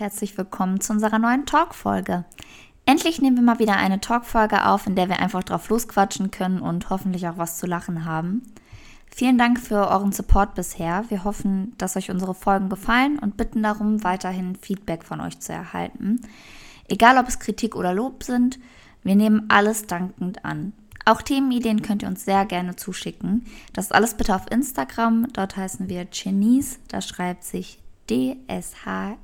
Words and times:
herzlich 0.00 0.38
willkommen 0.38 0.80
zu 0.80 0.94
unserer 0.94 1.18
neuen 1.18 1.44
Talk-Folge. 1.44 2.24
Endlich 2.86 3.20
nehmen 3.20 3.36
wir 3.36 3.42
mal 3.42 3.58
wieder 3.58 3.76
eine 3.76 4.00
Talk-Folge 4.00 4.64
auf, 4.64 4.86
in 4.86 4.96
der 4.96 5.10
wir 5.10 5.18
einfach 5.18 5.44
drauf 5.44 5.68
losquatschen 5.68 6.30
können 6.30 6.62
und 6.62 6.88
hoffentlich 6.88 7.28
auch 7.28 7.36
was 7.36 7.58
zu 7.58 7.66
lachen 7.66 8.06
haben. 8.06 8.40
Vielen 9.14 9.36
Dank 9.36 9.60
für 9.60 9.88
euren 9.88 10.12
Support 10.12 10.54
bisher. 10.54 11.04
Wir 11.10 11.24
hoffen, 11.24 11.74
dass 11.76 11.98
euch 11.98 12.10
unsere 12.10 12.32
Folgen 12.32 12.70
gefallen 12.70 13.18
und 13.18 13.36
bitten 13.36 13.62
darum, 13.62 14.02
weiterhin 14.02 14.56
Feedback 14.56 15.04
von 15.04 15.20
euch 15.20 15.38
zu 15.38 15.52
erhalten. 15.52 16.22
Egal 16.88 17.18
ob 17.18 17.28
es 17.28 17.38
Kritik 17.38 17.76
oder 17.76 17.92
Lob 17.92 18.22
sind, 18.22 18.58
wir 19.02 19.16
nehmen 19.16 19.50
alles 19.50 19.86
dankend 19.86 20.46
an. 20.46 20.72
Auch 21.04 21.20
Themenideen 21.20 21.82
könnt 21.82 22.04
ihr 22.04 22.08
uns 22.08 22.24
sehr 22.24 22.46
gerne 22.46 22.74
zuschicken. 22.74 23.44
Das 23.74 23.92
alles 23.92 24.14
bitte 24.14 24.34
auf 24.34 24.50
Instagram. 24.50 25.26
Dort 25.34 25.58
heißen 25.58 25.90
wir 25.90 26.06
Genies. 26.06 26.78
Da 26.88 27.02
schreibt 27.02 27.44
sich 27.44 27.80
D-S-H-E-N-I-S-E. 28.10 29.18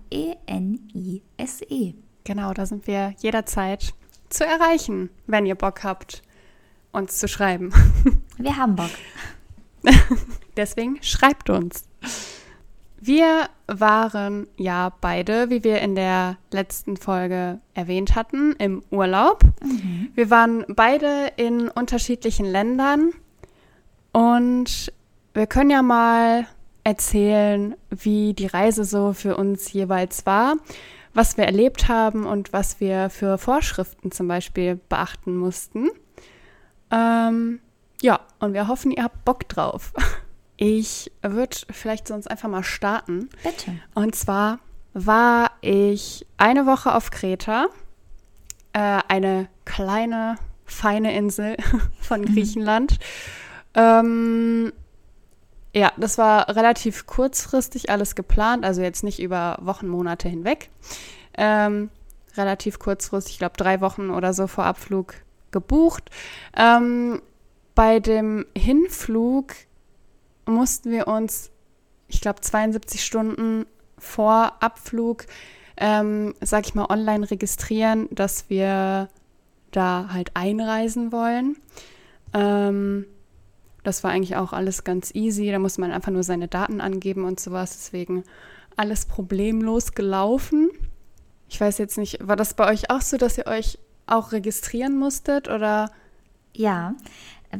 -E. 1.68 1.94
Genau, 2.24 2.52
da 2.52 2.66
sind 2.66 2.86
wir 2.86 3.14
jederzeit 3.18 3.92
zu 4.28 4.44
erreichen, 4.44 5.10
wenn 5.26 5.44
ihr 5.46 5.56
Bock 5.56 5.82
habt, 5.84 6.22
uns 6.92 7.18
zu 7.18 7.28
schreiben. 7.28 7.72
Wir 8.38 8.56
haben 8.56 8.76
Bock. 8.76 8.90
Deswegen 10.56 11.02
schreibt 11.02 11.50
uns. 11.50 11.84
Wir 12.98 13.48
waren 13.66 14.46
ja 14.56 14.92
beide, 15.00 15.50
wie 15.50 15.62
wir 15.62 15.80
in 15.80 15.94
der 15.94 16.38
letzten 16.50 16.96
Folge 16.96 17.60
erwähnt 17.74 18.14
hatten, 18.14 18.52
im 18.58 18.82
Urlaub. 18.90 19.44
Mhm. 19.62 20.10
Wir 20.14 20.30
waren 20.30 20.64
beide 20.68 21.32
in 21.36 21.68
unterschiedlichen 21.68 22.46
Ländern 22.46 23.12
und 24.12 24.92
wir 25.34 25.46
können 25.46 25.70
ja 25.70 25.82
mal 25.82 26.46
erzählen, 26.86 27.74
wie 27.90 28.32
die 28.32 28.46
Reise 28.46 28.84
so 28.84 29.12
für 29.12 29.36
uns 29.36 29.72
jeweils 29.72 30.24
war, 30.24 30.54
was 31.14 31.36
wir 31.36 31.44
erlebt 31.44 31.88
haben 31.88 32.24
und 32.26 32.52
was 32.52 32.78
wir 32.78 33.10
für 33.10 33.38
Vorschriften 33.38 34.12
zum 34.12 34.28
Beispiel 34.28 34.76
beachten 34.88 35.36
mussten. 35.36 35.88
Ähm, 36.92 37.58
ja, 38.00 38.20
und 38.38 38.52
wir 38.52 38.68
hoffen, 38.68 38.92
ihr 38.92 39.02
habt 39.02 39.24
Bock 39.24 39.48
drauf. 39.48 39.92
Ich 40.58 41.12
würde 41.20 41.54
vielleicht 41.68 42.08
sonst 42.08 42.30
einfach 42.30 42.48
mal 42.48 42.64
starten. 42.64 43.28
Bitte. 43.42 43.72
Und 43.94 44.14
zwar 44.14 44.58
war 44.94 45.50
ich 45.60 46.26
eine 46.38 46.64
Woche 46.64 46.94
auf 46.94 47.10
Kreta, 47.10 47.66
äh, 48.72 49.02
eine 49.06 49.50
kleine, 49.66 50.36
feine 50.64 51.14
Insel 51.14 51.58
von 52.00 52.22
mhm. 52.22 52.24
Griechenland. 52.32 52.92
Mhm. 52.92 52.98
Ähm, 53.74 54.72
ja, 55.76 55.92
das 55.98 56.16
war 56.16 56.48
relativ 56.56 57.06
kurzfristig 57.06 57.90
alles 57.90 58.14
geplant, 58.14 58.64
also 58.64 58.80
jetzt 58.80 59.04
nicht 59.04 59.20
über 59.20 59.58
Wochen, 59.60 59.88
Monate 59.88 60.26
hinweg. 60.26 60.70
Ähm, 61.36 61.90
relativ 62.34 62.78
kurzfristig, 62.78 63.34
ich 63.34 63.38
glaube 63.38 63.58
drei 63.58 63.82
Wochen 63.82 64.08
oder 64.08 64.32
so 64.32 64.46
vor 64.46 64.64
Abflug 64.64 65.16
gebucht. 65.50 66.08
Ähm, 66.56 67.20
bei 67.74 68.00
dem 68.00 68.46
Hinflug 68.56 69.52
mussten 70.46 70.92
wir 70.92 71.08
uns, 71.08 71.50
ich 72.08 72.22
glaube 72.22 72.40
72 72.40 73.04
Stunden 73.04 73.66
vor 73.98 74.54
Abflug, 74.60 75.26
ähm, 75.76 76.32
sag 76.40 76.66
ich 76.66 76.74
mal, 76.74 76.86
online 76.88 77.30
registrieren, 77.30 78.08
dass 78.12 78.48
wir 78.48 79.10
da 79.72 80.08
halt 80.10 80.30
einreisen 80.32 81.12
wollen. 81.12 81.58
Ähm, 82.32 83.04
das 83.86 84.02
war 84.02 84.10
eigentlich 84.10 84.36
auch 84.36 84.52
alles 84.52 84.84
ganz 84.84 85.14
easy. 85.14 85.50
Da 85.50 85.58
muss 85.58 85.78
man 85.78 85.92
einfach 85.92 86.12
nur 86.12 86.24
seine 86.24 86.48
Daten 86.48 86.80
angeben 86.80 87.24
und 87.24 87.38
sowas. 87.38 87.72
Deswegen 87.72 88.24
alles 88.76 89.06
problemlos 89.06 89.92
gelaufen. 89.92 90.70
Ich 91.48 91.60
weiß 91.60 91.78
jetzt 91.78 91.96
nicht, 91.96 92.26
war 92.26 92.36
das 92.36 92.54
bei 92.54 92.68
euch 92.68 92.90
auch 92.90 93.00
so, 93.00 93.16
dass 93.16 93.38
ihr 93.38 93.46
euch 93.46 93.78
auch 94.06 94.32
registrieren 94.32 94.98
musstet 94.98 95.48
oder? 95.48 95.90
Ja, 96.52 96.94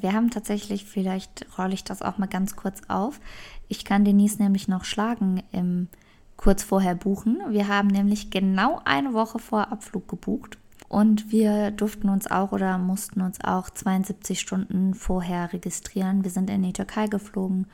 wir 0.01 0.15
haben 0.15 0.31
tatsächlich, 0.31 0.85
vielleicht 0.85 1.47
rolle 1.59 1.75
ich 1.75 1.85
das 1.85 2.03
auch 2.03 2.19
mal 2.19 2.27
ganz 2.27 2.57
kurz 2.57 2.81
auf. 2.89 3.21
Ich 3.69 3.85
kann 3.85 4.05
Denise 4.05 4.43
nämlich 4.43 4.69
noch 4.69 4.85
schlagen 4.85 5.43
im 5.53 5.89
kurz 6.37 6.63
vorher 6.63 6.95
buchen. 6.95 7.41
Wir 7.51 7.69
haben 7.69 7.89
nämlich 7.89 8.31
genau 8.31 8.81
eine 8.85 9.13
Woche 9.13 9.39
vor 9.39 9.71
Abflug 9.71 10.09
gebucht 10.09 10.59
und 10.97 11.31
wir 11.31 11.73
durften 11.73 12.09
uns 12.09 12.27
auch 12.27 12.53
oder 12.53 12.79
mussten 12.79 13.21
uns 13.21 13.39
auch 13.45 13.69
72 13.69 14.41
Stunden 14.41 14.95
vorher 14.95 15.53
registrieren. 15.53 16.25
Wir 16.25 16.31
sind 16.31 16.49
in 16.49 16.63
die 16.63 16.73
Türkei 16.73 17.07
geflogen 17.07 17.67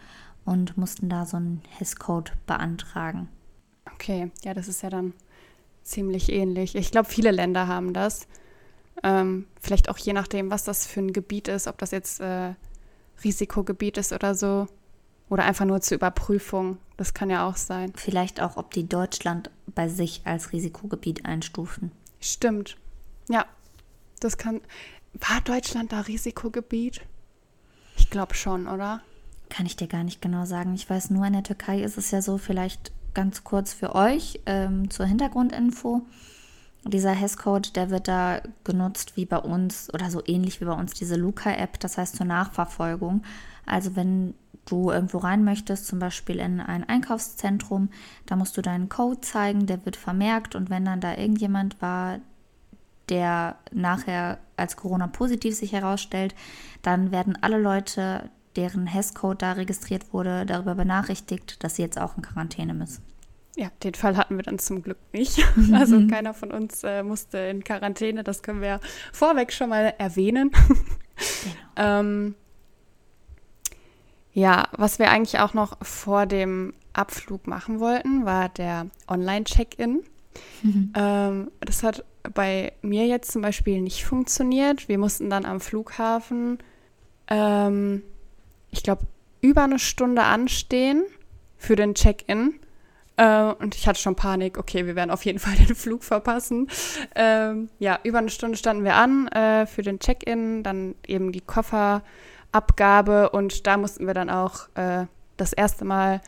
und 0.44 0.76
mussten 0.76 1.08
da 1.08 1.24
so 1.24 1.36
einen 1.36 1.62
HIS-Code 1.78 2.32
beantragen. 2.48 3.28
Okay, 3.94 4.32
ja, 4.42 4.54
das 4.54 4.66
ist 4.66 4.82
ja 4.82 4.90
dann 4.90 5.12
ziemlich 5.84 6.32
ähnlich. 6.32 6.74
Ich 6.74 6.90
glaube, 6.90 7.08
viele 7.08 7.30
Länder 7.30 7.68
haben 7.68 7.92
das. 7.92 8.26
Ähm, 9.04 9.46
vielleicht 9.60 9.88
auch 9.88 9.98
je 9.98 10.14
nachdem, 10.14 10.50
was 10.50 10.64
das 10.64 10.88
für 10.88 10.98
ein 10.98 11.12
Gebiet 11.12 11.46
ist, 11.46 11.68
ob 11.68 11.78
das 11.78 11.92
jetzt 11.92 12.18
äh, 12.18 12.54
Risikogebiet 13.22 13.98
ist 13.98 14.12
oder 14.12 14.34
so. 14.34 14.66
Oder 15.30 15.44
einfach 15.44 15.64
nur 15.64 15.80
zur 15.80 15.94
Überprüfung. 15.94 16.78
Das 16.96 17.14
kann 17.14 17.30
ja 17.30 17.48
auch 17.48 17.56
sein. 17.56 17.92
Vielleicht 17.94 18.42
auch, 18.42 18.56
ob 18.56 18.72
die 18.72 18.88
Deutschland 18.88 19.48
bei 19.68 19.88
sich 19.88 20.22
als 20.24 20.52
Risikogebiet 20.52 21.24
einstufen. 21.24 21.92
Stimmt. 22.18 22.81
Ja, 23.28 23.46
das 24.20 24.38
kann. 24.38 24.60
War 25.14 25.40
Deutschland 25.42 25.92
da 25.92 26.00
Risikogebiet? 26.00 27.02
Ich 27.96 28.10
glaube 28.10 28.34
schon, 28.34 28.66
oder? 28.66 29.02
Kann 29.50 29.66
ich 29.66 29.76
dir 29.76 29.88
gar 29.88 30.04
nicht 30.04 30.22
genau 30.22 30.46
sagen. 30.46 30.74
Ich 30.74 30.88
weiß 30.88 31.10
nur, 31.10 31.26
in 31.26 31.34
der 31.34 31.42
Türkei 31.42 31.82
ist 31.82 31.98
es 31.98 32.10
ja 32.10 32.22
so, 32.22 32.38
vielleicht 32.38 32.92
ganz 33.14 33.44
kurz 33.44 33.74
für 33.74 33.94
euch 33.94 34.40
ähm, 34.46 34.90
zur 34.90 35.06
Hintergrundinfo. 35.06 36.02
Dieser 36.84 37.12
Hesscode, 37.12 37.76
der 37.76 37.90
wird 37.90 38.08
da 38.08 38.40
genutzt 38.64 39.16
wie 39.16 39.26
bei 39.26 39.36
uns 39.38 39.92
oder 39.92 40.10
so 40.10 40.22
ähnlich 40.26 40.60
wie 40.60 40.64
bei 40.64 40.72
uns 40.72 40.94
diese 40.94 41.16
Luca-App, 41.16 41.78
das 41.78 41.98
heißt 41.98 42.16
zur 42.16 42.26
Nachverfolgung. 42.26 43.22
Also 43.66 43.94
wenn 43.94 44.34
du 44.66 44.90
irgendwo 44.90 45.18
rein 45.18 45.44
möchtest, 45.44 45.86
zum 45.86 45.98
Beispiel 45.98 46.38
in 46.38 46.60
ein 46.60 46.88
Einkaufszentrum, 46.88 47.90
da 48.26 48.36
musst 48.36 48.56
du 48.56 48.62
deinen 48.62 48.88
Code 48.88 49.20
zeigen, 49.20 49.66
der 49.66 49.84
wird 49.84 49.96
vermerkt 49.96 50.54
und 50.54 50.70
wenn 50.70 50.84
dann 50.84 51.00
da 51.00 51.16
irgendjemand 51.16 51.80
war, 51.80 52.18
der 53.12 53.56
nachher 53.72 54.38
als 54.56 54.76
Corona-positiv 54.76 55.54
sich 55.54 55.72
herausstellt, 55.72 56.34
dann 56.80 57.12
werden 57.12 57.36
alle 57.42 57.58
Leute, 57.58 58.30
deren 58.56 58.86
Hesscode 58.86 59.42
da 59.42 59.52
registriert 59.52 60.14
wurde, 60.14 60.46
darüber 60.46 60.74
benachrichtigt, 60.74 61.62
dass 61.62 61.76
sie 61.76 61.82
jetzt 61.82 62.00
auch 62.00 62.16
in 62.16 62.22
Quarantäne 62.22 62.72
müssen. 62.72 63.04
Ja, 63.54 63.68
den 63.82 63.92
Fall 63.92 64.16
hatten 64.16 64.36
wir 64.36 64.44
dann 64.44 64.58
zum 64.58 64.82
Glück 64.82 64.96
nicht. 65.12 65.44
Also 65.74 66.00
mhm. 66.00 66.08
keiner 66.08 66.32
von 66.32 66.50
uns 66.52 66.82
äh, 66.84 67.02
musste 67.02 67.36
in 67.36 67.62
Quarantäne. 67.62 68.24
Das 68.24 68.42
können 68.42 68.62
wir 68.62 68.80
vorweg 69.12 69.52
schon 69.52 69.68
mal 69.68 69.92
erwähnen. 69.98 70.50
Genau. 70.50 70.80
ähm, 71.76 72.34
ja, 74.32 74.68
was 74.72 74.98
wir 74.98 75.10
eigentlich 75.10 75.38
auch 75.40 75.52
noch 75.52 75.76
vor 75.84 76.24
dem 76.24 76.72
Abflug 76.94 77.46
machen 77.46 77.78
wollten, 77.78 78.24
war 78.24 78.48
der 78.48 78.86
Online-Check-In. 79.06 80.02
Mhm. 80.62 80.92
Ähm, 80.96 81.50
das 81.60 81.82
hat 81.82 82.06
bei 82.34 82.72
mir 82.82 83.06
jetzt 83.06 83.32
zum 83.32 83.42
Beispiel 83.42 83.80
nicht 83.80 84.04
funktioniert. 84.04 84.88
Wir 84.88 84.98
mussten 84.98 85.30
dann 85.30 85.44
am 85.44 85.60
Flughafen, 85.60 86.58
ähm, 87.28 88.02
ich 88.70 88.82
glaube, 88.82 89.06
über 89.40 89.64
eine 89.64 89.78
Stunde 89.78 90.22
anstehen 90.22 91.04
für 91.56 91.76
den 91.76 91.94
Check-in. 91.94 92.60
Äh, 93.16 93.52
und 93.52 93.74
ich 93.74 93.86
hatte 93.86 94.00
schon 94.00 94.16
Panik, 94.16 94.56
okay, 94.58 94.86
wir 94.86 94.96
werden 94.96 95.10
auf 95.10 95.24
jeden 95.24 95.38
Fall 95.38 95.54
den 95.66 95.74
Flug 95.74 96.04
verpassen. 96.04 96.68
Ähm, 97.14 97.68
ja, 97.78 97.98
über 98.04 98.18
eine 98.18 98.30
Stunde 98.30 98.56
standen 98.56 98.84
wir 98.84 98.94
an 98.94 99.28
äh, 99.28 99.66
für 99.66 99.82
den 99.82 99.98
Check-in, 99.98 100.62
dann 100.62 100.94
eben 101.06 101.32
die 101.32 101.40
Kofferabgabe 101.40 103.30
und 103.30 103.66
da 103.66 103.76
mussten 103.76 104.06
wir 104.06 104.14
dann 104.14 104.30
auch 104.30 104.68
äh, 104.75 105.06
das 105.36 105.52
erste 105.52 105.84
Mal 105.84 106.20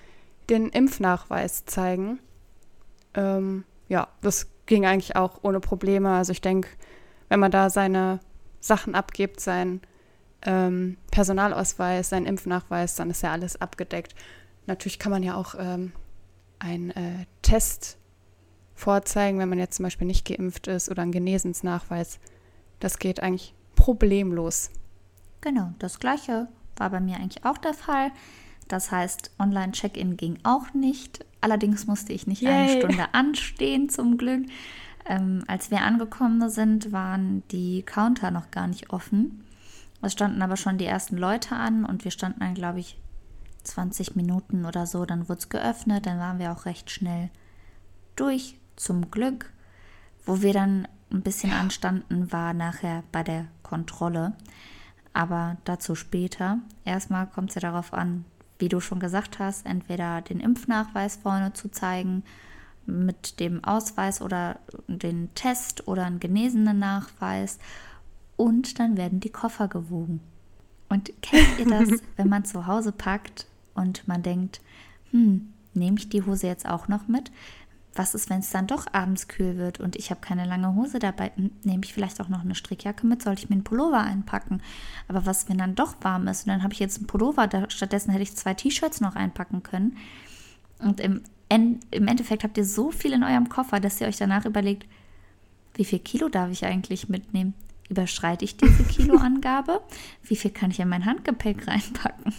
den 0.50 0.68
Impfnachweis 0.68 1.64
zeigen. 1.64 2.18
Ähm, 3.14 3.64
ja, 3.88 4.08
das 4.22 4.48
ging 4.66 4.86
eigentlich 4.86 5.16
auch 5.16 5.40
ohne 5.42 5.60
Probleme. 5.60 6.10
Also 6.10 6.32
ich 6.32 6.40
denke, 6.40 6.68
wenn 7.28 7.40
man 7.40 7.50
da 7.50 7.70
seine 7.70 8.20
Sachen 8.60 8.94
abgibt, 8.94 9.40
sein 9.40 9.80
ähm, 10.42 10.96
Personalausweis, 11.10 12.10
sein 12.10 12.26
Impfnachweis, 12.26 12.94
dann 12.94 13.10
ist 13.10 13.22
ja 13.22 13.32
alles 13.32 13.60
abgedeckt. 13.60 14.14
Natürlich 14.66 14.98
kann 14.98 15.12
man 15.12 15.22
ja 15.22 15.34
auch 15.34 15.54
ähm, 15.58 15.92
einen 16.58 16.90
äh, 16.90 17.26
Test 17.42 17.98
vorzeigen, 18.74 19.38
wenn 19.38 19.48
man 19.48 19.58
jetzt 19.58 19.76
zum 19.76 19.84
Beispiel 19.84 20.06
nicht 20.06 20.26
geimpft 20.26 20.66
ist 20.66 20.90
oder 20.90 21.02
einen 21.02 21.12
Genesensnachweis. 21.12 22.18
Das 22.80 22.98
geht 22.98 23.20
eigentlich 23.20 23.54
problemlos. 23.76 24.70
Genau, 25.40 25.72
das 25.78 25.98
gleiche 25.98 26.48
war 26.76 26.90
bei 26.90 27.00
mir 27.00 27.16
eigentlich 27.16 27.44
auch 27.44 27.58
der 27.58 27.74
Fall. 27.74 28.10
Das 28.68 28.90
heißt, 28.90 29.32
Online-Check-In 29.38 30.16
ging 30.16 30.38
auch 30.42 30.72
nicht. 30.74 31.24
Allerdings 31.40 31.86
musste 31.86 32.12
ich 32.12 32.26
nicht 32.26 32.42
Yay. 32.42 32.52
eine 32.52 32.78
Stunde 32.78 33.14
anstehen, 33.14 33.88
zum 33.88 34.16
Glück. 34.16 34.46
Ähm, 35.06 35.44
als 35.46 35.70
wir 35.70 35.82
angekommen 35.82 36.48
sind, 36.48 36.92
waren 36.92 37.42
die 37.50 37.82
Counter 37.82 38.30
noch 38.30 38.50
gar 38.50 38.66
nicht 38.66 38.90
offen. 38.90 39.44
Es 40.00 40.12
standen 40.12 40.42
aber 40.42 40.56
schon 40.56 40.78
die 40.78 40.86
ersten 40.86 41.16
Leute 41.16 41.56
an 41.56 41.84
und 41.84 42.04
wir 42.04 42.10
standen 42.10 42.40
dann, 42.40 42.54
glaube 42.54 42.80
ich, 42.80 42.98
20 43.64 44.16
Minuten 44.16 44.64
oder 44.64 44.86
so. 44.86 45.04
Dann 45.04 45.28
wurde 45.28 45.40
es 45.40 45.48
geöffnet, 45.48 46.06
dann 46.06 46.18
waren 46.18 46.38
wir 46.38 46.52
auch 46.52 46.66
recht 46.66 46.90
schnell 46.90 47.30
durch 48.16 48.56
zum 48.76 49.10
Glück, 49.10 49.52
wo 50.24 50.42
wir 50.42 50.52
dann 50.52 50.88
ein 51.10 51.22
bisschen 51.22 51.52
anstanden, 51.52 52.32
war 52.32 52.54
nachher 52.54 53.04
bei 53.12 53.22
der 53.22 53.46
Kontrolle. 53.62 54.32
Aber 55.12 55.56
dazu 55.64 55.94
später. 55.94 56.58
Erstmal 56.84 57.26
kommt 57.26 57.50
es 57.50 57.54
ja 57.54 57.60
darauf 57.60 57.92
an, 57.92 58.24
wie 58.58 58.68
du 58.68 58.80
schon 58.80 59.00
gesagt 59.00 59.38
hast, 59.38 59.66
entweder 59.66 60.22
den 60.22 60.40
Impfnachweis 60.40 61.16
vorne 61.16 61.52
zu 61.52 61.70
zeigen 61.70 62.22
mit 62.86 63.40
dem 63.40 63.64
Ausweis 63.64 64.20
oder 64.20 64.58
den 64.88 65.34
Test 65.34 65.88
oder 65.88 66.04
einen 66.04 66.20
genesenen 66.20 66.78
Nachweis 66.78 67.58
und 68.36 68.78
dann 68.78 68.96
werden 68.96 69.20
die 69.20 69.30
Koffer 69.30 69.68
gewogen. 69.68 70.20
Und 70.88 71.10
kennt 71.22 71.58
ihr 71.58 71.66
das, 71.66 72.02
wenn 72.16 72.28
man 72.28 72.44
zu 72.44 72.66
Hause 72.66 72.92
packt 72.92 73.46
und 73.74 74.06
man 74.06 74.22
denkt, 74.22 74.60
hm, 75.10 75.52
nehme 75.72 75.98
ich 75.98 76.08
die 76.08 76.22
Hose 76.22 76.46
jetzt 76.46 76.68
auch 76.68 76.88
noch 76.88 77.08
mit? 77.08 77.30
Was 77.96 78.14
ist, 78.14 78.28
wenn 78.28 78.40
es 78.40 78.50
dann 78.50 78.66
doch 78.66 78.86
abends 78.92 79.28
kühl 79.28 79.56
wird 79.56 79.78
und 79.78 79.94
ich 79.94 80.10
habe 80.10 80.20
keine 80.20 80.44
lange 80.44 80.74
Hose 80.74 80.98
dabei? 80.98 81.30
Nehme 81.62 81.84
ich 81.84 81.94
vielleicht 81.94 82.20
auch 82.20 82.28
noch 82.28 82.40
eine 82.40 82.54
Strickjacke 82.54 83.06
mit? 83.06 83.22
Sollte 83.22 83.42
ich 83.42 83.50
mir 83.50 83.54
einen 83.54 83.64
Pullover 83.64 84.00
einpacken? 84.00 84.62
Aber 85.06 85.26
was, 85.26 85.48
wenn 85.48 85.58
dann 85.58 85.76
doch 85.76 85.94
warm 86.00 86.26
ist 86.26 86.46
und 86.46 86.48
dann 86.48 86.62
habe 86.64 86.72
ich 86.72 86.80
jetzt 86.80 86.98
einen 86.98 87.06
Pullover, 87.06 87.46
da, 87.46 87.70
stattdessen 87.70 88.10
hätte 88.10 88.24
ich 88.24 88.34
zwei 88.34 88.54
T-Shirts 88.54 89.00
noch 89.00 89.14
einpacken 89.14 89.62
können. 89.62 89.96
Und 90.80 90.98
im, 91.00 91.22
im 91.48 92.08
Endeffekt 92.08 92.42
habt 92.42 92.58
ihr 92.58 92.64
so 92.64 92.90
viel 92.90 93.12
in 93.12 93.22
eurem 93.22 93.48
Koffer, 93.48 93.78
dass 93.78 94.00
ihr 94.00 94.08
euch 94.08 94.16
danach 94.16 94.44
überlegt, 94.44 94.86
wie 95.74 95.84
viel 95.84 96.00
Kilo 96.00 96.28
darf 96.28 96.50
ich 96.50 96.64
eigentlich 96.64 97.08
mitnehmen? 97.08 97.54
Überschreite 97.88 98.44
ich 98.44 98.56
diese 98.56 98.84
Kiloangabe? 98.88 99.80
Wie 100.22 100.36
viel 100.36 100.50
kann 100.50 100.70
ich 100.70 100.80
in 100.80 100.88
mein 100.88 101.04
Handgepäck 101.04 101.66
reinpacken? 101.68 102.32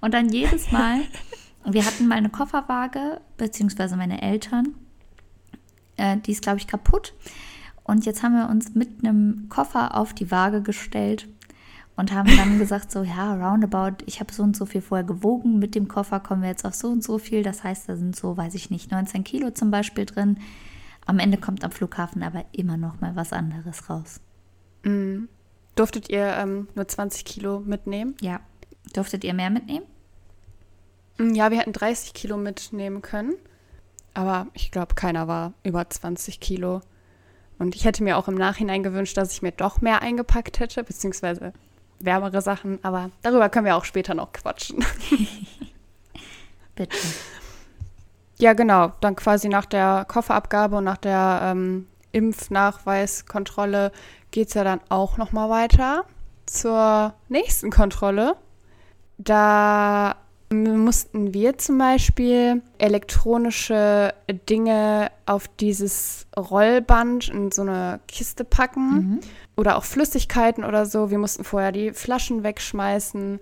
Und 0.00 0.14
dann 0.14 0.30
jedes 0.30 0.70
Mal 0.72 1.00
wir 1.64 1.84
hatten 1.84 2.08
mal 2.08 2.16
eine 2.16 2.30
Kofferwaage, 2.30 3.20
beziehungsweise 3.36 3.96
meine 3.96 4.22
Eltern. 4.22 4.74
Äh, 5.96 6.18
die 6.18 6.32
ist, 6.32 6.42
glaube 6.42 6.58
ich, 6.58 6.66
kaputt. 6.66 7.14
Und 7.84 8.04
jetzt 8.06 8.22
haben 8.22 8.34
wir 8.34 8.48
uns 8.48 8.74
mit 8.74 9.04
einem 9.04 9.48
Koffer 9.48 9.96
auf 9.96 10.12
die 10.12 10.30
Waage 10.30 10.62
gestellt 10.62 11.26
und 11.96 12.12
haben 12.12 12.28
dann 12.36 12.58
gesagt, 12.58 12.92
so, 12.92 13.02
ja, 13.02 13.34
roundabout, 13.34 14.04
ich 14.06 14.20
habe 14.20 14.32
so 14.32 14.42
und 14.42 14.56
so 14.56 14.66
viel 14.66 14.80
vorher 14.80 15.06
gewogen. 15.06 15.58
Mit 15.58 15.74
dem 15.74 15.88
Koffer 15.88 16.20
kommen 16.20 16.42
wir 16.42 16.48
jetzt 16.48 16.64
auf 16.64 16.74
so 16.74 16.88
und 16.88 17.02
so 17.02 17.18
viel. 17.18 17.42
Das 17.42 17.64
heißt, 17.64 17.88
da 17.88 17.96
sind 17.96 18.14
so, 18.14 18.36
weiß 18.36 18.54
ich 18.54 18.70
nicht, 18.70 18.90
19 18.90 19.24
Kilo 19.24 19.50
zum 19.50 19.70
Beispiel 19.70 20.06
drin. 20.06 20.38
Am 21.06 21.18
Ende 21.18 21.38
kommt 21.38 21.64
am 21.64 21.70
Flughafen 21.70 22.22
aber 22.22 22.44
immer 22.52 22.76
noch 22.76 23.00
mal 23.00 23.16
was 23.16 23.32
anderes 23.32 23.88
raus. 23.88 24.20
Mm. 24.84 25.24
Durftet 25.74 26.10
ihr 26.10 26.26
ähm, 26.36 26.68
nur 26.74 26.86
20 26.86 27.24
Kilo 27.24 27.60
mitnehmen? 27.60 28.16
Ja. 28.20 28.40
Durftet 28.92 29.24
ihr 29.24 29.32
mehr 29.32 29.48
mitnehmen? 29.48 29.86
Ja, 31.20 31.50
wir 31.50 31.58
hätten 31.58 31.72
30 31.72 32.14
Kilo 32.14 32.36
mitnehmen 32.36 33.02
können. 33.02 33.34
Aber 34.14 34.46
ich 34.54 34.70
glaube, 34.70 34.94
keiner 34.94 35.28
war 35.28 35.52
über 35.62 35.88
20 35.88 36.40
Kilo. 36.40 36.80
Und 37.58 37.74
ich 37.74 37.84
hätte 37.84 38.04
mir 38.04 38.16
auch 38.16 38.28
im 38.28 38.34
Nachhinein 38.36 38.82
gewünscht, 38.82 39.16
dass 39.16 39.32
ich 39.32 39.42
mir 39.42 39.52
doch 39.52 39.80
mehr 39.80 40.02
eingepackt 40.02 40.60
hätte, 40.60 40.84
beziehungsweise 40.84 41.52
wärmere 41.98 42.40
Sachen. 42.40 42.78
Aber 42.84 43.10
darüber 43.22 43.48
können 43.48 43.66
wir 43.66 43.76
auch 43.76 43.84
später 43.84 44.14
noch 44.14 44.32
quatschen. 44.32 44.84
Bitte. 46.76 46.96
Ja, 48.38 48.52
genau. 48.52 48.92
Dann 49.00 49.16
quasi 49.16 49.48
nach 49.48 49.66
der 49.66 50.04
Kofferabgabe 50.06 50.76
und 50.76 50.84
nach 50.84 50.98
der 50.98 51.40
ähm, 51.42 51.88
Impfnachweiskontrolle 52.12 53.90
geht 54.30 54.48
es 54.48 54.54
ja 54.54 54.62
dann 54.62 54.80
auch 54.88 55.16
noch 55.16 55.32
mal 55.32 55.50
weiter 55.50 56.04
zur 56.46 57.14
nächsten 57.28 57.70
Kontrolle. 57.70 58.36
Da 59.18 60.14
mussten 60.50 61.34
wir 61.34 61.58
zum 61.58 61.76
Beispiel 61.76 62.62
elektronische 62.78 64.14
Dinge 64.48 65.10
auf 65.26 65.46
dieses 65.48 66.26
Rollband 66.36 67.28
in 67.28 67.52
so 67.52 67.62
eine 67.62 68.00
Kiste 68.08 68.44
packen 68.44 68.94
mhm. 68.94 69.20
oder 69.56 69.76
auch 69.76 69.84
Flüssigkeiten 69.84 70.64
oder 70.64 70.86
so. 70.86 71.10
Wir 71.10 71.18
mussten 71.18 71.44
vorher 71.44 71.72
die 71.72 71.92
Flaschen 71.92 72.44
wegschmeißen. 72.44 73.40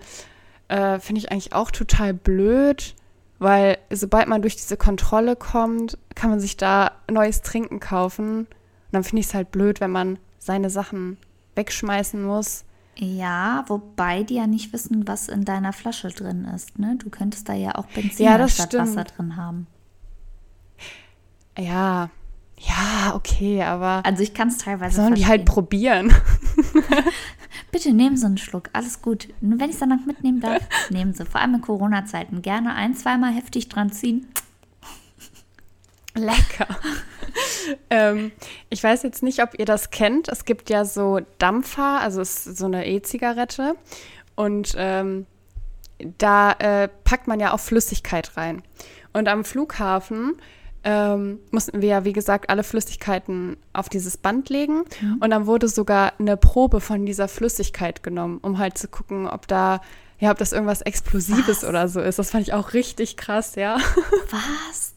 Äh, 0.69 0.99
Finde 0.99 1.21
ich 1.21 1.31
eigentlich 1.31 1.53
auch 1.53 1.71
total 1.71 2.13
blöd, 2.13 2.97
weil 3.39 3.79
sobald 3.91 4.27
man 4.27 4.43
durch 4.43 4.57
diese 4.57 4.77
Kontrolle 4.77 5.37
kommt, 5.37 5.99
kann 6.17 6.31
man 6.31 6.41
sich 6.41 6.57
da 6.57 6.91
neues 7.09 7.43
Trinken 7.43 7.79
kaufen. 7.79 8.41
Und 8.41 8.49
dann 8.91 9.05
finde 9.05 9.21
ich 9.21 9.27
es 9.27 9.35
halt 9.35 9.53
blöd, 9.53 9.81
wenn 9.81 9.93
man 9.93 10.19
seine 10.41 10.71
Sachen 10.71 11.19
wegschmeißen 11.55 12.23
muss. 12.23 12.66
Ja, 12.99 13.65
wobei 13.69 14.23
die 14.23 14.35
ja 14.35 14.47
nicht 14.47 14.73
wissen, 14.73 15.07
was 15.07 15.29
in 15.29 15.45
deiner 15.45 15.73
Flasche 15.73 16.09
drin 16.09 16.47
ist. 16.47 16.79
Ne? 16.79 16.97
Du 16.97 17.11
könntest 17.11 17.49
da 17.49 17.53
ja 17.53 17.75
auch 17.75 17.87
Benzin 17.87 18.25
ja, 18.25 18.49
statt 18.49 18.69
stimmt. 18.69 18.89
Wasser 18.89 19.05
drin 19.05 19.37
haben. 19.37 19.67
Ja, 21.59 22.11
ja, 22.59 23.15
okay, 23.15 23.63
aber. 23.63 24.05
Also 24.05 24.23
ich 24.23 24.33
kann 24.33 24.49
es 24.49 24.59
teilweise. 24.59 24.97
Sollen 24.97 25.15
die 25.15 25.27
halt 25.27 25.45
probieren. 25.45 26.13
Bitte 27.71 27.93
nehmen 27.93 28.17
Sie 28.17 28.25
einen 28.25 28.39
Schluck, 28.39 28.71
alles 28.73 29.03
gut. 29.03 29.29
Nur 29.41 29.59
wenn 29.59 29.69
ich 29.69 29.75
es 29.75 29.81
dann 29.81 29.91
noch 29.91 30.07
mitnehmen 30.07 30.41
darf, 30.41 30.63
nehmen 30.91 31.13
Sie. 31.13 31.27
Vor 31.27 31.41
allem 31.41 31.55
in 31.55 31.61
Corona-Zeiten. 31.61 32.41
Gerne 32.41 32.75
ein, 32.75 32.95
zweimal 32.95 33.33
heftig 33.33 33.69
dran 33.69 33.93
ziehen. 33.93 34.27
Lecker. 36.17 36.67
ähm, 37.91 38.33
ich 38.71 38.83
weiß 38.83 39.03
jetzt 39.03 39.23
nicht, 39.23 39.43
ob 39.43 39.59
ihr 39.59 39.65
das 39.65 39.91
kennt. 39.91 40.29
Es 40.29 40.45
gibt 40.45 40.71
ja 40.71 40.85
so 40.85 41.21
Dampfer, 41.39 42.01
also 42.01 42.21
es 42.21 42.47
ist 42.47 42.59
so 42.59 42.67
eine 42.67 42.87
E-Zigarette. 42.87 43.75
Und 44.35 44.75
ähm, 44.77 45.27
da 46.19 46.53
äh, 46.53 46.89
packt 47.05 47.27
man 47.27 47.41
ja 47.41 47.53
auch 47.53 47.61
Flüssigkeit 47.61 48.37
rein. 48.37 48.63
Und 49.13 49.29
am 49.29 49.45
Flughafen 49.45 50.35
ähm, 50.85 51.41
mussten 51.51 51.83
wir 51.83 51.89
ja, 51.89 52.05
wie 52.05 52.13
gesagt, 52.13 52.49
alle 52.49 52.63
Flüssigkeiten 52.63 53.57
auf 53.73 53.89
dieses 53.89 54.17
Band 54.17 54.51
legen. 54.51 54.85
Mhm. 55.01 55.17
Und 55.21 55.31
dann 55.31 55.47
wurde 55.47 55.69
sogar 55.69 56.13
eine 56.21 56.37
Probe 56.37 56.81
von 56.81 57.07
dieser 57.07 57.29
Flüssigkeit 57.29 58.03
genommen, 58.03 58.39
um 58.43 58.59
halt 58.59 58.79
zu 58.79 58.87
gucken, 58.87 59.27
ob 59.27 59.49
da, 59.49 59.81
ja, 60.21 60.31
ob 60.31 60.39
das 60.39 60.53
irgendwas 60.53 60.83
Explosives 60.83 61.63
Was? 61.63 61.65
oder 61.65 61.89
so 61.89 62.01
ist. 62.01 62.19
Das 62.19 62.31
fand 62.31 62.47
ich 62.47 62.55
auch 62.55 62.73
richtig 62.73 63.17
krass, 63.17 63.57
ja. 63.57 63.79
Was? 64.31 64.95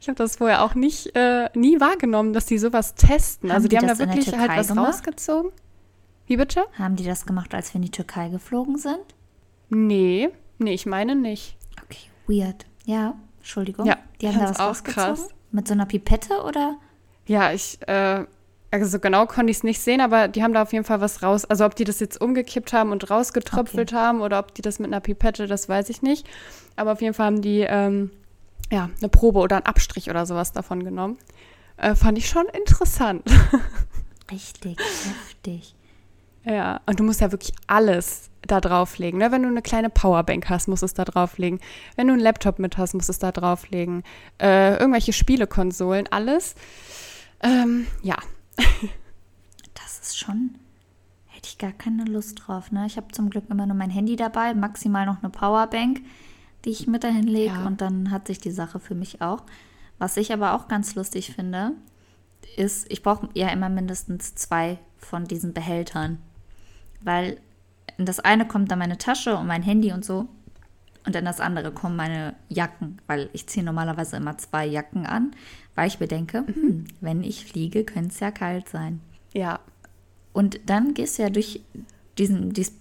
Ich 0.00 0.08
habe 0.08 0.16
das 0.16 0.36
vorher 0.36 0.62
auch 0.62 0.74
nicht, 0.74 1.14
äh, 1.16 1.48
nie 1.54 1.80
wahrgenommen, 1.80 2.32
dass 2.32 2.46
die 2.46 2.58
sowas 2.58 2.94
testen. 2.94 3.50
Haben 3.50 3.56
also 3.56 3.68
die, 3.68 3.76
die 3.76 3.78
haben 3.78 3.88
da 3.88 3.98
wirklich 3.98 4.36
halt 4.36 4.50
was 4.50 4.68
gemacht? 4.68 4.88
rausgezogen. 4.88 5.52
Wie 6.26 6.36
bitte? 6.36 6.64
Haben 6.78 6.96
die 6.96 7.04
das 7.04 7.26
gemacht, 7.26 7.54
als 7.54 7.72
wir 7.72 7.76
in 7.76 7.82
die 7.82 7.90
Türkei 7.90 8.28
geflogen 8.28 8.78
sind? 8.78 9.04
Nee, 9.68 10.30
nee, 10.58 10.74
ich 10.74 10.86
meine 10.86 11.16
nicht. 11.16 11.56
Okay, 11.84 12.08
weird. 12.26 12.66
Ja, 12.84 13.14
Entschuldigung. 13.38 13.86
Ja, 13.86 13.96
die 14.20 14.28
haben 14.28 14.38
da 14.38 14.50
was 14.50 14.60
rausgezogen? 14.60 15.14
Krass. 15.14 15.28
Mit 15.50 15.68
so 15.68 15.74
einer 15.74 15.86
Pipette 15.86 16.42
oder? 16.42 16.76
Ja, 17.26 17.52
ich, 17.52 17.78
äh, 17.86 18.24
also 18.70 18.98
genau 18.98 19.26
konnte 19.26 19.50
ich 19.50 19.58
es 19.58 19.64
nicht 19.64 19.80
sehen, 19.80 20.00
aber 20.00 20.28
die 20.28 20.42
haben 20.42 20.54
da 20.54 20.62
auf 20.62 20.72
jeden 20.72 20.84
Fall 20.84 21.00
was 21.00 21.22
raus. 21.22 21.44
Also 21.44 21.66
ob 21.66 21.74
die 21.74 21.84
das 21.84 22.00
jetzt 22.00 22.20
umgekippt 22.20 22.72
haben 22.72 22.90
und 22.90 23.10
rausgetröpfelt 23.10 23.92
okay. 23.92 24.00
haben 24.00 24.20
oder 24.22 24.38
ob 24.38 24.54
die 24.54 24.62
das 24.62 24.78
mit 24.78 24.88
einer 24.88 25.00
Pipette, 25.00 25.46
das 25.46 25.68
weiß 25.68 25.90
ich 25.90 26.00
nicht. 26.02 26.26
Aber 26.76 26.92
auf 26.92 27.02
jeden 27.02 27.12
Fall 27.12 27.26
haben 27.26 27.42
die 27.42 27.60
ähm, 27.68 28.10
ja, 28.72 28.88
eine 28.98 29.08
Probe 29.10 29.38
oder 29.38 29.56
einen 29.56 29.66
Abstrich 29.66 30.08
oder 30.08 30.24
sowas 30.24 30.52
davon 30.52 30.82
genommen. 30.82 31.18
Äh, 31.76 31.94
fand 31.94 32.16
ich 32.16 32.26
schon 32.26 32.46
interessant. 32.46 33.22
Richtig 34.30 34.78
heftig. 34.78 35.74
Ja, 36.44 36.80
und 36.86 36.98
du 36.98 37.04
musst 37.04 37.20
ja 37.20 37.30
wirklich 37.30 37.52
alles 37.66 38.30
da 38.40 38.62
drauflegen. 38.62 39.18
Ne? 39.18 39.30
Wenn 39.30 39.42
du 39.42 39.48
eine 39.48 39.60
kleine 39.60 39.90
Powerbank 39.90 40.48
hast, 40.48 40.68
musst 40.68 40.82
du 40.82 40.86
es 40.86 40.94
da 40.94 41.04
drauflegen. 41.04 41.60
Wenn 41.96 42.06
du 42.06 42.14
einen 42.14 42.22
Laptop 42.22 42.58
mit 42.58 42.78
hast, 42.78 42.94
musst 42.94 43.10
du 43.10 43.12
es 43.12 43.18
da 43.18 43.30
drauflegen. 43.30 44.04
Äh, 44.40 44.78
irgendwelche 44.78 45.12
Spielekonsolen, 45.12 46.08
alles. 46.10 46.54
Ähm, 47.42 47.86
ja. 48.02 48.16
das 49.74 50.00
ist 50.00 50.18
schon. 50.18 50.56
Hätte 51.26 51.48
ich 51.48 51.58
gar 51.58 51.72
keine 51.72 52.04
Lust 52.04 52.42
drauf. 52.46 52.72
Ne? 52.72 52.86
Ich 52.86 52.96
habe 52.96 53.12
zum 53.12 53.28
Glück 53.28 53.44
immer 53.50 53.66
nur 53.66 53.76
mein 53.76 53.90
Handy 53.90 54.16
dabei, 54.16 54.54
maximal 54.54 55.04
noch 55.04 55.22
eine 55.22 55.30
Powerbank 55.30 56.00
die 56.64 56.70
ich 56.70 56.86
mit 56.86 57.04
dahin 57.04 57.26
lege 57.26 57.54
ja. 57.54 57.66
und 57.66 57.80
dann 57.80 58.10
hat 58.10 58.26
sich 58.26 58.38
die 58.38 58.50
Sache 58.50 58.80
für 58.80 58.94
mich 58.94 59.20
auch. 59.20 59.42
Was 59.98 60.16
ich 60.16 60.32
aber 60.32 60.54
auch 60.54 60.68
ganz 60.68 60.94
lustig 60.94 61.32
finde, 61.34 61.72
ist, 62.56 62.90
ich 62.90 63.02
brauche 63.02 63.28
ja 63.34 63.48
immer 63.48 63.68
mindestens 63.68 64.34
zwei 64.34 64.78
von 64.98 65.24
diesen 65.24 65.52
Behältern, 65.52 66.18
weil 67.00 67.38
in 67.98 68.06
das 68.06 68.20
eine 68.20 68.46
kommt 68.46 68.70
dann 68.70 68.78
meine 68.78 68.98
Tasche 68.98 69.36
und 69.36 69.46
mein 69.46 69.62
Handy 69.62 69.92
und 69.92 70.04
so 70.04 70.28
und 71.04 71.16
in 71.16 71.24
das 71.24 71.40
andere 71.40 71.72
kommen 71.72 71.96
meine 71.96 72.34
Jacken, 72.48 73.00
weil 73.06 73.28
ich 73.32 73.46
ziehe 73.48 73.64
normalerweise 73.64 74.16
immer 74.16 74.38
zwei 74.38 74.66
Jacken 74.66 75.06
an, 75.06 75.32
weil 75.74 75.88
ich 75.88 75.98
bedenke, 75.98 76.42
mhm. 76.42 76.54
hm, 76.54 76.84
wenn 77.00 77.24
ich 77.24 77.44
fliege, 77.44 77.84
könnte 77.84 78.10
es 78.10 78.20
ja 78.20 78.30
kalt 78.30 78.68
sein. 78.68 79.00
Ja. 79.32 79.60
Und 80.32 80.60
dann 80.66 80.94
gehst 80.94 81.18
du 81.18 81.22
ja 81.22 81.30
durch 81.30 81.60
diesen, 82.18 82.52
dieses 82.52 82.74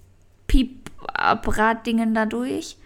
Piep-Apparat-Dingen 0.47 2.13
da 2.13 2.25
durch 2.25 2.77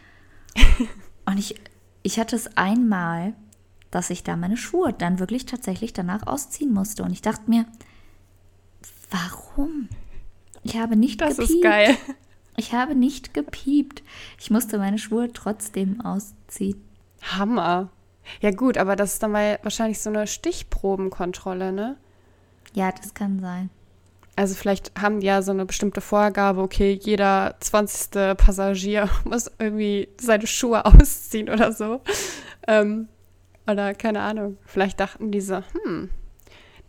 und 1.26 1.38
ich, 1.38 1.56
ich 2.04 2.20
hatte 2.20 2.36
es 2.36 2.58
einmal, 2.58 3.34
dass 3.92 4.10
ich 4.10 4.24
da 4.24 4.36
meine 4.36 4.58
Schuhe 4.58 4.94
dann 4.94 5.20
wirklich 5.20 5.46
tatsächlich 5.46 5.94
danach 5.94 6.28
ausziehen 6.28 6.74
musste. 6.74 7.04
Und 7.04 7.12
ich 7.12 7.22
dachte 7.22 7.50
mir, 7.50 7.66
warum? 9.10 9.90
Ich 10.64 10.78
habe 10.78 10.96
nicht 10.96 11.22
das 11.22 11.38
gepiept. 11.38 11.50
Das 11.50 11.56
ist 11.56 11.64
geil. 11.64 11.98
Ich 12.58 12.72
habe 12.72 12.96
nicht 12.96 13.34
gepiept. 13.34 14.02
Ich 14.40 14.50
musste 14.50 14.78
meine 14.78 14.98
Schuhe 14.98 15.34
trotzdem 15.34 16.00
ausziehen. 16.00 16.82
Hammer. 17.22 17.90
Ja, 18.42 18.52
gut, 18.52 18.78
aber 18.78 18.96
das 18.96 19.14
ist 19.14 19.24
dann 19.24 19.32
mal 19.32 19.60
wahrscheinlich 19.64 20.00
so 20.00 20.10
eine 20.10 20.26
Stichprobenkontrolle, 20.26 21.74
ne? 21.74 21.98
Ja, 22.74 22.94
das 22.94 23.14
kann 23.14 23.40
sein. 23.40 23.70
Also 24.36 24.56
vielleicht 24.56 24.92
haben 25.00 25.22
die 25.22 25.28
ja 25.28 25.42
so 25.42 25.52
eine 25.52 25.66
bestimmte 25.66 26.02
Vorgabe, 26.02 26.62
okay, 26.62 27.00
jeder 27.02 27.56
20. 27.60 28.36
Passagier 28.38 29.10
muss 29.24 29.50
irgendwie 29.60 30.10
seine 30.20 30.48
Schuhe 30.48 30.86
ausziehen 30.86 31.50
oder 31.50 31.72
so. 31.72 32.02
Ähm, 32.68 33.08
oder 33.68 33.94
keine 33.94 34.22
Ahnung. 34.22 34.58
Vielleicht 34.66 35.00
dachten 35.00 35.32
die 35.32 35.42
so, 35.42 35.64
hm, 35.84 36.10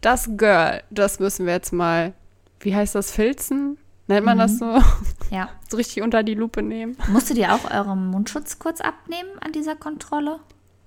das 0.01 0.31
Girl, 0.37 0.83
das 0.91 1.21
müssen 1.21 1.47
wir 1.47 1.55
jetzt 1.55 1.73
mal, 1.73 2.13
wie 2.61 2.75
heißt 2.75 2.95
das, 2.95 3.13
filzen? 3.13 3.79
Nennt 4.09 4.27
man 4.27 4.37
mhm. 4.37 4.41
das 4.41 4.59
so? 4.59 4.79
Ja. 5.31 5.51
so 5.69 5.77
richtig 5.77 6.03
unter 6.05 6.23
die 6.23 6.35
Lupe 6.35 6.63
nehmen. 6.63 6.97
Musstet 7.09 7.37
ihr 7.37 7.53
auch 7.53 7.69
euren 7.69 8.07
Mundschutz 8.07 8.61
kurz 8.61 8.81
abnehmen 8.81 9.31
an 9.41 9.51
dieser 9.51 9.75
Kontrolle? 9.75 10.39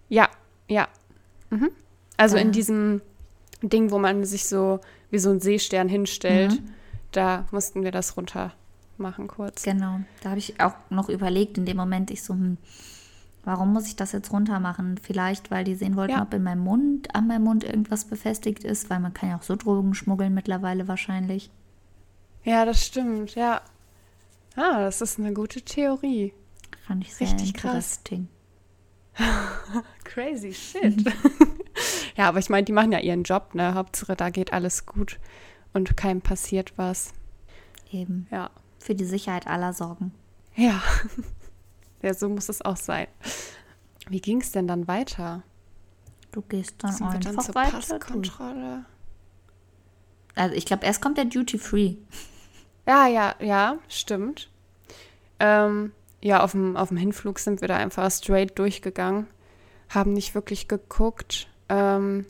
Ja, 0.07 0.29
ja. 0.69 0.87
Mhm. 1.49 1.71
Also 2.15 2.37
ja. 2.37 2.41
in 2.41 2.53
diesem 2.53 3.01
Ding, 3.61 3.91
wo 3.91 3.99
man 3.99 4.23
sich 4.23 4.47
so 4.47 4.79
wie 5.11 5.19
so 5.19 5.29
ein 5.29 5.39
Seestern 5.39 5.89
hinstellt, 5.89 6.53
mhm. 6.53 6.73
da 7.11 7.45
mussten 7.51 7.83
wir 7.83 7.91
das 7.91 8.17
runter 8.17 8.53
machen 8.97 9.27
kurz. 9.27 9.63
Genau. 9.63 10.01
Da 10.21 10.29
habe 10.29 10.39
ich 10.39 10.59
auch 10.59 10.75
noch 10.89 11.09
überlegt 11.09 11.57
in 11.57 11.65
dem 11.65 11.77
Moment, 11.77 12.11
ich 12.11 12.23
so, 12.23 12.33
hm, 12.33 12.57
warum 13.43 13.73
muss 13.73 13.87
ich 13.87 13.95
das 13.95 14.11
jetzt 14.11 14.31
runter 14.31 14.59
machen? 14.59 14.99
Vielleicht, 15.01 15.51
weil 15.51 15.63
die 15.63 15.75
sehen 15.75 15.95
wollten, 15.95 16.13
ja. 16.13 16.21
ob 16.21 16.33
in 16.33 16.43
meinem 16.43 16.63
Mund, 16.63 17.15
an 17.15 17.27
meinem 17.27 17.43
Mund 17.43 17.63
irgendwas 17.63 18.05
befestigt 18.05 18.63
ist, 18.63 18.89
weil 18.89 18.99
man 18.99 19.13
kann 19.13 19.29
ja 19.29 19.37
auch 19.37 19.43
so 19.43 19.55
Drogen 19.55 19.93
schmuggeln 19.93 20.33
mittlerweile 20.33 20.87
wahrscheinlich. 20.87 21.49
Ja, 22.43 22.65
das 22.65 22.85
stimmt, 22.85 23.35
ja. 23.35 23.61
Ah, 24.55 24.81
das 24.81 25.01
ist 25.01 25.19
eine 25.19 25.33
gute 25.33 25.61
Theorie. 25.61 26.33
Fand 26.85 27.03
ich 27.03 27.15
sehr 27.15 27.27
Richtig 27.27 27.55
interesting. 27.55 28.27
Crazy 30.03 30.53
shit. 30.53 31.05
ja, 32.19 32.27
aber 32.27 32.39
ich 32.39 32.49
meine, 32.49 32.65
die 32.65 32.73
machen 32.73 32.91
ja 32.91 32.99
ihren 32.99 33.23
Job, 33.23 33.55
ne? 33.55 33.75
Hauptsache, 33.75 34.13
da 34.13 34.29
geht 34.29 34.51
alles 34.51 34.85
gut 34.85 35.19
und 35.71 35.95
keinem 35.95 36.19
passiert 36.19 36.73
was. 36.75 37.13
Eben. 37.93 38.27
Ja. 38.29 38.49
Für 38.77 38.93
die 38.93 39.05
Sicherheit 39.05 39.47
aller 39.47 39.71
sorgen. 39.71 40.11
Ja. 40.53 40.81
ja, 42.01 42.13
so 42.13 42.27
muss 42.27 42.49
es 42.49 42.61
auch 42.61 42.75
sein. 42.75 43.07
Wie 44.09 44.19
ging 44.19 44.41
es 44.41 44.51
denn 44.51 44.67
dann 44.67 44.89
weiter? 44.89 45.43
Du 46.33 46.41
gehst 46.41 46.75
dann 46.79 46.91
Sind 46.91 47.07
einfach 47.07 47.19
dann 47.21 47.39
zur 47.39 47.55
weiter. 47.55 47.71
Passkontrolle. 47.71 48.83
Also 50.35 50.55
ich 50.55 50.65
glaube, 50.65 50.85
erst 50.85 51.01
kommt 51.01 51.17
der 51.17 51.23
Duty 51.23 51.57
Free. 51.57 51.95
Ja, 52.85 53.07
ja, 53.07 53.35
ja, 53.39 53.77
stimmt. 53.87 54.49
Ähm, 55.39 55.93
ja, 56.19 56.43
auf 56.43 56.51
dem, 56.51 56.75
auf 56.75 56.89
dem 56.89 56.97
Hinflug 56.97 57.39
sind 57.39 57.61
wir 57.61 57.69
da 57.69 57.77
einfach 57.77 58.11
straight 58.11 58.59
durchgegangen, 58.59 59.27
haben 59.87 60.11
nicht 60.11 60.35
wirklich 60.35 60.67
geguckt, 60.67 61.47
ähm, 61.69 62.25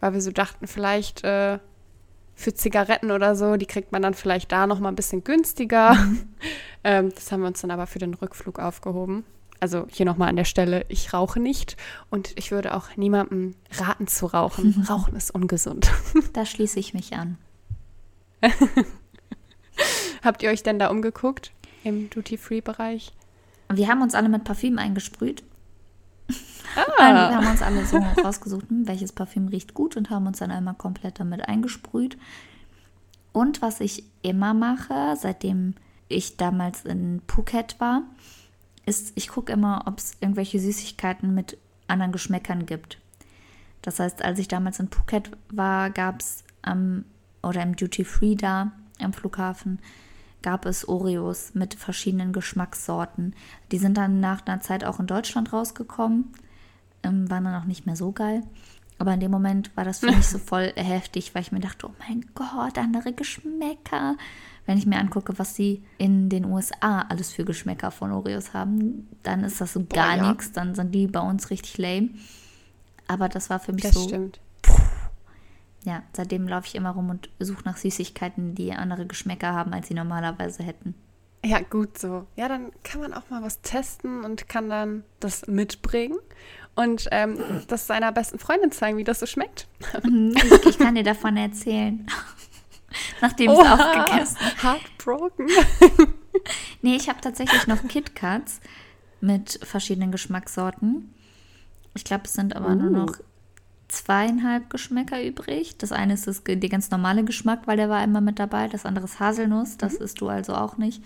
weil 0.00 0.14
wir 0.14 0.20
so 0.20 0.32
dachten, 0.32 0.66
vielleicht 0.66 1.24
äh, 1.24 1.58
für 2.34 2.54
Zigaretten 2.54 3.10
oder 3.10 3.36
so, 3.36 3.56
die 3.56 3.66
kriegt 3.66 3.92
man 3.92 4.02
dann 4.02 4.14
vielleicht 4.14 4.50
da 4.50 4.66
noch 4.66 4.80
mal 4.80 4.88
ein 4.88 4.96
bisschen 4.96 5.24
günstiger. 5.24 5.96
Ähm, 6.84 7.12
das 7.14 7.30
haben 7.30 7.42
wir 7.42 7.46
uns 7.46 7.60
dann 7.60 7.70
aber 7.70 7.86
für 7.86 8.00
den 8.00 8.12
Rückflug 8.12 8.58
aufgehoben. 8.58 9.24
Also 9.60 9.86
hier 9.88 10.04
nochmal 10.04 10.28
an 10.28 10.34
der 10.34 10.44
Stelle, 10.44 10.84
ich 10.88 11.12
rauche 11.12 11.38
nicht 11.38 11.76
und 12.10 12.36
ich 12.36 12.50
würde 12.50 12.74
auch 12.74 12.96
niemandem 12.96 13.54
raten 13.70 14.08
zu 14.08 14.26
rauchen. 14.26 14.84
Rauchen 14.90 15.14
ist 15.14 15.32
ungesund. 15.32 15.88
Da 16.32 16.44
schließe 16.44 16.80
ich 16.80 16.92
mich 16.92 17.12
an. 17.12 17.38
Habt 20.24 20.42
ihr 20.42 20.50
euch 20.50 20.64
denn 20.64 20.80
da 20.80 20.90
umgeguckt? 20.90 21.52
im 21.84 22.10
Duty-Free-Bereich. 22.10 23.12
Wir 23.72 23.88
haben 23.88 24.02
uns 24.02 24.14
alle 24.14 24.28
mit 24.28 24.44
Parfüm 24.44 24.78
eingesprüht. 24.78 25.42
Ah. 26.74 27.30
wir 27.30 27.36
haben 27.36 27.50
uns 27.50 27.62
alle 27.62 27.84
so 27.84 27.98
rausgesucht, 28.24 28.68
hm, 28.68 28.86
welches 28.86 29.12
Parfüm 29.12 29.48
riecht 29.48 29.74
gut 29.74 29.96
und 29.96 30.10
haben 30.10 30.26
uns 30.26 30.38
dann 30.38 30.50
einmal 30.50 30.74
komplett 30.74 31.20
damit 31.20 31.46
eingesprüht. 31.48 32.16
Und 33.32 33.62
was 33.62 33.80
ich 33.80 34.04
immer 34.22 34.54
mache, 34.54 35.16
seitdem 35.16 35.74
ich 36.08 36.36
damals 36.36 36.84
in 36.84 37.22
Phuket 37.26 37.80
war, 37.80 38.02
ist, 38.86 39.12
ich 39.14 39.28
gucke 39.28 39.52
immer, 39.52 39.84
ob 39.86 39.98
es 39.98 40.12
irgendwelche 40.20 40.58
Süßigkeiten 40.58 41.34
mit 41.34 41.56
anderen 41.88 42.12
Geschmäckern 42.12 42.66
gibt. 42.66 42.98
Das 43.80 43.98
heißt, 43.98 44.24
als 44.24 44.38
ich 44.38 44.48
damals 44.48 44.78
in 44.80 44.90
Phuket 44.90 45.30
war, 45.50 45.90
gab 45.90 46.20
es 46.20 46.44
am 46.62 47.04
oder 47.42 47.62
im 47.62 47.74
Duty 47.74 48.04
Free 48.04 48.36
da 48.36 48.72
am 49.00 49.12
Flughafen 49.12 49.80
gab 50.42 50.66
es 50.66 50.88
Oreos 50.88 51.54
mit 51.54 51.74
verschiedenen 51.74 52.32
Geschmackssorten. 52.32 53.34
Die 53.70 53.78
sind 53.78 53.96
dann 53.96 54.20
nach 54.20 54.46
einer 54.46 54.60
Zeit 54.60 54.84
auch 54.84 55.00
in 55.00 55.06
Deutschland 55.06 55.52
rausgekommen, 55.52 56.32
ähm, 57.02 57.30
waren 57.30 57.44
dann 57.44 57.60
auch 57.60 57.66
nicht 57.66 57.86
mehr 57.86 57.96
so 57.96 58.12
geil. 58.12 58.42
Aber 58.98 59.14
in 59.14 59.20
dem 59.20 59.30
Moment 59.30 59.76
war 59.76 59.84
das 59.84 60.00
für 60.00 60.06
mich 60.06 60.26
so 60.26 60.38
voll 60.44 60.72
heftig, 60.76 61.34
weil 61.34 61.42
ich 61.42 61.52
mir 61.52 61.60
dachte, 61.60 61.88
oh 61.88 61.94
mein 62.06 62.24
Gott, 62.34 62.78
andere 62.78 63.12
Geschmäcker. 63.12 64.16
Wenn 64.64 64.78
ich 64.78 64.86
mir 64.86 64.98
angucke, 64.98 65.38
was 65.38 65.56
sie 65.56 65.82
in 65.98 66.28
den 66.28 66.44
USA 66.44 67.00
alles 67.02 67.32
für 67.32 67.44
Geschmäcker 67.44 67.90
von 67.90 68.12
Oreos 68.12 68.54
haben, 68.54 69.08
dann 69.24 69.42
ist 69.42 69.60
das 69.60 69.72
so 69.72 69.84
gar 69.84 70.16
ja. 70.16 70.28
nichts. 70.28 70.52
Dann 70.52 70.74
sind 70.76 70.94
die 70.94 71.08
bei 71.08 71.20
uns 71.20 71.50
richtig 71.50 71.78
lame. 71.78 72.10
Aber 73.08 73.28
das 73.28 73.50
war 73.50 73.58
für 73.58 73.72
mich 73.72 73.82
das 73.82 73.94
so. 73.94 74.06
Stimmt 74.06 74.40
ja, 75.84 76.02
seitdem 76.12 76.46
laufe 76.46 76.66
ich 76.68 76.74
immer 76.74 76.90
rum 76.90 77.10
und 77.10 77.28
suche 77.38 77.64
nach 77.64 77.76
Süßigkeiten, 77.76 78.54
die 78.54 78.72
andere 78.72 79.06
Geschmäcker 79.06 79.52
haben, 79.52 79.72
als 79.72 79.88
sie 79.88 79.94
normalerweise 79.94 80.62
hätten. 80.62 80.94
Ja, 81.44 81.60
gut 81.60 81.98
so. 81.98 82.26
Ja, 82.36 82.48
dann 82.48 82.70
kann 82.84 83.00
man 83.00 83.12
auch 83.12 83.28
mal 83.30 83.42
was 83.42 83.62
testen 83.62 84.24
und 84.24 84.48
kann 84.48 84.68
dann 84.68 85.02
das 85.18 85.48
mitbringen 85.48 86.18
und 86.76 87.08
ähm, 87.10 87.38
das 87.66 87.88
seiner 87.88 88.12
besten 88.12 88.38
Freundin 88.38 88.70
zeigen, 88.70 88.96
wie 88.96 89.04
das 89.04 89.20
so 89.20 89.26
schmeckt. 89.26 89.66
Mhm, 90.04 90.34
ich, 90.36 90.66
ich 90.66 90.78
kann 90.78 90.94
dir 90.94 91.02
davon 91.02 91.36
erzählen. 91.36 92.06
Nachdem 93.20 93.50
ich 93.50 93.58
es 93.58 93.66
aufgegessen 93.66 94.38
Heartbroken. 94.62 95.48
nee, 96.82 96.96
ich 96.96 97.08
habe 97.08 97.20
tatsächlich 97.20 97.66
noch 97.66 97.86
KitKats 97.86 98.60
mit 99.20 99.58
verschiedenen 99.62 100.12
Geschmackssorten. 100.12 101.12
Ich 101.94 102.04
glaube, 102.04 102.24
es 102.24 102.32
sind 102.32 102.54
aber 102.56 102.68
uh. 102.68 102.74
nur 102.74 102.90
noch 102.90 103.18
zweieinhalb 103.92 104.70
Geschmäcker 104.70 105.22
übrig. 105.22 105.76
Das 105.76 105.92
eine 105.92 106.14
ist 106.14 106.26
das, 106.26 106.42
der 106.44 106.56
ganz 106.56 106.90
normale 106.90 107.24
Geschmack, 107.24 107.66
weil 107.66 107.76
der 107.76 107.90
war 107.90 107.98
einmal 107.98 108.22
mit 108.22 108.38
dabei. 108.38 108.68
Das 108.68 108.86
andere 108.86 109.04
ist 109.04 109.20
Haselnuss, 109.20 109.76
das 109.76 109.98
mhm. 109.98 110.04
isst 110.04 110.20
du 110.20 110.28
also 110.28 110.54
auch 110.54 110.78
nicht. 110.78 111.02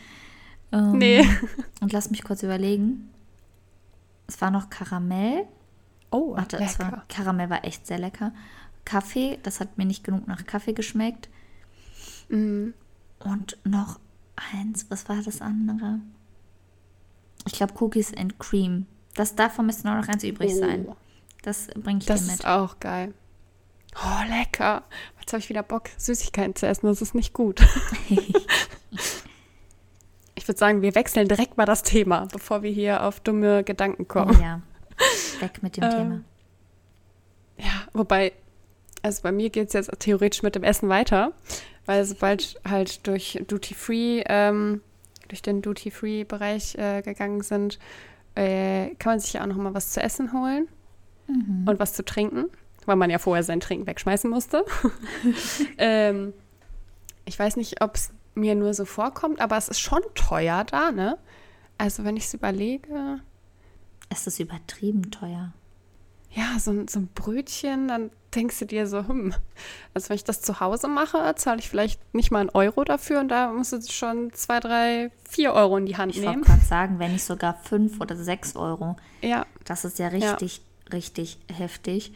Ähm, 0.72 0.92
nee. 0.92 1.28
Und 1.80 1.92
lass 1.92 2.10
mich 2.10 2.22
kurz 2.22 2.42
überlegen. 2.42 3.10
Es 4.28 4.40
war 4.40 4.50
noch 4.50 4.70
Karamell. 4.70 5.46
Oh, 6.10 6.36
Warte, 6.36 6.58
lecker. 6.58 6.92
War, 6.92 7.04
Karamell 7.08 7.50
war 7.50 7.64
echt 7.64 7.86
sehr 7.86 7.98
lecker. 7.98 8.32
Kaffee, 8.84 9.38
das 9.42 9.58
hat 9.58 9.78
mir 9.78 9.84
nicht 9.84 10.04
genug 10.04 10.28
nach 10.28 10.46
Kaffee 10.46 10.72
geschmeckt. 10.72 11.28
Mhm. 12.28 12.72
Und 13.18 13.58
noch 13.64 13.98
eins, 14.52 14.86
was 14.90 15.08
war 15.08 15.22
das 15.22 15.40
andere? 15.40 16.00
Ich 17.46 17.54
glaube 17.54 17.74
Cookies 17.80 18.14
and 18.16 18.38
Cream. 18.38 18.86
Das 19.14 19.34
davon 19.34 19.66
müsste 19.66 19.88
nur 19.88 19.96
noch 19.96 20.08
eins 20.08 20.22
übrig 20.22 20.52
oh. 20.54 20.58
sein. 20.60 20.86
Das 21.46 21.68
bringe 21.76 22.00
ich 22.00 22.06
das 22.06 22.22
dir 22.22 22.32
mit. 22.32 22.40
Das 22.40 22.40
ist 22.40 22.46
auch 22.46 22.80
geil. 22.80 23.14
Oh, 23.94 24.22
lecker. 24.28 24.82
Jetzt 25.20 25.32
habe 25.32 25.38
ich 25.38 25.48
wieder 25.48 25.62
Bock, 25.62 25.90
Süßigkeiten 25.96 26.56
zu 26.56 26.66
essen. 26.66 26.88
Das 26.88 27.00
ist 27.00 27.14
nicht 27.14 27.32
gut. 27.32 27.60
ich 30.34 30.48
würde 30.48 30.58
sagen, 30.58 30.82
wir 30.82 30.96
wechseln 30.96 31.28
direkt 31.28 31.56
mal 31.56 31.66
das 31.66 31.84
Thema, 31.84 32.26
bevor 32.32 32.64
wir 32.64 32.72
hier 32.72 33.04
auf 33.04 33.20
dumme 33.20 33.62
Gedanken 33.62 34.08
kommen. 34.08 34.36
Oh 34.36 34.42
ja. 34.42 34.60
Weg 35.38 35.62
mit 35.62 35.76
dem 35.76 35.84
ähm, 35.84 35.90
Thema. 35.90 36.20
Ja, 37.58 37.86
wobei, 37.92 38.32
also 39.02 39.22
bei 39.22 39.30
mir 39.30 39.50
geht 39.50 39.68
es 39.68 39.74
jetzt 39.74 39.92
theoretisch 40.00 40.42
mit 40.42 40.56
dem 40.56 40.64
Essen 40.64 40.88
weiter, 40.88 41.32
weil 41.84 42.04
sobald 42.04 42.60
halt 42.68 43.06
durch 43.06 43.40
Duty 43.46 43.74
Free, 43.74 44.24
ähm, 44.26 44.80
durch 45.28 45.42
den 45.42 45.62
Duty 45.62 45.92
Free 45.92 46.24
Bereich 46.24 46.74
äh, 46.74 47.02
gegangen 47.02 47.42
sind, 47.42 47.78
äh, 48.34 48.96
kann 48.96 49.12
man 49.12 49.20
sich 49.20 49.34
ja 49.34 49.42
auch 49.42 49.46
noch 49.46 49.56
mal 49.56 49.74
was 49.74 49.92
zu 49.92 50.02
essen 50.02 50.32
holen 50.32 50.66
mhm. 51.26 51.66
und 51.68 51.78
was 51.78 51.92
zu 51.94 52.04
trinken, 52.04 52.46
weil 52.84 52.96
man 52.96 53.10
ja 53.10 53.18
vorher 53.18 53.42
sein 53.42 53.60
Trinken 53.60 53.86
wegschmeißen 53.86 54.30
musste. 54.30 54.64
ähm, 55.78 56.32
ich 57.24 57.38
weiß 57.38 57.56
nicht, 57.56 57.82
ob 57.82 57.96
es 57.96 58.10
mir 58.34 58.54
nur 58.54 58.74
so 58.74 58.84
vorkommt, 58.84 59.40
aber 59.40 59.56
es 59.56 59.68
ist 59.68 59.80
schon 59.80 60.02
teuer 60.14 60.64
da, 60.64 60.92
ne? 60.92 61.18
Also 61.78 62.04
wenn 62.04 62.16
ich 62.16 62.24
es 62.24 62.34
überlege. 62.34 63.20
Es 64.08 64.26
ist 64.26 64.38
übertrieben 64.38 65.10
teuer. 65.10 65.52
Ja, 66.30 66.58
so, 66.58 66.84
so 66.86 67.00
ein 67.00 67.08
Brötchen, 67.14 67.88
dann 67.88 68.10
denkst 68.34 68.58
du 68.58 68.66
dir 68.66 68.86
so, 68.86 69.08
hm, 69.08 69.34
also 69.94 70.10
wenn 70.10 70.16
ich 70.16 70.24
das 70.24 70.42
zu 70.42 70.60
Hause 70.60 70.86
mache, 70.86 71.34
zahle 71.36 71.58
ich 71.58 71.68
vielleicht 71.68 72.14
nicht 72.14 72.30
mal 72.30 72.40
einen 72.40 72.50
Euro 72.50 72.84
dafür 72.84 73.20
und 73.20 73.28
da 73.28 73.50
musst 73.50 73.72
du 73.72 73.80
schon 73.80 74.32
zwei, 74.34 74.60
drei, 74.60 75.10
vier 75.28 75.54
Euro 75.54 75.78
in 75.78 75.86
die 75.86 75.96
Hand 75.96 76.14
ich 76.14 76.20
nehmen. 76.20 76.42
Ich 76.42 76.48
wollte 76.48 76.50
gerade 76.50 76.68
sagen, 76.68 76.98
wenn 76.98 77.12
nicht 77.12 77.24
sogar 77.24 77.54
fünf 77.54 78.00
oder 78.00 78.16
sechs 78.16 78.54
Euro. 78.54 78.96
Ja. 79.22 79.46
Das 79.64 79.86
ist 79.86 79.98
ja 79.98 80.08
richtig 80.08 80.60
richtig 80.92 81.38
heftig. 81.52 82.12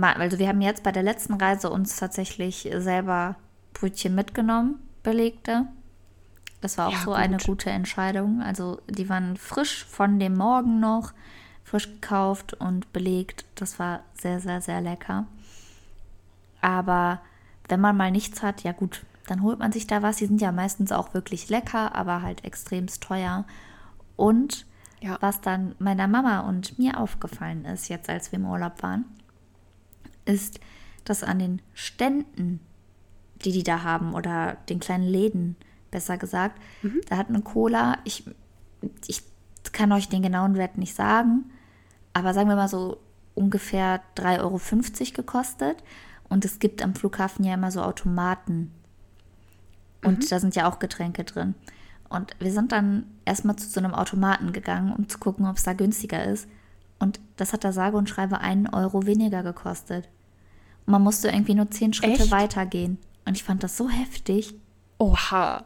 Also 0.00 0.38
wir 0.38 0.48
haben 0.48 0.60
jetzt 0.60 0.82
bei 0.82 0.92
der 0.92 1.02
letzten 1.02 1.34
Reise 1.34 1.70
uns 1.70 1.96
tatsächlich 1.96 2.68
selber 2.78 3.36
Brötchen 3.74 4.14
mitgenommen, 4.14 4.78
belegte. 5.02 5.66
Das 6.60 6.78
war 6.78 6.88
auch 6.88 6.92
ja, 6.92 6.98
so 7.00 7.10
gut. 7.10 7.18
eine 7.18 7.36
gute 7.36 7.70
Entscheidung. 7.70 8.40
Also 8.40 8.80
die 8.88 9.08
waren 9.08 9.36
frisch 9.36 9.84
von 9.84 10.18
dem 10.18 10.34
Morgen 10.34 10.80
noch. 10.80 11.12
frisch 11.64 11.86
gekauft 11.86 12.54
und 12.54 12.92
belegt. 12.92 13.44
Das 13.54 13.78
war 13.78 14.00
sehr, 14.14 14.38
sehr, 14.40 14.60
sehr 14.60 14.80
lecker. 14.80 15.26
Aber 16.60 17.20
wenn 17.68 17.80
man 17.80 17.96
mal 17.96 18.10
nichts 18.10 18.42
hat, 18.42 18.62
ja 18.62 18.72
gut, 18.72 19.02
dann 19.26 19.42
holt 19.42 19.58
man 19.58 19.72
sich 19.72 19.86
da 19.86 20.02
was. 20.02 20.16
Die 20.16 20.26
sind 20.26 20.40
ja 20.40 20.52
meistens 20.52 20.92
auch 20.92 21.14
wirklich 21.14 21.48
lecker, 21.48 21.94
aber 21.94 22.22
halt 22.22 22.44
extremst 22.44 23.02
teuer. 23.02 23.44
Und 24.16 24.66
ja. 25.04 25.18
was 25.20 25.40
dann 25.40 25.74
meiner 25.78 26.08
Mama 26.08 26.40
und 26.40 26.78
mir 26.78 26.98
aufgefallen 26.98 27.64
ist, 27.64 27.88
jetzt 27.88 28.08
als 28.08 28.32
wir 28.32 28.38
im 28.38 28.46
Urlaub 28.46 28.82
waren, 28.82 29.04
ist, 30.24 30.60
dass 31.04 31.22
an 31.22 31.38
den 31.38 31.62
Ständen, 31.74 32.60
die 33.44 33.52
die 33.52 33.62
da 33.62 33.82
haben, 33.82 34.14
oder 34.14 34.56
den 34.68 34.80
kleinen 34.80 35.04
Läden, 35.04 35.56
besser 35.90 36.16
gesagt, 36.16 36.60
mhm. 36.82 37.00
da 37.08 37.16
hat 37.16 37.28
eine 37.28 37.42
Cola, 37.42 37.98
ich, 38.04 38.24
ich 39.06 39.22
kann 39.72 39.92
euch 39.92 40.08
den 40.08 40.22
genauen 40.22 40.54
Wert 40.54 40.78
nicht 40.78 40.94
sagen, 40.94 41.50
aber 42.14 42.32
sagen 42.32 42.48
wir 42.48 42.56
mal 42.56 42.68
so 42.68 42.98
ungefähr 43.34 44.00
3,50 44.16 44.40
Euro 44.40 44.60
gekostet. 45.14 45.82
Und 46.28 46.44
es 46.44 46.58
gibt 46.58 46.82
am 46.82 46.94
Flughafen 46.94 47.44
ja 47.44 47.54
immer 47.54 47.70
so 47.70 47.82
Automaten. 47.82 48.72
Und 50.02 50.20
mhm. 50.20 50.28
da 50.28 50.40
sind 50.40 50.56
ja 50.56 50.70
auch 50.70 50.78
Getränke 50.78 51.24
drin. 51.24 51.54
Und 52.08 52.32
wir 52.38 52.52
sind 52.52 52.72
dann 52.72 53.06
erstmal 53.24 53.56
zu 53.56 53.68
so 53.68 53.80
einem 53.80 53.94
Automaten 53.94 54.52
gegangen, 54.52 54.92
um 54.96 55.08
zu 55.08 55.18
gucken, 55.18 55.46
ob 55.46 55.56
es 55.56 55.62
da 55.64 55.72
günstiger 55.72 56.24
ist. 56.24 56.48
Und 56.98 57.20
das 57.36 57.52
hat 57.52 57.64
da 57.64 57.72
sage 57.72 57.96
und 57.96 58.08
schreibe 58.08 58.40
einen 58.40 58.68
Euro 58.68 59.06
weniger 59.06 59.42
gekostet. 59.42 60.08
Und 60.86 60.92
man 60.92 61.02
musste 61.02 61.28
irgendwie 61.28 61.54
nur 61.54 61.70
zehn 61.70 61.92
Schritte 61.92 62.22
Echt? 62.22 62.30
weitergehen. 62.30 62.98
Und 63.24 63.36
ich 63.36 63.44
fand 63.44 63.62
das 63.62 63.76
so 63.76 63.88
heftig. 63.88 64.54
Oha. 64.98 65.64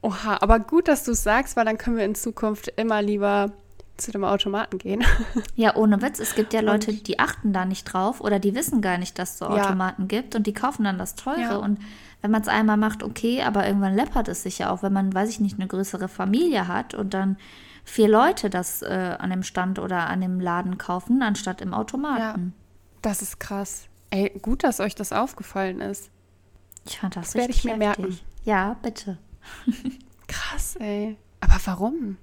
Oha, 0.00 0.38
aber 0.40 0.60
gut, 0.60 0.88
dass 0.88 1.04
du 1.04 1.12
es 1.12 1.22
sagst, 1.22 1.56
weil 1.56 1.64
dann 1.64 1.76
können 1.76 1.96
wir 1.96 2.04
in 2.04 2.14
Zukunft 2.14 2.68
immer 2.76 3.02
lieber 3.02 3.52
zu 3.96 4.12
dem 4.12 4.24
Automaten 4.24 4.78
gehen. 4.78 5.04
Ja, 5.56 5.74
ohne 5.74 6.00
Witz. 6.00 6.20
Es 6.20 6.36
gibt 6.36 6.54
ja 6.54 6.60
Leute, 6.60 6.92
die 6.92 7.18
achten 7.18 7.52
da 7.52 7.64
nicht 7.64 7.84
drauf 7.84 8.20
oder 8.20 8.38
die 8.38 8.54
wissen 8.54 8.80
gar 8.80 8.96
nicht, 8.96 9.18
dass 9.18 9.32
es 9.32 9.38
so 9.38 9.46
Automaten 9.46 10.02
ja. 10.02 10.06
gibt 10.06 10.36
und 10.36 10.46
die 10.46 10.52
kaufen 10.52 10.84
dann 10.84 10.98
das 10.98 11.16
Teure. 11.16 11.40
Ja. 11.40 11.56
Und 11.56 11.80
wenn 12.20 12.30
man 12.30 12.42
es 12.42 12.48
einmal 12.48 12.76
macht, 12.76 13.02
okay, 13.02 13.42
aber 13.42 13.66
irgendwann 13.66 13.94
läppert 13.94 14.28
es 14.28 14.42
sich 14.42 14.58
ja 14.58 14.70
auch, 14.70 14.82
wenn 14.82 14.92
man, 14.92 15.14
weiß 15.14 15.28
ich 15.30 15.40
nicht, 15.40 15.58
eine 15.58 15.68
größere 15.68 16.08
Familie 16.08 16.66
hat 16.66 16.94
und 16.94 17.14
dann 17.14 17.36
vier 17.84 18.08
Leute 18.08 18.50
das 18.50 18.82
äh, 18.82 19.16
an 19.18 19.30
dem 19.30 19.42
Stand 19.42 19.78
oder 19.78 20.08
an 20.08 20.20
dem 20.20 20.40
Laden 20.40 20.78
kaufen, 20.78 21.22
anstatt 21.22 21.60
im 21.60 21.74
Automaten. 21.74 22.54
Ja, 22.56 23.00
das 23.02 23.22
ist 23.22 23.38
krass. 23.38 23.88
Ey, 24.10 24.30
gut, 24.42 24.64
dass 24.64 24.80
euch 24.80 24.94
das 24.94 25.12
aufgefallen 25.12 25.80
ist. 25.80 26.10
Ich 26.86 26.98
fand 26.98 27.16
das, 27.16 27.26
das 27.26 27.34
werde 27.34 27.52
ich 27.52 27.64
mir 27.64 27.76
heftig. 27.76 27.98
merken. 27.98 28.18
Ja, 28.44 28.76
bitte. 28.82 29.18
krass, 30.26 30.76
ey. 30.76 31.16
Aber 31.40 31.60
warum? 31.64 32.16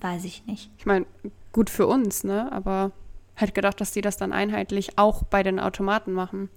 Weiß 0.00 0.24
ich 0.24 0.46
nicht. 0.46 0.70
Ich 0.78 0.86
meine, 0.86 1.06
gut 1.52 1.68
für 1.70 1.86
uns, 1.86 2.24
ne? 2.24 2.50
Aber 2.52 2.92
hätte 3.34 3.52
gedacht, 3.52 3.80
dass 3.80 3.92
die 3.92 4.00
das 4.00 4.16
dann 4.16 4.32
einheitlich 4.32 4.98
auch 4.98 5.22
bei 5.24 5.42
den 5.42 5.60
Automaten 5.60 6.12
machen. 6.12 6.48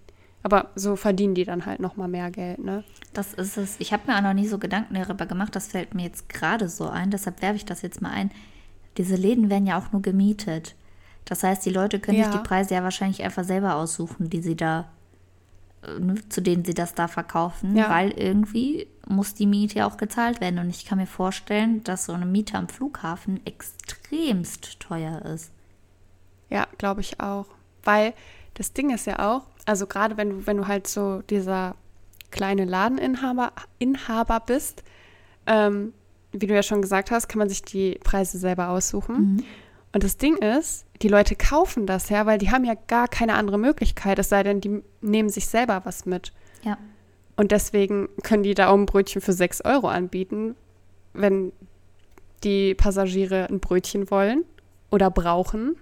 Aber 0.46 0.70
so 0.76 0.96
verdienen 0.96 1.34
die 1.34 1.44
dann 1.44 1.66
halt 1.66 1.80
noch 1.80 1.96
mal 1.96 2.08
mehr 2.08 2.30
Geld, 2.30 2.64
ne? 2.64 2.84
Das 3.14 3.34
ist 3.34 3.58
es. 3.58 3.78
Ich 3.80 3.92
habe 3.92 4.04
mir 4.06 4.16
auch 4.16 4.22
noch 4.22 4.36
nie 4.36 4.48
so 4.48 4.60
Gedanken 4.60 4.94
darüber 4.94 5.26
gemacht. 5.26 5.56
Das 5.56 5.70
fällt 5.70 5.96
mir 5.96 6.04
jetzt 6.04 6.30
gerade 6.30 6.70
so 6.70 6.88
ein. 6.88 7.10
Deshalb 7.10 7.42
werfe 7.42 7.56
ich 7.56 7.66
das 7.66 7.82
jetzt 7.82 8.00
mal 8.00 8.12
ein. 8.12 8.30
Diese 8.98 9.16
Läden 9.16 9.50
werden 9.50 9.66
ja 9.66 9.80
auch 9.80 9.92
nur 9.92 10.04
gemietet. 10.04 10.76
Das 11.26 11.42
heißt, 11.42 11.66
die 11.66 11.72
Leute 11.72 12.00
können 12.00 12.20
ja. 12.20 12.26
sich 12.26 12.36
die 12.36 12.48
Preise 12.48 12.76
ja 12.76 12.84
wahrscheinlich 12.84 13.24
einfach 13.24 13.44
selber 13.44 13.74
aussuchen, 13.74 14.30
die 14.30 14.44
sie 14.44 14.56
da, 14.56 14.88
äh, 15.82 16.00
ne, 16.00 16.14
zu 16.30 16.44
denen 16.44 16.64
sie 16.64 16.76
das 16.76 16.94
da 16.94 17.08
verkaufen, 17.08 17.76
ja. 17.76 17.90
weil 17.90 18.12
irgendwie 18.12 18.86
muss 19.08 19.34
die 19.34 19.48
Miete 19.48 19.80
ja 19.80 19.88
auch 19.88 19.98
gezahlt 19.98 20.42
werden. 20.42 20.60
Und 20.60 20.70
ich 20.70 20.86
kann 20.86 21.00
mir 21.00 21.08
vorstellen, 21.08 21.84
dass 21.84 22.06
so 22.06 22.14
eine 22.14 22.28
Miete 22.28 22.56
am 22.56 22.70
Flughafen 22.70 23.44
extremst 23.48 24.80
teuer 24.80 25.24
ist. 25.24 25.52
Ja, 26.52 26.68
glaube 26.78 27.02
ich 27.02 27.20
auch. 27.20 27.48
Weil 27.84 28.14
das 28.56 28.74
Ding 28.74 28.90
ist 28.90 29.06
ja 29.06 29.20
auch, 29.20 29.44
also 29.66 29.86
gerade 29.86 30.18
wenn 30.18 30.30
du, 30.30 30.48
wenn 30.48 30.58
du 30.58 30.68
halt 30.68 30.88
so 30.88 31.22
dieser 31.30 31.76
kleine 32.32 32.66
Ladeninhaber 32.66 33.52
Inhaber 33.80 34.40
bist, 34.40 34.84
ähm, 35.46 35.94
wie 36.32 36.48
du 36.48 36.54
ja 36.54 36.64
schon 36.64 36.82
gesagt 36.82 37.12
hast, 37.12 37.28
kann 37.28 37.40
man 37.40 37.50
sich 37.50 37.62
die 37.62 38.00
Preise 38.04 38.38
selber 38.38 38.70
aussuchen. 38.70 39.16
Mhm. 39.16 39.44
Und 39.94 40.04
das 40.04 40.18
Ding 40.18 40.36
ist, 40.38 40.86
die 41.02 41.08
Leute 41.08 41.36
kaufen 41.36 41.86
das 41.86 42.10
ja, 42.10 42.26
weil 42.26 42.38
die 42.38 42.52
haben 42.52 42.66
ja 42.66 42.74
gar 42.88 43.08
keine 43.08 43.36
andere 43.36 43.58
Möglichkeit, 43.58 44.20
es 44.20 44.30
sei 44.30 44.44
denn, 44.44 44.60
die 44.60 44.82
nehmen 45.02 45.30
sich 45.30 45.48
selber 45.48 45.82
was 45.86 46.06
mit. 46.06 46.34
Ja. 46.64 46.78
Und 47.38 47.52
deswegen 47.52 48.10
können 48.24 48.44
die 48.44 48.54
da 48.54 48.68
auch 48.68 48.78
ein 48.78 48.86
Brötchen 48.86 49.22
für 49.22 49.34
6 49.34 49.62
Euro 49.62 49.88
anbieten, 49.88 50.56
wenn 51.14 51.54
die 52.44 52.76
Passagiere 52.76 53.48
ein 53.50 53.60
Brötchen 53.60 54.10
wollen 54.10 54.44
oder 54.92 55.10
brauchen 55.10 55.78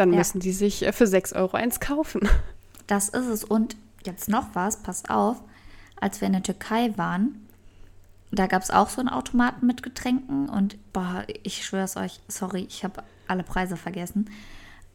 dann 0.00 0.12
ja. 0.12 0.18
müssen 0.18 0.40
die 0.40 0.52
sich 0.52 0.86
äh, 0.86 0.92
für 0.92 1.06
6 1.06 1.34
Euro 1.34 1.56
eins 1.56 1.80
kaufen. 1.80 2.28
Das 2.86 3.08
ist 3.08 3.26
es. 3.26 3.44
Und 3.44 3.76
jetzt 4.04 4.28
noch 4.28 4.48
was, 4.54 4.78
pass 4.78 5.08
auf, 5.08 5.40
als 6.00 6.20
wir 6.20 6.26
in 6.26 6.32
der 6.32 6.42
Türkei 6.42 6.92
waren, 6.96 7.46
da 8.32 8.48
gab 8.48 8.62
es 8.62 8.72
auch 8.72 8.88
so 8.88 8.98
einen 8.98 9.08
Automaten 9.08 9.64
mit 9.64 9.84
Getränken 9.84 10.48
und 10.48 10.76
boah, 10.92 11.24
ich 11.44 11.64
schwöre 11.64 11.84
es 11.84 11.96
euch, 11.96 12.18
sorry, 12.26 12.66
ich 12.68 12.82
habe 12.82 13.04
alle 13.28 13.44
Preise 13.44 13.76
vergessen. 13.76 14.28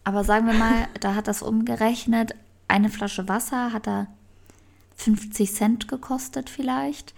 Aber 0.03 0.25
sagen 0.25 0.45
wir 0.45 0.55
mal, 0.55 0.89
da 0.99 1.15
hat 1.15 1.29
das 1.29 1.41
umgerechnet, 1.41 2.35
eine 2.67 2.89
Flasche 2.89 3.29
Wasser 3.29 3.71
hat 3.71 3.87
da 3.87 4.07
50 4.97 5.53
Cent 5.53 5.87
gekostet 5.87 6.49
vielleicht. 6.49 7.13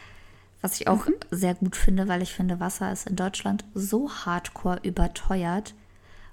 Was 0.61 0.79
ich 0.79 0.87
auch 0.87 1.07
mhm. 1.07 1.15
sehr 1.31 1.55
gut 1.55 1.75
finde, 1.75 2.07
weil 2.07 2.21
ich 2.21 2.33
finde, 2.33 2.59
Wasser 2.59 2.91
ist 2.91 3.09
in 3.09 3.15
Deutschland 3.15 3.65
so 3.73 4.11
hardcore 4.11 4.79
überteuert 4.83 5.73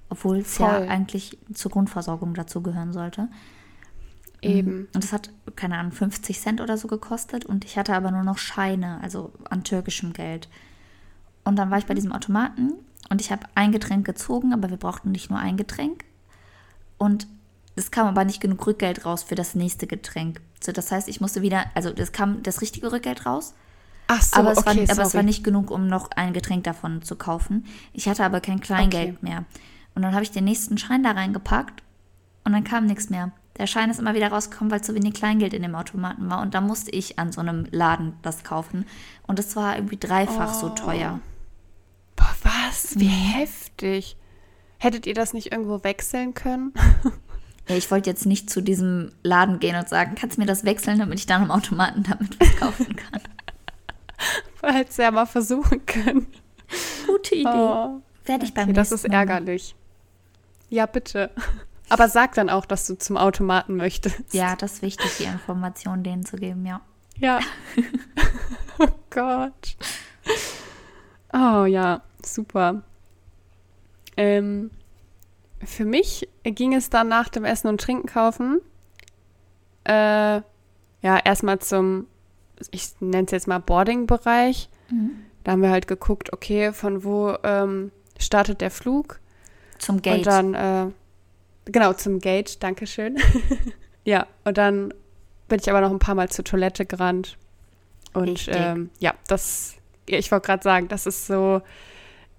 obwohl 0.09 0.37
es 0.37 0.57
ja 0.57 0.77
eigentlich 0.77 1.37
zur 1.53 1.71
Grundversorgung 1.71 2.33
dazu 2.33 2.61
gehören 2.61 2.93
sollte. 2.93 3.27
Eben. 4.41 4.87
Und 4.93 5.03
das 5.03 5.11
hat, 5.11 5.31
keine 5.55 5.77
Ahnung, 5.77 5.91
50 5.91 6.39
Cent 6.39 6.61
oder 6.61 6.77
so 6.77 6.87
gekostet 6.87 7.45
und 7.45 7.65
ich 7.65 7.77
hatte 7.77 7.95
aber 7.95 8.11
nur 8.11 8.23
noch 8.23 8.37
Scheine, 8.37 8.99
also 9.01 9.33
an 9.49 9.63
türkischem 9.63 10.13
Geld. 10.13 10.47
Und 11.43 11.55
dann 11.57 11.71
war 11.71 11.77
ich 11.77 11.85
bei 11.85 11.93
diesem 11.93 12.11
Automaten 12.11 12.73
und 13.09 13.21
ich 13.21 13.31
habe 13.31 13.47
ein 13.55 13.71
Getränk 13.71 14.05
gezogen, 14.05 14.53
aber 14.53 14.69
wir 14.69 14.77
brauchten 14.77 15.11
nicht 15.11 15.29
nur 15.29 15.39
ein 15.39 15.57
Getränk. 15.57 16.05
Und 16.97 17.27
es 17.75 17.91
kam 17.91 18.07
aber 18.07 18.23
nicht 18.23 18.41
genug 18.41 18.65
Rückgeld 18.65 19.05
raus 19.05 19.23
für 19.23 19.35
das 19.35 19.55
nächste 19.55 19.87
Getränk. 19.87 20.41
So, 20.61 20.71
das 20.71 20.91
heißt, 20.91 21.07
ich 21.07 21.21
musste 21.21 21.41
wieder, 21.41 21.65
also 21.73 21.91
es 21.95 22.11
kam 22.11 22.41
das 22.43 22.61
richtige 22.61 22.91
Rückgeld 22.91 23.25
raus. 23.25 23.53
Ach 24.07 24.21
so, 24.21 24.37
aber 24.37 24.51
es, 24.51 24.59
okay, 24.59 24.87
war, 24.87 24.97
aber 24.97 25.07
es 25.07 25.13
war 25.13 25.23
nicht 25.23 25.43
genug, 25.43 25.71
um 25.71 25.87
noch 25.87 26.11
ein 26.11 26.33
Getränk 26.33 26.63
davon 26.63 27.01
zu 27.01 27.15
kaufen. 27.15 27.65
Ich 27.93 28.07
hatte 28.07 28.23
aber 28.23 28.39
kein 28.39 28.59
Kleingeld 28.59 29.17
okay. 29.17 29.17
mehr. 29.21 29.45
Und 29.95 30.01
dann 30.01 30.13
habe 30.13 30.23
ich 30.23 30.31
den 30.31 30.43
nächsten 30.43 30.77
Schein 30.77 31.03
da 31.03 31.11
reingepackt 31.11 31.81
und 32.43 32.53
dann 32.53 32.63
kam 32.63 32.85
nichts 32.85 33.09
mehr. 33.09 33.31
Der 33.57 33.67
Schein 33.67 33.89
ist 33.89 33.99
immer 33.99 34.13
wieder 34.13 34.27
rausgekommen, 34.27 34.71
weil 34.71 34.83
zu 34.83 34.93
wenig 34.93 35.13
Kleingeld 35.13 35.53
in 35.53 35.61
dem 35.61 35.75
Automaten 35.75 36.29
war. 36.29 36.41
Und 36.41 36.53
da 36.53 36.59
musste 36.59 36.91
ich 36.91 37.17
an 37.17 37.31
so 37.31 37.39
einem 37.39 37.65
Laden 37.71 38.13
das 38.21 38.43
kaufen. 38.43 38.85
Und 39.25 39.39
es 39.39 39.55
war 39.55 39.77
irgendwie 39.77 39.97
dreifach 39.97 40.53
oh. 40.57 40.59
so 40.59 40.69
teuer. 40.69 41.21
Boah, 42.17 42.35
was? 42.43 42.99
Wie 42.99 43.05
mhm. 43.05 43.33
heftig. 43.33 44.17
Hättet 44.77 45.07
ihr 45.07 45.13
das 45.13 45.33
nicht 45.33 45.53
irgendwo 45.53 45.83
wechseln 45.83 46.33
können? 46.33 46.73
Ja, 47.67 47.75
ich 47.75 47.89
wollte 47.89 48.11
jetzt 48.11 48.27
nicht 48.27 48.49
zu 48.49 48.61
diesem 48.61 49.11
Laden 49.23 49.57
gehen 49.57 49.75
und 49.75 49.89
sagen, 49.89 50.13
kannst 50.13 50.37
du 50.37 50.41
mir 50.41 50.45
das 50.45 50.65
wechseln, 50.65 50.99
damit 50.99 51.17
ich 51.17 51.25
dann 51.25 51.41
am 51.41 51.49
Automaten 51.49 52.03
damit 52.03 52.39
was 52.39 52.55
kaufen 52.57 52.95
kann. 52.95 53.21
Hättest 54.75 54.99
ja 54.99 55.09
mal 55.09 55.25
versuchen 55.25 55.83
können. 55.87 56.27
Gute 57.07 57.33
Idee. 57.33 57.47
Oh. 57.47 58.01
Werde 58.25 58.45
ich 58.45 58.53
beim 58.53 58.65
okay, 58.65 58.73
Das 58.73 58.91
ist 58.91 59.05
ärgerlich. 59.05 59.75
Ja, 60.69 60.85
bitte. 60.85 61.31
Aber 61.89 62.09
sag 62.09 62.33
dann 62.33 62.49
auch, 62.49 62.65
dass 62.65 62.87
du 62.87 62.97
zum 62.97 63.17
Automaten 63.17 63.75
möchtest. 63.75 64.33
Ja, 64.33 64.55
das 64.55 64.73
ist 64.73 64.81
wichtig, 64.81 65.17
die 65.19 65.25
Information 65.25 66.03
denen 66.03 66.25
zu 66.25 66.37
geben, 66.37 66.65
ja. 66.65 66.81
Ja. 67.17 67.39
oh 68.79 68.87
Gott. 69.09 69.77
Oh 71.31 71.65
ja, 71.65 72.01
super. 72.23 72.81
Ähm, 74.17 74.71
für 75.63 75.85
mich 75.85 76.27
ging 76.43 76.73
es 76.73 76.89
dann 76.89 77.07
nach 77.07 77.29
dem 77.29 77.45
Essen 77.45 77.67
und 77.67 77.81
Trinken 77.81 78.07
kaufen. 78.07 78.61
Äh, 79.83 80.41
ja, 81.01 81.19
erstmal 81.23 81.59
zum, 81.59 82.07
ich 82.71 82.89
nenne 82.99 83.25
es 83.25 83.31
jetzt 83.31 83.47
mal 83.47 83.59
Boarding-Bereich. 83.59 84.69
Mhm. 84.89 85.11
Da 85.43 85.51
haben 85.51 85.61
wir 85.61 85.69
halt 85.69 85.87
geguckt, 85.87 86.33
okay, 86.33 86.73
von 86.73 87.03
wo 87.03 87.35
ähm, 87.43 87.91
startet 88.17 88.61
der 88.61 88.71
Flug 88.71 89.19
zum 89.79 90.01
Gate. 90.01 90.19
Und 90.19 90.27
dann, 90.27 90.53
äh, 90.53 90.91
genau, 91.65 91.93
zum 91.93 92.19
Gate, 92.19 92.61
Dankeschön. 92.61 93.17
ja, 94.03 94.27
und 94.43 94.57
dann 94.57 94.93
bin 95.47 95.59
ich 95.59 95.69
aber 95.69 95.81
noch 95.81 95.91
ein 95.91 95.99
paar 95.99 96.15
Mal 96.15 96.29
zur 96.29 96.45
Toilette 96.45 96.85
gerannt. 96.85 97.37
Und 98.13 98.47
ähm, 98.49 98.89
ja, 98.99 99.13
das, 99.27 99.75
ich 100.05 100.31
wollte 100.31 100.47
gerade 100.47 100.63
sagen, 100.63 100.87
das 100.87 101.05
ist 101.05 101.27
so, 101.27 101.61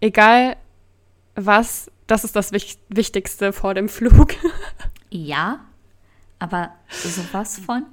egal 0.00 0.56
was, 1.34 1.90
das 2.06 2.24
ist 2.24 2.34
das 2.34 2.52
Wich 2.52 2.78
Wichtigste 2.88 3.52
vor 3.52 3.74
dem 3.74 3.88
Flug. 3.88 4.34
ja, 5.10 5.60
aber 6.38 6.72
sowas 6.88 7.58
von. 7.58 7.84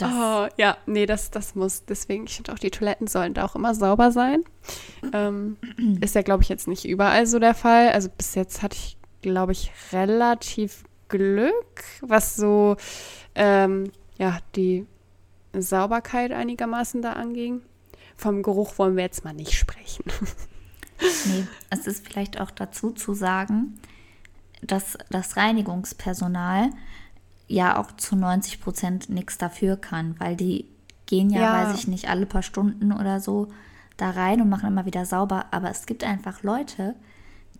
Das 0.00 0.12
oh, 0.12 0.48
ja, 0.56 0.76
nee, 0.86 1.06
das, 1.06 1.30
das 1.30 1.54
muss. 1.54 1.84
Deswegen, 1.84 2.24
ich 2.24 2.36
finde 2.36 2.52
auch, 2.52 2.58
die 2.58 2.70
Toiletten 2.70 3.06
sollen 3.06 3.34
da 3.34 3.44
auch 3.44 3.54
immer 3.54 3.74
sauber 3.74 4.12
sein. 4.12 4.42
Ähm, 5.12 5.56
ist 6.00 6.14
ja, 6.14 6.22
glaube 6.22 6.42
ich, 6.42 6.48
jetzt 6.48 6.68
nicht 6.68 6.84
überall 6.86 7.26
so 7.26 7.38
der 7.38 7.54
Fall. 7.54 7.90
Also 7.90 8.08
bis 8.08 8.34
jetzt 8.34 8.62
hatte 8.62 8.76
ich 8.76 8.96
glaube 9.22 9.52
ich, 9.52 9.70
relativ 9.92 10.84
Glück, 11.08 11.84
was 12.00 12.36
so 12.36 12.76
ähm, 13.34 13.90
ja, 14.18 14.38
die 14.56 14.86
Sauberkeit 15.52 16.32
einigermaßen 16.32 17.02
da 17.02 17.14
anging. 17.14 17.62
Vom 18.16 18.42
Geruch 18.42 18.78
wollen 18.78 18.96
wir 18.96 19.04
jetzt 19.04 19.24
mal 19.24 19.34
nicht 19.34 19.52
sprechen. 19.52 20.04
Nee, 21.24 21.46
es 21.70 21.86
ist 21.86 22.06
vielleicht 22.06 22.38
auch 22.42 22.50
dazu 22.50 22.90
zu 22.90 23.14
sagen, 23.14 23.80
dass 24.60 24.98
das 25.08 25.38
Reinigungspersonal 25.38 26.68
ja 27.50 27.78
auch 27.78 27.92
zu 27.92 28.16
90 28.16 28.60
Prozent 28.60 29.10
nichts 29.10 29.36
dafür 29.36 29.76
kann, 29.76 30.14
weil 30.18 30.36
die 30.36 30.66
gehen 31.06 31.30
ja, 31.30 31.40
ja, 31.40 31.52
weiß 31.52 31.78
ich 31.78 31.88
nicht, 31.88 32.08
alle 32.08 32.24
paar 32.24 32.42
Stunden 32.42 32.92
oder 32.92 33.20
so 33.20 33.48
da 33.96 34.10
rein 34.10 34.40
und 34.40 34.48
machen 34.48 34.68
immer 34.68 34.86
wieder 34.86 35.04
sauber. 35.04 35.46
Aber 35.50 35.68
es 35.70 35.86
gibt 35.86 36.04
einfach 36.04 36.42
Leute, 36.44 36.94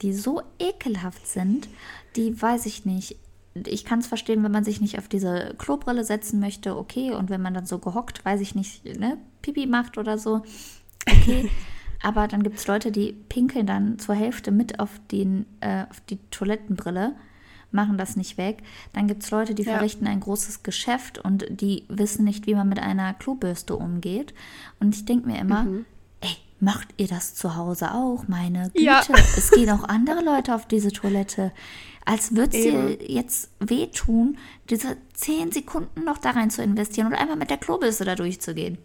die 0.01 0.13
so 0.13 0.43
ekelhaft 0.59 1.27
sind, 1.27 1.69
die, 2.17 2.41
weiß 2.41 2.67
ich 2.67 2.87
nicht, 2.87 3.17
ich 3.55 3.85
kann 3.85 3.99
es 3.99 4.07
verstehen, 4.07 4.45
wenn 4.45 4.53
man 4.53 4.65
sich 4.65 4.81
nicht 4.81 4.97
auf 4.97 5.09
diese 5.09 5.55
Klobrille 5.59 6.05
setzen 6.05 6.39
möchte, 6.39 6.77
okay. 6.77 7.11
Und 7.13 7.29
wenn 7.29 7.43
man 7.43 7.53
dann 7.53 7.67
so 7.67 7.81
gehockt, 7.81 8.25
weiß 8.25 8.41
ich 8.41 8.55
nicht, 8.55 8.85
ne, 8.85 9.19
Pipi 9.43 9.67
macht 9.67 9.99
oder 9.99 10.19
so, 10.19 10.43
okay. 11.09 11.51
Aber 12.03 12.29
dann 12.29 12.45
gibt 12.45 12.59
es 12.59 12.67
Leute, 12.67 12.93
die 12.93 13.13
pinkeln 13.13 13.67
dann 13.67 13.99
zur 13.99 14.15
Hälfte 14.15 14.53
mit 14.53 14.81
auf, 14.81 15.01
den, 15.11 15.45
äh, 15.59 15.85
auf 15.91 16.01
die 16.09 16.19
Toilettenbrille, 16.31 17.15
machen 17.73 17.99
das 17.99 18.17
nicht 18.17 18.39
weg. 18.39 18.63
Dann 18.93 19.07
gibt 19.07 19.23
es 19.23 19.31
Leute, 19.31 19.55
die 19.55 19.63
ja. 19.63 19.75
verrichten 19.75 20.07
ein 20.07 20.21
großes 20.21 20.63
Geschäft 20.63 21.19
und 21.19 21.47
die 21.49 21.85
wissen 21.89 22.25
nicht, 22.25 22.47
wie 22.47 22.55
man 22.55 22.69
mit 22.69 22.79
einer 22.79 23.15
Klobürste 23.15 23.77
umgeht. 23.77 24.35
Und 24.81 24.95
ich 24.95 25.05
denke 25.05 25.29
mir 25.29 25.39
immer, 25.39 25.65
mhm. 25.65 25.87
ey, 26.21 26.37
macht 26.59 26.89
ihr 26.97 27.09
das 27.09 27.35
zu 27.35 27.57
Hause 27.57 27.95
auch? 27.95 28.25
Meine 28.29 28.71
Güte, 28.71 28.85
ja. 28.85 29.03
es 29.37 29.51
gehen 29.51 29.71
auch 29.71 29.85
andere 29.85 30.23
Leute 30.23 30.55
auf 30.55 30.67
diese 30.67 30.93
Toilette. 30.93 31.53
Als 32.05 32.35
würde 32.35 32.57
es 32.57 32.65
dir 32.65 32.99
jetzt 33.07 33.51
wehtun, 33.61 34.39
diese 34.69 34.97
zehn 35.13 35.53
Sekunden 35.53 36.05
noch 36.05 36.19
da 36.19 36.31
rein 36.31 36.51
zu 36.51 36.63
investieren 36.63 37.09
und 37.09 37.15
einmal 37.15 37.37
mit 37.37 37.51
der 37.51 37.59
Klobürste 37.59 38.05
da 38.05 38.15
durchzugehen. 38.15 38.79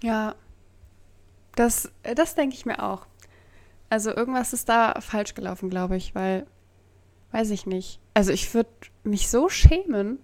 Ja, 0.00 0.36
das, 1.54 1.90
das 2.14 2.34
denke 2.36 2.54
ich 2.54 2.66
mir 2.66 2.82
auch. 2.82 3.06
Also 3.90 4.14
irgendwas 4.14 4.52
ist 4.52 4.68
da 4.68 5.00
falsch 5.00 5.34
gelaufen, 5.34 5.70
glaube 5.70 5.96
ich, 5.96 6.14
weil, 6.14 6.46
weiß 7.32 7.50
ich 7.50 7.66
nicht. 7.66 8.00
Also 8.14 8.32
ich 8.32 8.52
würde 8.54 8.70
mich 9.04 9.28
so 9.28 9.48
schämen. 9.48 10.18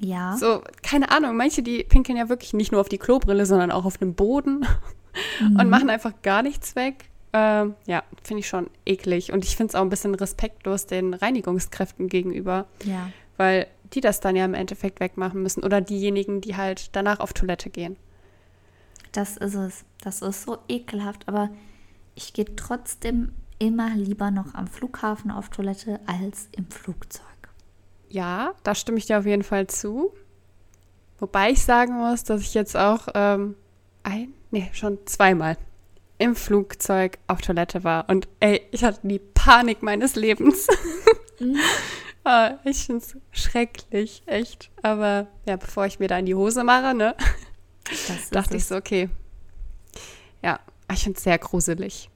Ja. 0.00 0.36
So, 0.36 0.62
keine 0.82 1.10
Ahnung, 1.10 1.36
manche, 1.36 1.62
die 1.62 1.84
pinkeln 1.84 2.18
ja 2.18 2.28
wirklich 2.28 2.54
nicht 2.54 2.72
nur 2.72 2.80
auf 2.80 2.88
die 2.88 2.98
Klobrille, 2.98 3.46
sondern 3.46 3.70
auch 3.70 3.84
auf 3.84 3.98
den 3.98 4.14
Boden 4.14 4.66
mhm. 5.40 5.60
und 5.60 5.70
machen 5.70 5.90
einfach 5.90 6.12
gar 6.22 6.42
nichts 6.42 6.74
weg. 6.76 7.04
Ähm, 7.32 7.74
ja, 7.86 8.02
finde 8.22 8.40
ich 8.40 8.48
schon 8.48 8.68
eklig. 8.84 9.32
Und 9.32 9.44
ich 9.44 9.56
finde 9.56 9.70
es 9.70 9.74
auch 9.74 9.82
ein 9.82 9.88
bisschen 9.88 10.14
respektlos 10.14 10.86
den 10.86 11.14
Reinigungskräften 11.14 12.08
gegenüber. 12.08 12.66
Ja. 12.84 13.10
Weil 13.36 13.68
die 13.94 14.00
das 14.00 14.20
dann 14.20 14.36
ja 14.36 14.44
im 14.44 14.54
Endeffekt 14.54 15.00
wegmachen 15.00 15.42
müssen. 15.42 15.64
Oder 15.64 15.80
diejenigen, 15.80 16.40
die 16.40 16.56
halt 16.56 16.94
danach 16.94 17.20
auf 17.20 17.32
Toilette 17.32 17.70
gehen. 17.70 17.96
Das 19.12 19.36
ist 19.36 19.54
es. 19.54 19.84
Das 20.02 20.22
ist 20.22 20.42
so 20.42 20.58
ekelhaft. 20.68 21.28
Aber 21.28 21.50
ich 22.14 22.32
gehe 22.32 22.56
trotzdem 22.56 23.32
immer 23.62 23.90
lieber 23.90 24.32
noch 24.32 24.54
am 24.54 24.66
Flughafen 24.66 25.30
auf 25.30 25.48
Toilette 25.48 26.00
als 26.06 26.48
im 26.50 26.68
Flugzeug. 26.68 27.22
Ja, 28.08 28.54
da 28.64 28.74
stimme 28.74 28.98
ich 28.98 29.06
dir 29.06 29.20
auf 29.20 29.26
jeden 29.26 29.44
Fall 29.44 29.68
zu. 29.68 30.12
Wobei 31.20 31.52
ich 31.52 31.62
sagen 31.62 31.94
muss, 31.94 32.24
dass 32.24 32.40
ich 32.40 32.54
jetzt 32.54 32.76
auch 32.76 33.06
ähm, 33.14 33.54
ein, 34.02 34.34
nee, 34.50 34.68
schon 34.72 34.98
zweimal 35.06 35.56
im 36.18 36.34
Flugzeug 36.34 37.18
auf 37.28 37.40
Toilette 37.40 37.84
war. 37.84 38.08
Und 38.08 38.26
ey, 38.40 38.62
ich 38.72 38.82
hatte 38.82 38.98
die 39.04 39.20
Panik 39.20 39.82
meines 39.82 40.16
Lebens. 40.16 40.66
Mhm. 41.40 41.56
oh, 42.24 42.50
ich 42.64 42.86
finde 42.86 43.02
es 43.02 43.16
schrecklich, 43.32 44.22
echt. 44.26 44.70
Aber 44.82 45.26
ja, 45.44 45.56
bevor 45.56 45.86
ich 45.86 45.98
mir 45.98 46.06
da 46.06 46.18
in 46.18 46.26
die 46.26 46.36
Hose 46.36 46.62
mache, 46.62 46.94
ne, 46.94 47.16
dachte 48.30 48.56
ich 48.56 48.66
so, 48.66 48.76
okay. 48.76 49.08
Ja, 50.40 50.60
ich 50.92 51.02
finde 51.02 51.16
es 51.16 51.24
sehr 51.24 51.38
gruselig. 51.38 52.11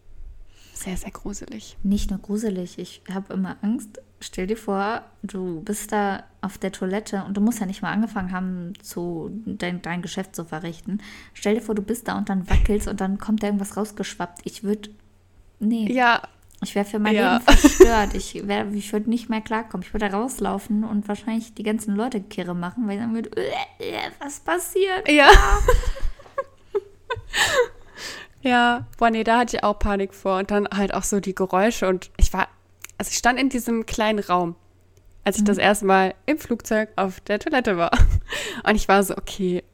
Sehr, 0.77 0.97
sehr 0.97 1.11
gruselig. 1.11 1.79
Nicht 1.83 2.11
nur 2.11 2.19
gruselig, 2.19 2.79
ich 2.79 3.01
habe 3.11 3.33
immer 3.33 3.57
Angst. 3.63 4.03
Stell 4.21 4.47
dir 4.47 4.59
vor, 4.59 5.03
du 5.23 5.63
bist 5.63 5.91
da 5.91 6.25
auf 6.43 6.59
der 6.59 6.71
Toilette 6.71 7.25
und 7.27 7.35
du 7.35 7.41
musst 7.41 7.61
ja 7.61 7.67
nicht 7.67 7.81
mal 7.81 7.93
angefangen 7.93 8.31
haben, 8.31 8.75
zu, 8.83 9.31
dein, 9.47 9.81
dein 9.81 10.03
Geschäft 10.03 10.37
zu 10.37 10.45
verrichten. 10.45 11.01
Stell 11.33 11.55
dir 11.55 11.63
vor, 11.63 11.75
du 11.75 11.81
bist 11.81 12.09
da 12.09 12.19
und 12.19 12.29
dann 12.29 12.51
wackelst 12.51 12.89
und 12.89 13.01
dann 13.01 13.17
kommt 13.17 13.43
da 13.43 13.47
irgendwas 13.47 13.79
rausgeschwappt. 13.79 14.43
Ich 14.45 14.65
würde. 14.65 14.91
Nee. 15.61 15.91
Ja. 15.91 16.21
Ich 16.63 16.75
wäre 16.75 16.85
für 16.85 16.99
mein 16.99 17.15
ja. 17.15 17.39
Leben 17.39 17.45
verstört. 17.45 18.15
Ich, 18.15 18.37
ich 18.37 18.93
würde 18.93 19.09
nicht 19.09 19.31
mehr 19.31 19.41
klarkommen. 19.41 19.87
Ich 19.87 19.95
würde 19.95 20.13
rauslaufen 20.13 20.85
und 20.85 21.09
wahrscheinlich 21.09 21.55
die 21.55 21.63
ganzen 21.63 21.97
Leute 21.97 22.21
kirre 22.21 22.55
machen, 22.55 22.87
weil 22.87 22.97
ich 22.97 23.01
dann 23.01 23.15
würde, 23.15 23.31
äh, 23.35 23.49
äh, 23.79 24.11
was 24.19 24.41
passiert? 24.41 25.11
Ja. 25.11 25.31
Ja, 28.47 28.87
boah, 28.97 29.11
nee, 29.11 29.25
da 29.25 29.39
hatte 29.39 29.57
ich 29.57 29.65
auch 29.65 29.77
Panik 29.77 30.15
vor. 30.15 30.39
Und 30.39 30.53
dann 30.53 30.69
halt 30.69 30.95
auch 30.95 31.03
so 31.03 31.19
die 31.19 31.35
Geräusche. 31.35 31.89
Und 31.89 32.11
ich 32.17 32.33
war, 32.33 32.47
also 32.97 33.11
ich 33.11 33.19
stand 33.19 33.41
in 33.41 33.49
diesem 33.49 33.87
kleinen 33.87 34.21
Raum, 34.21 34.55
als 35.25 35.37
ich 35.37 35.43
mhm. 35.43 35.47
das 35.47 35.59
erste 35.59 35.85
Mal 35.85 36.15
im 36.27 36.39
Flugzeug 36.39 36.91
auf 36.95 37.19
der 37.21 37.41
Toilette 37.41 37.77
war. 37.77 37.91
Und 38.65 38.77
ich 38.77 38.87
war 38.87 39.03
so, 39.03 39.17
okay, 39.17 39.65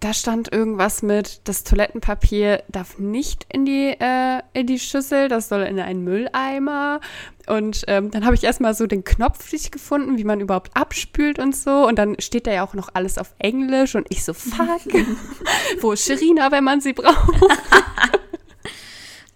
da 0.00 0.12
stand 0.12 0.52
irgendwas 0.52 1.02
mit, 1.02 1.40
das 1.44 1.64
Toilettenpapier 1.64 2.62
darf 2.68 2.98
nicht 2.98 3.46
in 3.50 3.64
die, 3.64 3.96
äh, 3.98 4.40
in 4.52 4.66
die 4.66 4.78
Schüssel, 4.78 5.28
das 5.28 5.48
soll 5.48 5.62
in 5.62 5.78
einen 5.80 6.04
Mülleimer. 6.04 7.00
Und 7.46 7.84
ähm, 7.88 8.10
dann 8.10 8.24
habe 8.24 8.34
ich 8.34 8.44
erstmal 8.44 8.74
so 8.74 8.86
den 8.86 9.04
Knopf 9.04 9.52
nicht 9.52 9.72
gefunden, 9.72 10.16
wie 10.16 10.24
man 10.24 10.40
überhaupt 10.40 10.76
abspült 10.76 11.38
und 11.38 11.54
so. 11.54 11.86
Und 11.86 11.98
dann 11.98 12.18
steht 12.20 12.46
da 12.46 12.52
ja 12.52 12.64
auch 12.64 12.74
noch 12.74 12.88
alles 12.94 13.18
auf 13.18 13.34
Englisch 13.38 13.94
und 13.94 14.06
ich 14.10 14.24
so, 14.24 14.34
fuck, 14.34 14.80
wo 15.80 15.92
ist 15.92 16.06
Sherina, 16.06 16.50
wenn 16.50 16.64
man 16.64 16.80
sie 16.80 16.92
braucht? 16.92 17.40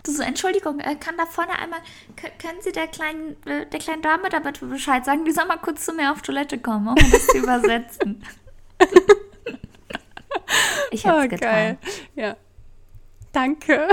So, 0.06 0.22
Entschuldigung, 0.22 0.80
äh, 0.80 0.94
kann 0.96 1.18
da 1.18 1.26
vorne 1.26 1.52
einmal, 1.58 1.80
können 2.16 2.62
Sie 2.62 2.72
der 2.72 2.86
kleinen, 2.86 3.36
äh, 3.44 3.66
der 3.66 3.78
kleinen 3.78 4.00
Dame 4.00 4.30
da 4.30 4.38
bitte 4.38 4.64
Bescheid 4.64 5.04
sagen, 5.04 5.26
die 5.26 5.32
soll 5.32 5.44
mal 5.44 5.58
kurz 5.58 5.84
zu 5.84 5.92
mir 5.92 6.10
auf 6.10 6.22
Toilette 6.22 6.56
kommen, 6.58 6.88
um 6.88 6.94
das 6.94 7.26
zu 7.26 7.36
übersetzen. 7.42 8.24
Ich 10.90 11.06
hab's 11.06 11.24
oh, 11.24 11.28
getan. 11.28 11.38
Geil. 11.40 11.78
Ja. 12.14 12.36
Danke. 13.32 13.88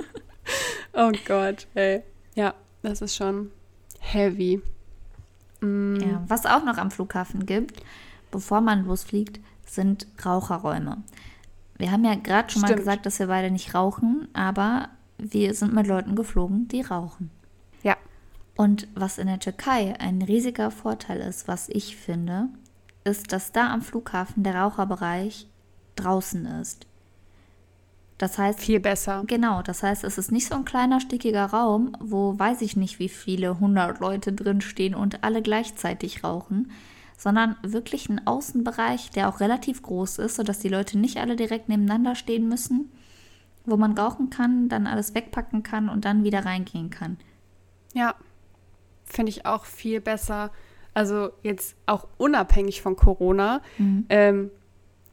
oh 0.94 1.12
Gott, 1.26 1.66
ey. 1.74 2.02
Ja, 2.34 2.54
das 2.82 3.02
ist 3.02 3.16
schon 3.16 3.50
heavy. 3.98 4.62
Mm. 5.60 5.96
Ja, 5.96 6.24
was 6.26 6.46
auch 6.46 6.64
noch 6.64 6.78
am 6.78 6.90
Flughafen 6.90 7.46
gibt, 7.46 7.82
bevor 8.30 8.60
man 8.60 8.86
losfliegt, 8.86 9.40
sind 9.66 10.06
Raucherräume. 10.24 11.02
Wir 11.76 11.92
haben 11.92 12.04
ja 12.04 12.14
gerade 12.14 12.50
schon 12.50 12.62
Stimmt. 12.62 12.70
mal 12.70 12.76
gesagt, 12.76 13.06
dass 13.06 13.18
wir 13.18 13.26
beide 13.26 13.50
nicht 13.50 13.74
rauchen, 13.74 14.28
aber 14.32 14.88
wir 15.18 15.54
sind 15.54 15.74
mit 15.74 15.86
Leuten 15.86 16.16
geflogen, 16.16 16.68
die 16.68 16.82
rauchen. 16.82 17.30
Ja. 17.82 17.96
Und 18.56 18.88
was 18.94 19.18
in 19.18 19.26
der 19.26 19.38
Türkei 19.38 19.94
ein 19.98 20.22
riesiger 20.22 20.70
Vorteil 20.70 21.20
ist, 21.20 21.48
was 21.48 21.68
ich 21.68 21.96
finde, 21.96 22.48
ist, 23.04 23.32
dass 23.32 23.52
da 23.52 23.72
am 23.72 23.82
Flughafen 23.82 24.42
der 24.42 24.56
Raucherbereich 24.56 25.48
draußen 25.96 26.46
ist. 26.46 26.86
Das 28.20 28.36
heißt. 28.36 28.60
Viel 28.60 28.80
besser. 28.80 29.24
Genau, 29.26 29.62
das 29.62 29.82
heißt, 29.82 30.04
es 30.04 30.18
ist 30.18 30.30
nicht 30.30 30.46
so 30.46 30.54
ein 30.54 30.66
kleiner, 30.66 31.00
stickiger 31.00 31.46
Raum, 31.46 31.96
wo 32.00 32.38
weiß 32.38 32.60
ich 32.60 32.76
nicht, 32.76 32.98
wie 32.98 33.08
viele 33.08 33.58
hundert 33.58 34.00
Leute 34.00 34.32
drinstehen 34.32 34.94
und 34.94 35.24
alle 35.24 35.40
gleichzeitig 35.40 36.22
rauchen, 36.22 36.70
sondern 37.16 37.56
wirklich 37.62 38.10
ein 38.10 38.26
Außenbereich, 38.26 39.10
der 39.10 39.28
auch 39.28 39.40
relativ 39.40 39.80
groß 39.80 40.18
ist, 40.18 40.36
sodass 40.36 40.58
die 40.58 40.68
Leute 40.68 40.98
nicht 40.98 41.16
alle 41.16 41.34
direkt 41.34 41.70
nebeneinander 41.70 42.14
stehen 42.14 42.46
müssen, 42.46 42.92
wo 43.64 43.78
man 43.78 43.96
rauchen 43.96 44.28
kann, 44.28 44.68
dann 44.68 44.86
alles 44.86 45.14
wegpacken 45.14 45.62
kann 45.62 45.88
und 45.88 46.04
dann 46.04 46.22
wieder 46.22 46.44
reingehen 46.44 46.90
kann. 46.90 47.16
Ja, 47.94 48.14
finde 49.06 49.30
ich 49.30 49.46
auch 49.46 49.64
viel 49.64 50.02
besser. 50.02 50.50
Also 50.94 51.30
jetzt 51.42 51.76
auch 51.86 52.08
unabhängig 52.16 52.82
von 52.82 52.96
Corona. 52.96 53.62
Mhm. 53.78 54.06
Ähm, 54.08 54.50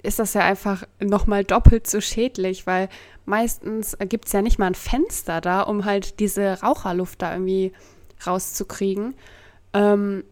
ist 0.04 0.20
das 0.20 0.34
ja 0.34 0.42
einfach 0.42 0.84
nochmal 1.00 1.44
doppelt 1.44 1.88
so 1.88 2.02
schädlich, 2.02 2.68
weil 2.68 2.88
meistens 3.26 3.98
gibt 4.00 4.28
es 4.28 4.32
ja 4.32 4.42
nicht 4.42 4.60
mal 4.60 4.68
ein 4.68 4.76
Fenster 4.76 5.42
da, 5.42 5.62
um 5.62 5.86
halt 5.86 6.20
diese 6.20 6.62
Raucherluft 6.62 7.22
da 7.22 7.34
irgendwie 7.34 7.74
rauszukriegen. 8.26 9.16
Ähm, 9.74 10.24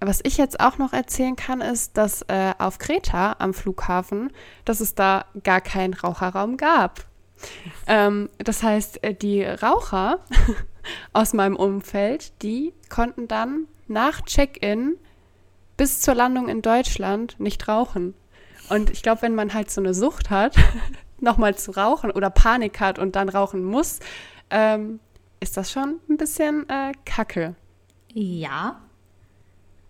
was 0.00 0.20
ich 0.24 0.36
jetzt 0.36 0.60
auch 0.60 0.78
noch 0.78 0.92
erzählen 0.92 1.36
kann, 1.36 1.60
ist, 1.60 1.96
dass 1.96 2.22
äh, 2.22 2.52
auf 2.58 2.78
Kreta 2.78 3.36
am 3.38 3.54
Flughafen, 3.54 4.30
dass 4.64 4.80
es 4.80 4.94
da 4.94 5.24
gar 5.42 5.60
keinen 5.60 5.94
Raucherraum 5.94 6.56
gab. 6.56 7.06
Ähm, 7.86 8.28
das 8.38 8.62
heißt, 8.62 9.02
äh, 9.02 9.14
die 9.14 9.42
Raucher 9.42 10.18
aus 11.12 11.32
meinem 11.32 11.56
Umfeld, 11.56 12.42
die 12.42 12.74
konnten 12.90 13.28
dann 13.28 13.66
nach 13.88 14.22
Check-in 14.22 14.96
bis 15.76 16.00
zur 16.00 16.14
Landung 16.14 16.48
in 16.48 16.62
Deutschland 16.62 17.38
nicht 17.38 17.68
rauchen. 17.68 18.14
Und 18.70 18.90
ich 18.90 19.02
glaube, 19.02 19.22
wenn 19.22 19.34
man 19.34 19.52
halt 19.52 19.70
so 19.70 19.80
eine 19.80 19.94
Sucht 19.94 20.30
hat, 20.30 20.56
nochmal 21.20 21.56
zu 21.56 21.72
rauchen 21.72 22.10
oder 22.10 22.30
Panik 22.30 22.80
hat 22.80 22.98
und 22.98 23.16
dann 23.16 23.28
rauchen 23.28 23.64
muss, 23.64 24.00
ähm, 24.50 25.00
ist 25.40 25.56
das 25.56 25.70
schon 25.70 26.00
ein 26.08 26.16
bisschen 26.16 26.68
äh, 26.68 26.92
kacke. 27.04 27.54
Ja, 28.12 28.80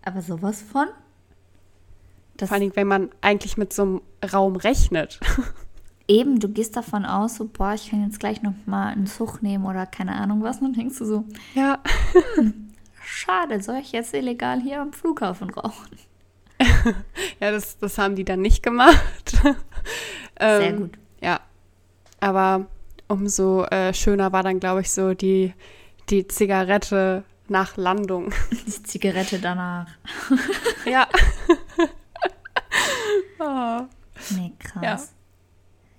aber 0.02 0.22
sowas 0.22 0.62
von. 0.62 0.88
Das 2.36 2.48
Vor 2.48 2.58
allem, 2.58 2.74
wenn 2.74 2.88
man 2.88 3.10
eigentlich 3.20 3.56
mit 3.56 3.72
so 3.72 3.82
einem 3.82 4.02
Raum 4.32 4.56
rechnet. 4.56 5.20
Eben, 6.08 6.40
du 6.40 6.48
gehst 6.48 6.76
davon 6.76 7.06
aus, 7.06 7.36
so, 7.36 7.46
boah, 7.46 7.72
ich 7.72 7.90
kann 7.90 8.04
jetzt 8.04 8.20
gleich 8.20 8.42
noch 8.42 8.52
mal 8.66 8.88
einen 8.88 9.06
Zug 9.06 9.42
nehmen 9.42 9.64
oder 9.64 9.86
keine 9.86 10.14
Ahnung 10.16 10.42
was. 10.42 10.58
Und 10.58 10.64
dann 10.64 10.72
denkst 10.74 10.98
du 10.98 11.04
so, 11.04 11.24
ja. 11.54 11.78
Schade, 13.04 13.62
soll 13.62 13.76
ich 13.76 13.92
jetzt 13.92 14.14
illegal 14.14 14.60
hier 14.60 14.80
am 14.80 14.92
Flughafen 14.92 15.50
rauchen? 15.50 15.98
ja, 17.40 17.50
das, 17.50 17.78
das 17.78 17.98
haben 17.98 18.16
die 18.16 18.24
dann 18.24 18.40
nicht 18.40 18.62
gemacht. 18.62 19.34
ähm, 20.40 20.60
Sehr 20.60 20.72
gut. 20.72 20.98
Ja, 21.20 21.40
aber 22.20 22.66
umso 23.08 23.64
äh, 23.64 23.92
schöner 23.92 24.32
war 24.32 24.42
dann, 24.42 24.60
glaube 24.60 24.80
ich, 24.80 24.90
so 24.90 25.14
die, 25.14 25.52
die 26.08 26.26
Zigarette 26.26 27.24
nach 27.48 27.76
Landung. 27.76 28.32
Die 28.50 28.82
Zigarette 28.82 29.38
danach. 29.38 29.86
ja. 30.86 31.06
oh. 33.38 33.80
Nee, 34.30 34.52
krass. 34.58 35.14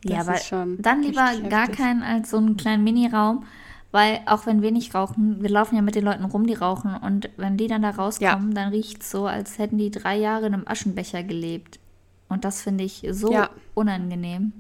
Ja, 0.04 0.16
ja 0.16 0.22
aber 0.22 0.40
dann 0.80 1.04
lieber 1.04 1.36
gar 1.50 1.68
keinen 1.68 2.02
als 2.02 2.32
so 2.32 2.38
einen 2.38 2.58
kleinen 2.58 2.84
Mini-Raum, 2.84 3.46
weil 3.96 4.20
auch 4.26 4.46
wenn 4.46 4.62
wir 4.62 4.74
nicht 4.74 4.94
rauchen, 4.94 5.42
wir 5.42 5.50
laufen 5.50 5.78
ja 5.78 5.82
mit 5.82 5.96
den 5.96 6.04
Leuten 6.04 6.26
rum, 6.26 6.46
die 6.46 6.54
rauchen 6.54 6.98
und 6.98 7.30
wenn 7.38 7.56
die 7.56 7.68
dann 7.68 7.82
da 7.82 7.92
rauskommen, 7.92 8.50
ja. 8.50 8.54
dann 8.54 8.74
riecht 8.74 9.02
es 9.02 9.10
so, 9.10 9.26
als 9.26 9.58
hätten 9.58 9.78
die 9.78 9.90
drei 9.90 10.18
Jahre 10.18 10.48
in 10.48 10.54
einem 10.54 10.68
Aschenbecher 10.68 11.24
gelebt. 11.24 11.80
Und 12.28 12.44
das 12.44 12.62
finde 12.62 12.84
ich 12.84 13.08
so 13.12 13.32
ja. 13.32 13.50
unangenehm. 13.74 14.52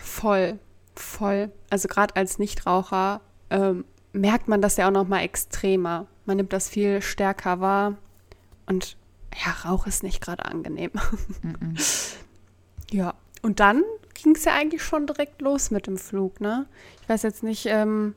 Voll, 0.00 0.58
voll. 0.96 1.52
Also 1.70 1.86
gerade 1.86 2.16
als 2.16 2.40
Nichtraucher 2.40 3.20
ähm, 3.50 3.84
merkt 4.12 4.48
man 4.48 4.60
das 4.60 4.78
ja 4.78 4.88
auch 4.88 4.92
noch 4.92 5.06
mal 5.06 5.20
extremer. 5.20 6.08
Man 6.24 6.38
nimmt 6.38 6.52
das 6.52 6.68
viel 6.68 7.02
stärker 7.02 7.60
wahr 7.60 7.98
und 8.66 8.96
ja, 9.46 9.70
Rauch 9.70 9.86
ist 9.86 10.02
nicht 10.02 10.20
gerade 10.20 10.44
angenehm. 10.44 10.90
Mm 11.42 11.50
-mm. 11.50 12.14
ja, 12.90 13.14
und 13.42 13.60
dann 13.60 13.84
ging 14.14 14.34
es 14.34 14.44
ja 14.44 14.54
eigentlich 14.54 14.82
schon 14.82 15.06
direkt 15.06 15.40
los 15.40 15.70
mit 15.70 15.86
dem 15.86 15.98
Flug, 15.98 16.40
ne? 16.40 16.66
Ich 17.00 17.08
weiß 17.08 17.22
jetzt 17.22 17.44
nicht, 17.44 17.66
ähm, 17.66 18.16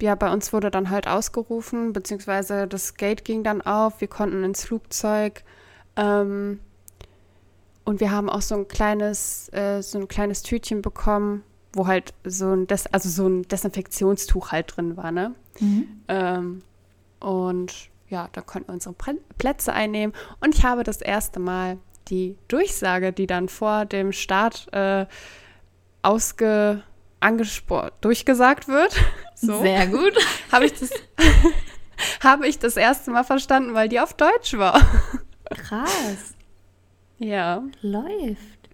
ja, 0.00 0.14
bei 0.14 0.32
uns 0.32 0.52
wurde 0.52 0.70
dann 0.70 0.90
halt 0.90 1.06
ausgerufen, 1.06 1.92
beziehungsweise 1.92 2.66
das 2.66 2.94
Gate 2.94 3.24
ging 3.24 3.42
dann 3.42 3.60
auf, 3.62 4.00
wir 4.00 4.08
konnten 4.08 4.44
ins 4.44 4.64
Flugzeug. 4.64 5.42
Ähm, 5.96 6.60
und 7.84 8.00
wir 8.00 8.10
haben 8.10 8.28
auch 8.30 8.42
so 8.42 8.54
ein 8.54 8.68
kleines, 8.68 9.52
äh, 9.52 9.82
so 9.82 9.98
ein 9.98 10.08
kleines 10.08 10.42
Tütchen 10.42 10.82
bekommen, 10.82 11.42
wo 11.72 11.86
halt 11.86 12.14
so 12.24 12.52
ein, 12.52 12.66
Des 12.66 12.86
also 12.86 13.08
so 13.08 13.28
ein 13.28 13.42
Desinfektionstuch 13.48 14.52
halt 14.52 14.76
drin 14.76 14.96
war, 14.96 15.12
ne? 15.12 15.34
Mhm. 15.58 16.02
Ähm, 16.08 16.62
und 17.20 17.90
ja, 18.08 18.28
da 18.32 18.40
konnten 18.40 18.68
wir 18.68 18.74
unsere 18.74 18.94
Plätze 19.38 19.72
einnehmen. 19.72 20.14
Und 20.40 20.54
ich 20.54 20.64
habe 20.64 20.82
das 20.82 21.00
erste 21.00 21.38
Mal 21.40 21.78
die 22.08 22.36
Durchsage, 22.48 23.12
die 23.12 23.26
dann 23.26 23.48
vor 23.48 23.84
dem 23.84 24.12
Start 24.12 24.66
äh, 24.72 25.06
ausge 26.02 26.82
durchgesagt 28.00 28.68
wird. 28.68 28.94
So. 29.42 29.62
Sehr 29.62 29.86
gut. 29.86 30.12
habe 30.52 30.66
ich, 30.66 30.74
das, 30.74 30.90
habe 32.22 32.46
ich 32.46 32.58
das 32.58 32.76
erste 32.76 33.10
Mal 33.10 33.24
verstanden, 33.24 33.72
weil 33.72 33.88
die 33.88 33.98
auf 33.98 34.12
Deutsch 34.12 34.52
war. 34.52 34.78
Krass. 35.48 36.34
Ja. 37.16 37.62
Läuft. 37.80 38.68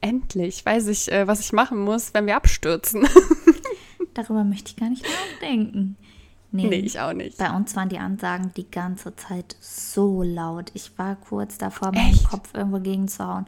Endlich 0.00 0.64
weiß 0.64 0.86
ich, 0.86 1.12
äh, 1.12 1.26
was 1.26 1.40
ich 1.40 1.52
machen 1.52 1.78
muss, 1.84 2.14
wenn 2.14 2.24
wir 2.24 2.36
abstürzen. 2.36 3.06
Darüber 4.14 4.44
möchte 4.44 4.70
ich 4.70 4.76
gar 4.76 4.88
nicht 4.88 5.04
nachdenken. 5.04 5.98
Nee, 6.52 6.66
nee, 6.66 6.76
ich 6.76 6.98
auch 6.98 7.12
nicht. 7.12 7.38
Bei 7.38 7.54
uns 7.54 7.76
waren 7.76 7.88
die 7.88 7.98
Ansagen 7.98 8.52
die 8.56 8.68
ganze 8.68 9.14
Zeit 9.14 9.56
so 9.60 10.22
laut. 10.22 10.70
Ich 10.74 10.98
war 10.98 11.16
kurz 11.16 11.58
davor, 11.58 11.92
meinen 11.92 12.22
Kopf 12.24 12.54
irgendwo 12.54 12.80
gegenzuhauen. 12.80 13.46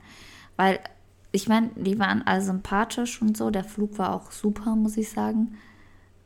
Weil, 0.56 0.78
ich 1.32 1.48
meine, 1.48 1.70
die 1.76 1.98
waren 1.98 2.22
alle 2.26 2.42
sympathisch 2.42 3.20
und 3.22 3.36
so. 3.36 3.50
Der 3.50 3.64
Flug 3.64 3.98
war 3.98 4.14
auch 4.14 4.30
super, 4.30 4.76
muss 4.76 4.96
ich 4.96 5.10
sagen. 5.10 5.56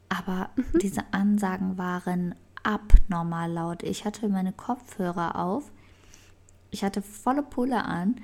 Aber 0.08 0.50
mhm. 0.56 0.78
diese 0.80 1.02
Ansagen 1.12 1.78
waren 1.78 2.34
abnormal 2.62 3.50
laut. 3.50 3.82
Ich 3.82 4.04
hatte 4.04 4.28
meine 4.28 4.52
Kopfhörer 4.52 5.36
auf. 5.36 5.70
Ich 6.70 6.84
hatte 6.84 7.02
volle 7.02 7.42
Pulle 7.42 7.84
an. 7.84 8.16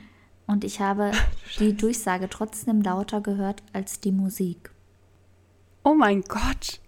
Und 0.47 0.64
ich 0.64 0.81
habe 0.81 1.12
die 1.59 1.77
Durchsage 1.77 2.29
trotzdem 2.29 2.83
lauter 2.83 3.21
gehört 3.21 3.62
als 3.73 4.01
die 4.01 4.12
Musik. 4.12 4.71
Oh 5.85 5.95
mein 5.95 6.23
Gott. 6.23 6.81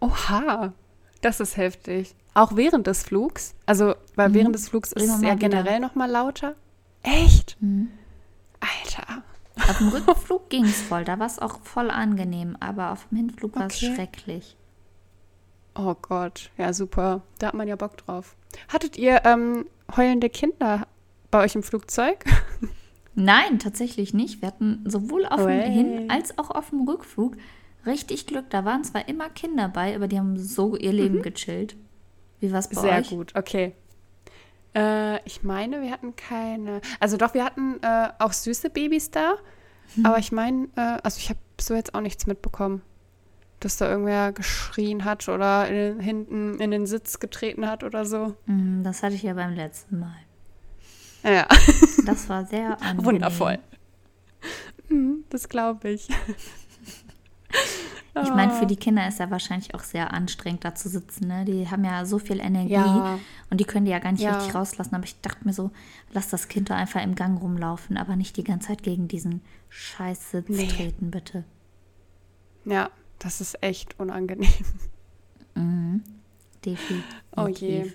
Oha, 0.00 0.72
das 1.20 1.40
ist 1.40 1.56
heftig. 1.56 2.14
Auch 2.34 2.56
während 2.56 2.86
des 2.86 3.02
Flugs? 3.02 3.54
Also, 3.66 3.94
weil 4.16 4.30
mhm. 4.30 4.34
während 4.34 4.54
des 4.54 4.68
Flugs 4.68 4.92
ist 4.92 5.08
es 5.08 5.22
ja 5.22 5.34
generell 5.34 5.80
noch 5.80 5.94
mal 5.94 6.10
lauter. 6.10 6.54
Echt? 7.02 7.56
Mhm. 7.60 7.90
Alter. 8.60 9.22
Auf 9.56 9.78
dem 9.78 9.88
Rückflug 9.90 10.48
ging 10.48 10.64
es 10.64 10.80
voll, 10.80 11.04
da 11.04 11.18
war 11.18 11.26
es 11.26 11.38
auch 11.38 11.60
voll 11.62 11.90
angenehm, 11.90 12.56
aber 12.60 12.92
auf 12.92 13.08
dem 13.08 13.18
Hinflug 13.18 13.56
war 13.56 13.66
es 13.66 13.76
okay. 13.76 13.94
schrecklich. 13.94 14.56
Oh 15.74 15.94
Gott, 16.00 16.50
ja 16.58 16.72
super, 16.72 17.22
da 17.38 17.48
hat 17.48 17.54
man 17.54 17.68
ja 17.68 17.76
Bock 17.76 17.96
drauf. 17.96 18.36
Hattet 18.68 18.96
ihr 18.96 19.22
ähm, 19.24 19.66
heulende 19.96 20.28
Kinder 20.28 20.86
bei 21.30 21.44
euch 21.44 21.54
im 21.54 21.62
Flugzeug? 21.62 22.24
Nein, 23.14 23.58
tatsächlich 23.58 24.14
nicht. 24.14 24.40
Wir 24.40 24.48
hatten 24.48 24.82
sowohl 24.86 25.26
auf 25.26 25.44
dem 25.44 25.60
Hin- 25.60 26.10
als 26.10 26.38
auch 26.38 26.50
auf 26.50 26.70
dem 26.70 26.88
Rückflug 26.88 27.36
richtig 27.86 28.26
Glück. 28.26 28.50
Da 28.50 28.64
waren 28.64 28.84
zwar 28.84 29.08
immer 29.08 29.28
Kinder 29.28 29.68
bei, 29.68 29.94
aber 29.94 30.08
die 30.08 30.18
haben 30.18 30.38
so 30.38 30.76
ihr 30.76 30.92
Leben 30.92 31.18
mhm. 31.18 31.22
gechillt. 31.22 31.76
Wie 32.40 32.52
war 32.52 32.60
es 32.60 32.68
bei 32.68 32.80
Sehr 32.80 32.98
euch? 32.98 33.08
Sehr 33.08 33.18
gut, 33.18 33.34
okay. 33.36 33.74
Äh, 34.74 35.22
ich 35.24 35.42
meine, 35.42 35.82
wir 35.82 35.90
hatten 35.90 36.14
keine. 36.16 36.80
Also 37.00 37.16
doch, 37.16 37.34
wir 37.34 37.44
hatten 37.44 37.80
äh, 37.82 38.08
auch 38.18 38.32
süße 38.32 38.70
Babys 38.70 39.10
da. 39.10 39.34
Hm. 39.94 40.06
Aber 40.06 40.18
ich 40.18 40.32
meine, 40.32 40.68
äh, 40.76 40.98
also 41.02 41.18
ich 41.18 41.28
habe 41.28 41.40
so 41.60 41.74
jetzt 41.74 41.94
auch 41.94 42.00
nichts 42.00 42.26
mitbekommen, 42.26 42.82
dass 43.58 43.76
da 43.76 43.88
irgendwer 43.90 44.32
geschrien 44.32 45.04
hat 45.04 45.28
oder 45.28 45.68
in, 45.68 46.00
hinten 46.00 46.60
in 46.60 46.70
den 46.70 46.86
Sitz 46.86 47.18
getreten 47.18 47.66
hat 47.66 47.84
oder 47.84 48.04
so. 48.04 48.36
Hm, 48.46 48.82
das 48.84 49.02
hatte 49.02 49.14
ich 49.14 49.22
ja 49.22 49.34
beim 49.34 49.54
letzten 49.54 49.98
Mal. 49.98 50.16
Ja. 51.22 51.46
Das 52.06 52.28
war 52.28 52.46
sehr 52.46 52.70
angenehm. 52.82 53.04
Wundervoll. 53.04 53.58
Hm, 54.88 55.24
das 55.28 55.48
glaube 55.48 55.90
ich. 55.90 56.08
Ich 58.14 58.30
meine, 58.30 58.52
für 58.52 58.66
die 58.66 58.76
Kinder 58.76 59.06
ist 59.06 59.20
ja 59.20 59.30
wahrscheinlich 59.30 59.74
auch 59.74 59.82
sehr 59.82 60.12
anstrengend, 60.12 60.64
da 60.64 60.74
zu 60.74 60.88
sitzen. 60.88 61.28
Ne? 61.28 61.44
Die 61.44 61.70
haben 61.70 61.84
ja 61.84 62.04
so 62.04 62.18
viel 62.18 62.40
Energie 62.40 62.72
ja. 62.72 63.18
und 63.50 63.60
die 63.60 63.64
können 63.64 63.84
die 63.84 63.92
ja 63.92 64.00
gar 64.00 64.12
nicht 64.12 64.22
ja. 64.22 64.36
richtig 64.36 64.54
rauslassen. 64.54 64.94
Aber 64.94 65.04
ich 65.04 65.20
dachte 65.20 65.44
mir 65.44 65.52
so, 65.52 65.70
lass 66.12 66.28
das 66.28 66.48
Kind 66.48 66.70
doch 66.70 66.74
einfach 66.74 67.02
im 67.02 67.14
Gang 67.14 67.40
rumlaufen, 67.40 67.96
aber 67.96 68.16
nicht 68.16 68.36
die 68.36 68.44
ganze 68.44 68.68
Zeit 68.68 68.82
gegen 68.82 69.06
diesen 69.06 69.42
Scheißsitz 69.68 70.48
nee. 70.48 70.66
treten, 70.66 71.10
bitte. 71.10 71.44
Ja, 72.64 72.90
das 73.18 73.40
ist 73.40 73.62
echt 73.62 73.98
unangenehm. 74.00 74.50
Mhm. 75.54 76.02
Definitiv. 76.64 77.04
Oh 77.36 77.46
je. 77.46 77.92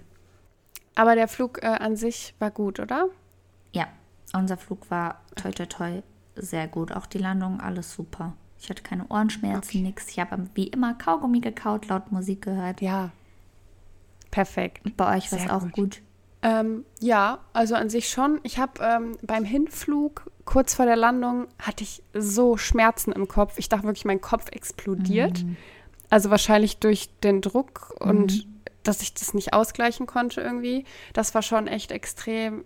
Aber 0.95 1.15
der 1.15 1.27
Flug 1.27 1.61
äh, 1.61 1.67
an 1.67 1.95
sich 1.95 2.33
war 2.39 2.51
gut, 2.51 2.79
oder? 2.79 3.09
Ja, 3.73 3.87
unser 4.33 4.57
Flug 4.57 4.89
war 4.89 5.21
toi 5.35 5.51
toi 5.51 5.65
toi 5.65 6.03
sehr 6.35 6.67
gut. 6.67 6.91
Auch 6.91 7.05
die 7.05 7.17
Landung, 7.17 7.59
alles 7.59 7.93
super. 7.93 8.33
Ich 8.59 8.69
hatte 8.69 8.83
keine 8.83 9.05
Ohrenschmerzen, 9.09 9.69
okay. 9.69 9.81
nichts. 9.81 10.09
Ich 10.09 10.19
habe 10.19 10.47
wie 10.55 10.67
immer 10.67 10.93
Kaugummi 10.93 11.39
gekaut, 11.39 11.87
laut 11.87 12.11
Musik 12.11 12.41
gehört. 12.43 12.81
Ja. 12.81 13.11
Perfekt. 14.31 14.81
Bei 14.97 15.17
euch 15.17 15.31
war 15.31 15.39
es 15.39 15.49
auch 15.49 15.61
gut. 15.61 15.73
gut. 15.73 16.01
Ähm, 16.41 16.85
ja, 16.99 17.39
also 17.53 17.75
an 17.75 17.89
sich 17.89 18.09
schon. 18.09 18.39
Ich 18.43 18.59
habe 18.59 18.73
ähm, 18.83 19.17
beim 19.21 19.45
Hinflug, 19.45 20.29
kurz 20.45 20.75
vor 20.75 20.85
der 20.85 20.95
Landung, 20.95 21.47
hatte 21.57 21.83
ich 21.83 22.03
so 22.13 22.55
Schmerzen 22.57 23.11
im 23.11 23.27
Kopf. 23.27 23.57
Ich 23.57 23.69
dachte 23.69 23.85
wirklich, 23.85 24.05
mein 24.05 24.21
Kopf 24.21 24.51
explodiert. 24.51 25.43
Mhm. 25.43 25.57
Also 26.09 26.29
wahrscheinlich 26.29 26.77
durch 26.77 27.09
den 27.23 27.41
Druck 27.41 27.95
mhm. 27.99 28.09
und 28.09 28.47
dass 28.83 29.01
ich 29.01 29.13
das 29.13 29.33
nicht 29.33 29.53
ausgleichen 29.53 30.05
konnte 30.05 30.41
irgendwie. 30.41 30.85
Das 31.13 31.33
war 31.33 31.41
schon 31.41 31.67
echt 31.67 31.91
extrem. 31.91 32.63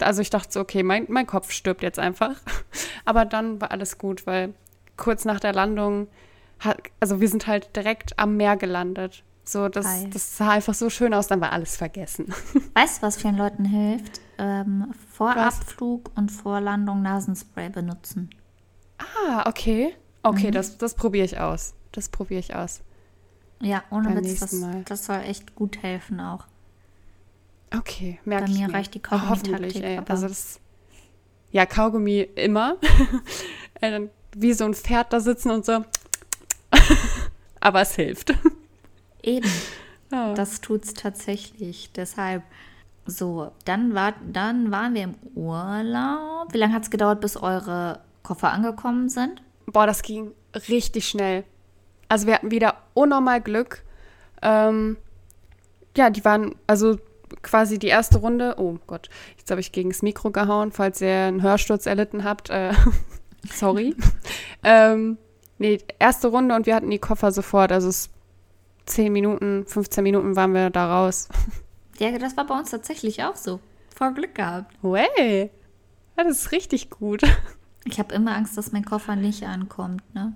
Also 0.00 0.22
ich 0.22 0.30
dachte 0.30 0.52
so, 0.52 0.60
okay, 0.60 0.82
mein, 0.82 1.06
mein 1.08 1.26
Kopf 1.26 1.50
stirbt 1.50 1.82
jetzt 1.82 1.98
einfach. 1.98 2.36
Aber 3.04 3.24
dann 3.24 3.60
war 3.60 3.70
alles 3.70 3.98
gut, 3.98 4.26
weil 4.26 4.54
kurz 5.00 5.24
nach 5.24 5.40
der 5.40 5.52
Landung, 5.52 6.06
also 7.00 7.20
wir 7.20 7.28
sind 7.28 7.48
halt 7.48 7.74
direkt 7.74 8.16
am 8.18 8.36
Meer 8.36 8.56
gelandet. 8.56 9.24
So, 9.42 9.68
das, 9.68 10.08
das 10.10 10.36
sah 10.36 10.50
einfach 10.50 10.74
so 10.74 10.90
schön 10.90 11.12
aus, 11.12 11.26
dann 11.26 11.40
war 11.40 11.52
alles 11.52 11.76
vergessen. 11.76 12.32
Weißt 12.74 12.98
du, 12.98 13.02
was 13.02 13.16
vielen 13.16 13.36
Leuten 13.36 13.64
hilft? 13.64 14.20
Ähm, 14.38 14.92
vor 15.10 15.34
was? 15.34 15.60
Abflug 15.60 16.12
und 16.14 16.30
vor 16.30 16.60
Landung 16.60 17.02
Nasenspray 17.02 17.70
benutzen. 17.70 18.30
Ah, 18.98 19.48
okay. 19.48 19.92
Okay, 20.22 20.48
mhm. 20.48 20.52
das, 20.52 20.78
das 20.78 20.94
probiere 20.94 21.24
ich 21.24 21.40
aus. 21.40 21.74
Das 21.90 22.10
probiere 22.10 22.38
ich 22.38 22.54
aus. 22.54 22.82
Ja, 23.60 23.82
ohne 23.90 24.14
Witz, 24.14 24.38
das, 24.38 24.64
das 24.84 25.06
soll 25.06 25.20
echt 25.20 25.54
gut 25.54 25.82
helfen 25.82 26.20
auch. 26.20 26.46
Okay, 27.76 28.20
merke 28.24 28.44
ich 28.46 28.52
Bei 28.52 28.58
mir, 28.58 28.68
mir. 28.68 28.74
reicht 28.74 28.94
die 28.94 29.00
Kaugummi-Taktik. 29.00 29.52
Hoffentlich, 29.52 29.82
ey. 29.82 30.00
Also 30.06 30.28
das, 30.28 30.60
ja, 31.50 31.66
Kaugummi 31.66 32.20
immer. 32.20 32.76
dann 33.80 34.10
wie 34.34 34.52
so 34.52 34.64
ein 34.64 34.74
Pferd 34.74 35.12
da 35.12 35.20
sitzen 35.20 35.50
und 35.50 35.64
so. 35.64 35.84
aber 37.60 37.82
es 37.82 37.94
hilft. 37.94 38.34
Eben. 39.22 39.50
Ja. 40.12 40.34
Das 40.34 40.60
tut's 40.60 40.92
tatsächlich. 40.92 41.92
Deshalb. 41.92 42.42
So, 43.06 43.52
dann, 43.64 43.94
war, 43.94 44.14
dann 44.26 44.72
waren 44.72 44.94
wir 44.94 45.04
im 45.04 45.14
Urlaub. 45.36 46.52
Wie 46.52 46.58
lange 46.58 46.74
hat 46.74 46.82
es 46.82 46.90
gedauert, 46.90 47.20
bis 47.20 47.36
eure 47.36 48.00
Koffer 48.24 48.50
angekommen 48.50 49.08
sind? 49.08 49.40
Boah, 49.66 49.86
das 49.86 50.02
ging 50.02 50.32
richtig 50.68 51.06
schnell. 51.06 51.44
Also 52.08 52.26
wir 52.26 52.34
hatten 52.34 52.50
wieder 52.50 52.74
unnormal 52.92 53.40
Glück. 53.40 53.84
Ähm, 54.42 54.96
ja, 55.96 56.10
die 56.10 56.24
waren, 56.24 56.56
also 56.66 56.98
quasi 57.42 57.78
die 57.78 57.88
erste 57.88 58.18
Runde. 58.18 58.56
Oh 58.58 58.78
Gott, 58.86 59.08
jetzt 59.38 59.50
habe 59.50 59.60
ich 59.60 59.72
gegen 59.72 59.90
das 59.90 60.02
Mikro 60.02 60.30
gehauen, 60.30 60.72
falls 60.72 61.00
ihr 61.00 61.14
einen 61.14 61.42
Hörsturz 61.42 61.86
erlitten 61.86 62.24
habt. 62.24 62.50
Äh, 62.50 62.72
sorry. 63.52 63.94
ähm, 64.62 65.18
nee, 65.58 65.78
erste 65.98 66.28
Runde 66.28 66.54
und 66.54 66.66
wir 66.66 66.74
hatten 66.74 66.90
die 66.90 66.98
Koffer 66.98 67.32
sofort. 67.32 67.72
Also 67.72 67.88
es 67.88 68.10
10 68.86 69.12
Minuten, 69.12 69.64
15 69.66 70.02
Minuten 70.02 70.36
waren 70.36 70.52
wir 70.52 70.70
da 70.70 71.00
raus. 71.00 71.28
Ja, 71.98 72.16
das 72.18 72.34
war 72.34 72.46
bei 72.46 72.58
uns 72.58 72.70
tatsächlich 72.70 73.22
auch 73.24 73.36
so. 73.36 73.60
Voll 73.94 74.14
Glück 74.14 74.34
gehabt. 74.34 74.74
Way. 74.80 75.50
Das 76.16 76.28
ist 76.28 76.52
richtig 76.52 76.88
gut. 76.88 77.22
Ich 77.84 77.98
habe 77.98 78.14
immer 78.14 78.36
Angst, 78.36 78.58
dass 78.58 78.72
mein 78.72 78.84
Koffer 78.84 79.16
nicht 79.16 79.42
ankommt, 79.44 80.02
ne? 80.14 80.34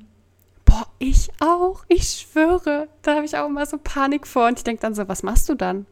Boah, 0.65 0.87
ich 0.99 1.29
auch. 1.41 1.85
Ich 1.89 2.09
schwöre. 2.09 2.89
Da 3.03 3.17
habe 3.17 3.27
ich 3.27 3.37
auch 3.37 3.47
immer 3.47 3.67
so 3.67 3.77
Panik 3.77 4.27
vor. 4.27 4.47
Und 4.47 4.59
ich 4.59 4.65
denke 4.65 4.81
dann 4.81 4.95
so, 4.95 5.07
was 5.09 5.23
machst 5.23 5.51
du 5.51 5.55
dann? 5.55 5.85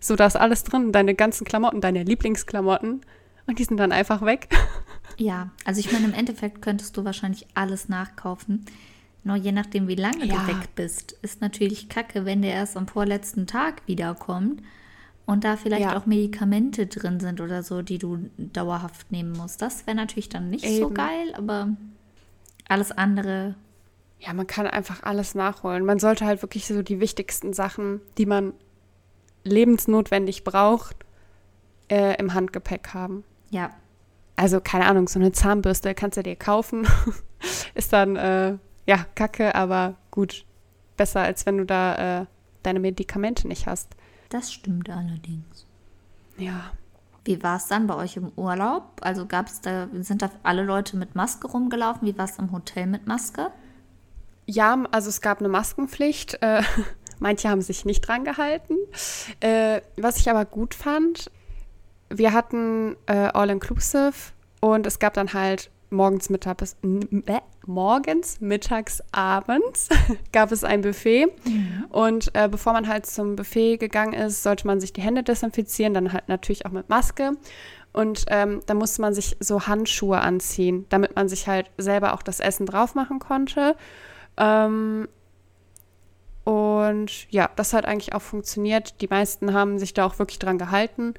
So, 0.00 0.16
da 0.16 0.26
ist 0.26 0.36
alles 0.36 0.64
drin, 0.64 0.92
deine 0.92 1.14
ganzen 1.14 1.46
Klamotten, 1.46 1.80
deine 1.80 2.02
Lieblingsklamotten. 2.02 3.00
Und 3.46 3.58
die 3.58 3.64
sind 3.64 3.76
dann 3.78 3.92
einfach 3.92 4.22
weg. 4.22 4.48
Ja, 5.18 5.50
also 5.64 5.80
ich 5.80 5.92
meine, 5.92 6.06
im 6.06 6.14
Endeffekt 6.14 6.62
könntest 6.62 6.96
du 6.96 7.04
wahrscheinlich 7.04 7.46
alles 7.54 7.88
nachkaufen. 7.88 8.64
Nur 9.24 9.36
je 9.36 9.52
nachdem, 9.52 9.86
wie 9.86 9.94
lange 9.94 10.24
ja. 10.24 10.34
du 10.34 10.46
weg 10.48 10.74
bist, 10.74 11.12
ist 11.22 11.40
natürlich 11.40 11.88
kacke, 11.88 12.24
wenn 12.24 12.42
der 12.42 12.54
erst 12.54 12.76
am 12.76 12.88
vorletzten 12.88 13.46
Tag 13.46 13.82
wiederkommt 13.86 14.62
und 15.26 15.44
da 15.44 15.56
vielleicht 15.56 15.82
ja. 15.82 15.96
auch 15.96 16.06
Medikamente 16.06 16.86
drin 16.86 17.20
sind 17.20 17.40
oder 17.40 17.62
so, 17.62 17.82
die 17.82 17.98
du 17.98 18.30
dauerhaft 18.38 19.12
nehmen 19.12 19.32
musst. 19.32 19.62
Das 19.62 19.86
wäre 19.86 19.96
natürlich 19.96 20.28
dann 20.28 20.50
nicht 20.50 20.64
Eben. 20.64 20.78
so 20.78 20.90
geil, 20.90 21.34
aber 21.36 21.68
alles 22.68 22.90
andere. 22.90 23.54
Ja, 24.18 24.32
man 24.32 24.46
kann 24.46 24.66
einfach 24.66 25.02
alles 25.04 25.34
nachholen. 25.34 25.84
Man 25.84 25.98
sollte 26.00 26.26
halt 26.26 26.42
wirklich 26.42 26.66
so 26.66 26.82
die 26.82 27.00
wichtigsten 27.00 27.52
Sachen, 27.52 28.00
die 28.18 28.26
man 28.26 28.54
lebensnotwendig 29.44 30.42
braucht, 30.44 30.96
äh, 31.88 32.16
im 32.18 32.34
Handgepäck 32.34 32.88
haben. 32.94 33.24
Ja. 33.52 33.70
Also, 34.34 34.60
keine 34.60 34.86
Ahnung, 34.86 35.08
so 35.08 35.20
eine 35.20 35.30
Zahnbürste 35.30 35.94
kannst 35.94 36.16
du 36.16 36.22
dir 36.22 36.36
kaufen. 36.36 36.88
ist 37.74 37.92
dann, 37.92 38.16
äh, 38.16 38.56
ja, 38.86 39.06
kacke, 39.14 39.54
aber 39.54 39.94
gut. 40.10 40.44
Besser, 40.96 41.20
als 41.20 41.46
wenn 41.46 41.58
du 41.58 41.64
da 41.64 42.22
äh, 42.22 42.26
deine 42.62 42.80
Medikamente 42.80 43.48
nicht 43.48 43.66
hast. 43.66 43.94
Das 44.28 44.52
stimmt 44.52 44.88
allerdings. 44.90 45.66
Ja. 46.36 46.72
Wie 47.24 47.42
war 47.42 47.56
es 47.56 47.66
dann 47.66 47.86
bei 47.86 47.94
euch 47.94 48.16
im 48.16 48.32
Urlaub? 48.36 48.84
Also 49.00 49.26
gab 49.26 49.46
es 49.46 49.60
da, 49.60 49.88
sind 50.00 50.22
da 50.22 50.30
alle 50.42 50.64
Leute 50.64 50.96
mit 50.96 51.14
Maske 51.14 51.46
rumgelaufen? 51.46 52.06
Wie 52.06 52.18
war 52.18 52.24
es 52.24 52.38
im 52.38 52.50
Hotel 52.52 52.86
mit 52.86 53.06
Maske? 53.06 53.50
Ja, 54.46 54.84
also 54.90 55.08
es 55.08 55.20
gab 55.20 55.38
eine 55.38 55.48
Maskenpflicht. 55.48 56.42
Äh, 56.42 56.62
Manche 57.20 57.48
haben 57.48 57.62
sich 57.62 57.84
nicht 57.84 58.00
dran 58.00 58.24
gehalten. 58.24 58.74
Äh, 59.40 59.82
was 59.96 60.18
ich 60.18 60.28
aber 60.28 60.44
gut 60.44 60.74
fand, 60.74 61.30
wir 62.18 62.32
hatten 62.32 62.96
äh, 63.06 63.12
All-Inclusive 63.12 64.32
und 64.60 64.86
es 64.86 64.98
gab 64.98 65.14
dann 65.14 65.32
halt 65.32 65.70
morgens, 65.90 66.30
mittags, 66.30 66.76
äh, 66.82 67.40
morgens, 67.66 68.40
mittags, 68.40 69.02
abends 69.12 69.88
gab 70.32 70.50
es 70.50 70.64
ein 70.64 70.80
Buffet. 70.80 71.26
Mhm. 71.44 71.84
Und 71.90 72.34
äh, 72.34 72.48
bevor 72.48 72.72
man 72.72 72.88
halt 72.88 73.06
zum 73.06 73.36
Buffet 73.36 73.76
gegangen 73.76 74.14
ist, 74.14 74.42
sollte 74.42 74.66
man 74.66 74.80
sich 74.80 74.92
die 74.92 75.02
Hände 75.02 75.22
desinfizieren, 75.22 75.94
dann 75.94 76.12
halt 76.12 76.28
natürlich 76.28 76.66
auch 76.66 76.72
mit 76.72 76.88
Maske. 76.88 77.32
Und 77.92 78.24
ähm, 78.28 78.60
da 78.66 78.74
musste 78.74 79.02
man 79.02 79.12
sich 79.12 79.36
so 79.38 79.66
Handschuhe 79.66 80.20
anziehen, 80.20 80.86
damit 80.88 81.14
man 81.14 81.28
sich 81.28 81.46
halt 81.46 81.70
selber 81.76 82.14
auch 82.14 82.22
das 82.22 82.40
Essen 82.40 82.64
drauf 82.64 82.94
machen 82.94 83.18
konnte. 83.18 83.76
Ähm, 84.38 85.08
und 86.44 87.30
ja, 87.30 87.50
das 87.54 87.72
hat 87.72 87.84
eigentlich 87.84 88.14
auch 88.14 88.22
funktioniert. 88.22 89.00
Die 89.00 89.08
meisten 89.08 89.52
haben 89.52 89.78
sich 89.78 89.94
da 89.94 90.06
auch 90.06 90.18
wirklich 90.18 90.38
dran 90.38 90.58
gehalten. 90.58 91.14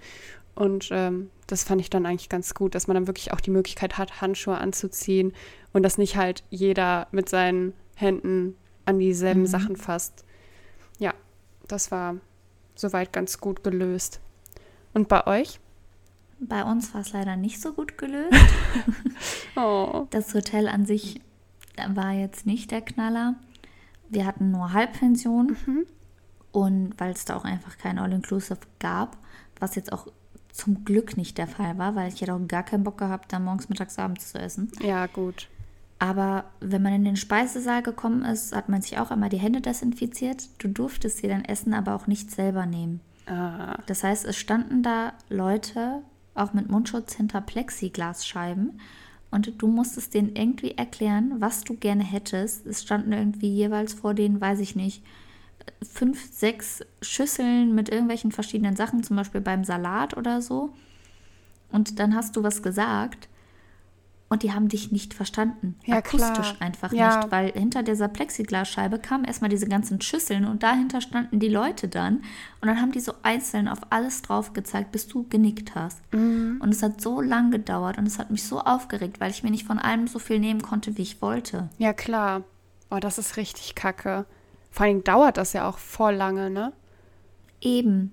Und 0.55 0.89
ähm, 0.91 1.29
das 1.47 1.63
fand 1.63 1.81
ich 1.81 1.89
dann 1.89 2.05
eigentlich 2.05 2.29
ganz 2.29 2.53
gut, 2.53 2.75
dass 2.75 2.87
man 2.87 2.95
dann 2.95 3.07
wirklich 3.07 3.33
auch 3.33 3.41
die 3.41 3.51
Möglichkeit 3.51 3.97
hat, 3.97 4.21
Handschuhe 4.21 4.57
anzuziehen 4.57 5.33
und 5.71 5.83
dass 5.83 5.97
nicht 5.97 6.15
halt 6.15 6.43
jeder 6.49 7.07
mit 7.11 7.27
seinen 7.27 7.73
Händen 7.95 8.55
an 8.85 8.99
dieselben 8.99 9.41
mhm. 9.41 9.47
Sachen 9.47 9.75
fasst. 9.75 10.25
Ja, 10.99 11.13
das 11.67 11.91
war 11.91 12.15
soweit 12.75 13.13
ganz 13.13 13.39
gut 13.39 13.63
gelöst. 13.63 14.19
Und 14.93 15.07
bei 15.07 15.25
euch? 15.25 15.59
Bei 16.39 16.63
uns 16.63 16.93
war 16.93 17.01
es 17.01 17.13
leider 17.13 17.35
nicht 17.35 17.61
so 17.61 17.73
gut 17.73 17.97
gelöst. 17.97 18.33
oh. 19.55 20.07
Das 20.09 20.33
Hotel 20.33 20.67
an 20.67 20.85
sich 20.85 21.21
war 21.87 22.11
jetzt 22.11 22.45
nicht 22.45 22.71
der 22.71 22.81
Knaller. 22.81 23.35
Wir 24.09 24.25
hatten 24.25 24.51
nur 24.51 24.73
Halbpension 24.73 25.57
mhm. 25.65 25.85
und 26.51 26.93
weil 26.99 27.11
es 27.11 27.25
da 27.25 27.35
auch 27.35 27.45
einfach 27.45 27.77
kein 27.77 27.97
All-Inclusive 27.97 28.59
gab, 28.79 29.17
was 29.59 29.75
jetzt 29.75 29.91
auch 29.91 30.07
zum 30.53 30.85
Glück 30.85 31.17
nicht 31.17 31.37
der 31.37 31.47
Fall 31.47 31.77
war, 31.77 31.95
weil 31.95 32.13
ich 32.13 32.21
hätte 32.21 32.33
auch 32.33 32.47
gar 32.47 32.63
keinen 32.63 32.83
Bock 32.83 32.99
gehabt, 32.99 33.33
da 33.33 33.39
morgens, 33.39 33.69
mittags, 33.69 33.99
abends 33.99 34.31
zu 34.31 34.39
essen. 34.39 34.71
Ja, 34.81 35.07
gut. 35.07 35.49
Aber 35.99 36.45
wenn 36.59 36.83
man 36.83 36.93
in 36.93 37.05
den 37.05 37.15
Speisesaal 37.15 37.81
gekommen 37.81 38.23
ist, 38.23 38.55
hat 38.55 38.69
man 38.69 38.81
sich 38.81 38.99
auch 38.99 39.09
einmal 39.09 39.29
die 39.29 39.37
Hände 39.37 39.61
desinfiziert. 39.61 40.49
Du 40.59 40.67
durftest 40.67 41.23
dir 41.23 41.29
dein 41.29 41.45
Essen 41.45 41.73
aber 41.73 41.95
auch 41.95 42.07
nicht 42.07 42.29
selber 42.29 42.65
nehmen. 42.65 43.01
Ah. 43.25 43.77
Das 43.87 44.03
heißt, 44.03 44.25
es 44.25 44.37
standen 44.37 44.83
da 44.83 45.13
Leute, 45.29 46.01
auch 46.35 46.53
mit 46.53 46.69
Mundschutz 46.69 47.15
hinter 47.15 47.41
Plexiglasscheiben 47.41 48.79
und 49.31 49.61
du 49.61 49.67
musstest 49.67 50.13
denen 50.13 50.35
irgendwie 50.35 50.71
erklären, 50.71 51.35
was 51.39 51.63
du 51.63 51.75
gerne 51.75 52.03
hättest. 52.03 52.67
Es 52.67 52.83
standen 52.83 53.13
irgendwie 53.13 53.49
jeweils 53.49 53.93
vor 53.93 54.13
denen, 54.13 54.39
weiß 54.39 54.59
ich 54.59 54.75
nicht, 54.75 55.03
fünf, 55.82 56.32
sechs 56.34 56.82
Schüsseln 57.02 57.76
mit 57.76 57.89
irgendwelchen 57.89 58.32
verschiedenen 58.32 58.76
Sachen, 58.76 59.04
zum 59.04 59.15
Beispiel 59.15 59.41
beim 59.41 59.63
Salat 59.63 60.15
oder 60.15 60.41
so. 60.41 60.73
Und 61.71 61.99
dann 61.99 62.15
hast 62.15 62.36
du 62.36 62.43
was 62.43 62.62
gesagt 62.62 63.28
und 64.34 64.41
die 64.41 64.52
haben 64.52 64.67
dich 64.67 64.91
nicht 64.91 65.13
verstanden. 65.13 65.76
Ja, 65.86 65.97
Akustisch 65.97 66.56
klar. 66.56 66.56
einfach 66.60 66.91
ja. 66.91 67.17
nicht, 67.17 67.32
weil 67.32 67.52
hinter 67.52 67.84
dieser 67.84 68.08
Plexiglasscheibe 68.08 68.97
kamen 68.97 69.26
erstmal 69.26 69.49
diese 69.49 69.67
ganzen 69.67 70.02
Schüsseln 70.02 70.45
und 70.45 70.63
dahinter 70.63 71.02
standen 71.02 71.39
die 71.39 71.49
Leute 71.49 71.88
dann 71.88 72.17
und 72.60 72.67
dann 72.67 72.82
haben 72.82 72.91
die 72.91 72.99
so 72.99 73.13
einzeln 73.21 73.67
auf 73.67 73.80
alles 73.91 74.23
drauf 74.23 74.54
gezeigt, 74.54 74.91
bis 74.91 75.08
du 75.08 75.28
genickt 75.30 75.76
hast. 75.76 76.02
Mhm. 76.13 76.60
Und 76.62 76.73
es 76.73 76.82
hat 76.82 76.99
so 76.99 77.21
lang 77.21 77.52
gedauert 77.52 77.99
und 77.99 78.08
es 78.08 78.17
hat 78.17 78.32
mich 78.32 78.43
so 78.43 78.60
aufgeregt, 78.60 79.19
weil 79.19 79.30
ich 79.30 79.43
mir 79.43 79.52
nicht 79.52 79.67
von 79.67 79.78
allem 79.78 80.08
so 80.08 80.17
viel 80.17 80.39
nehmen 80.39 80.63
konnte, 80.63 80.97
wie 80.97 81.04
ich 81.04 81.21
wollte. 81.21 81.69
Ja, 81.78 81.93
klar. 81.93 82.43
Oh, 82.89 82.99
das 82.99 83.19
ist 83.19 83.38
richtig 83.38 83.76
kacke. 83.76 84.26
Vor 84.73 84.88
allem 84.88 85.03
dauert 85.03 85.38
das 85.38 85.53
ja 85.53 85.69
auch 85.69 85.77
voll 85.77 86.15
lange, 86.15 86.49
ne? 86.49 86.73
Eben. 87.62 88.12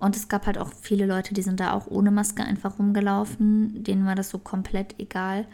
Und 0.00 0.16
es 0.16 0.26
gab 0.26 0.46
halt 0.46 0.58
auch 0.58 0.72
viele 0.72 1.06
Leute, 1.06 1.32
die 1.32 1.42
sind 1.42 1.60
da 1.60 1.74
auch 1.74 1.86
ohne 1.86 2.10
Maske 2.10 2.42
einfach 2.42 2.80
rumgelaufen. 2.80 3.84
Denen 3.84 4.04
war 4.04 4.16
das 4.16 4.28
so 4.28 4.38
komplett 4.38 4.98
egal. 4.98 5.46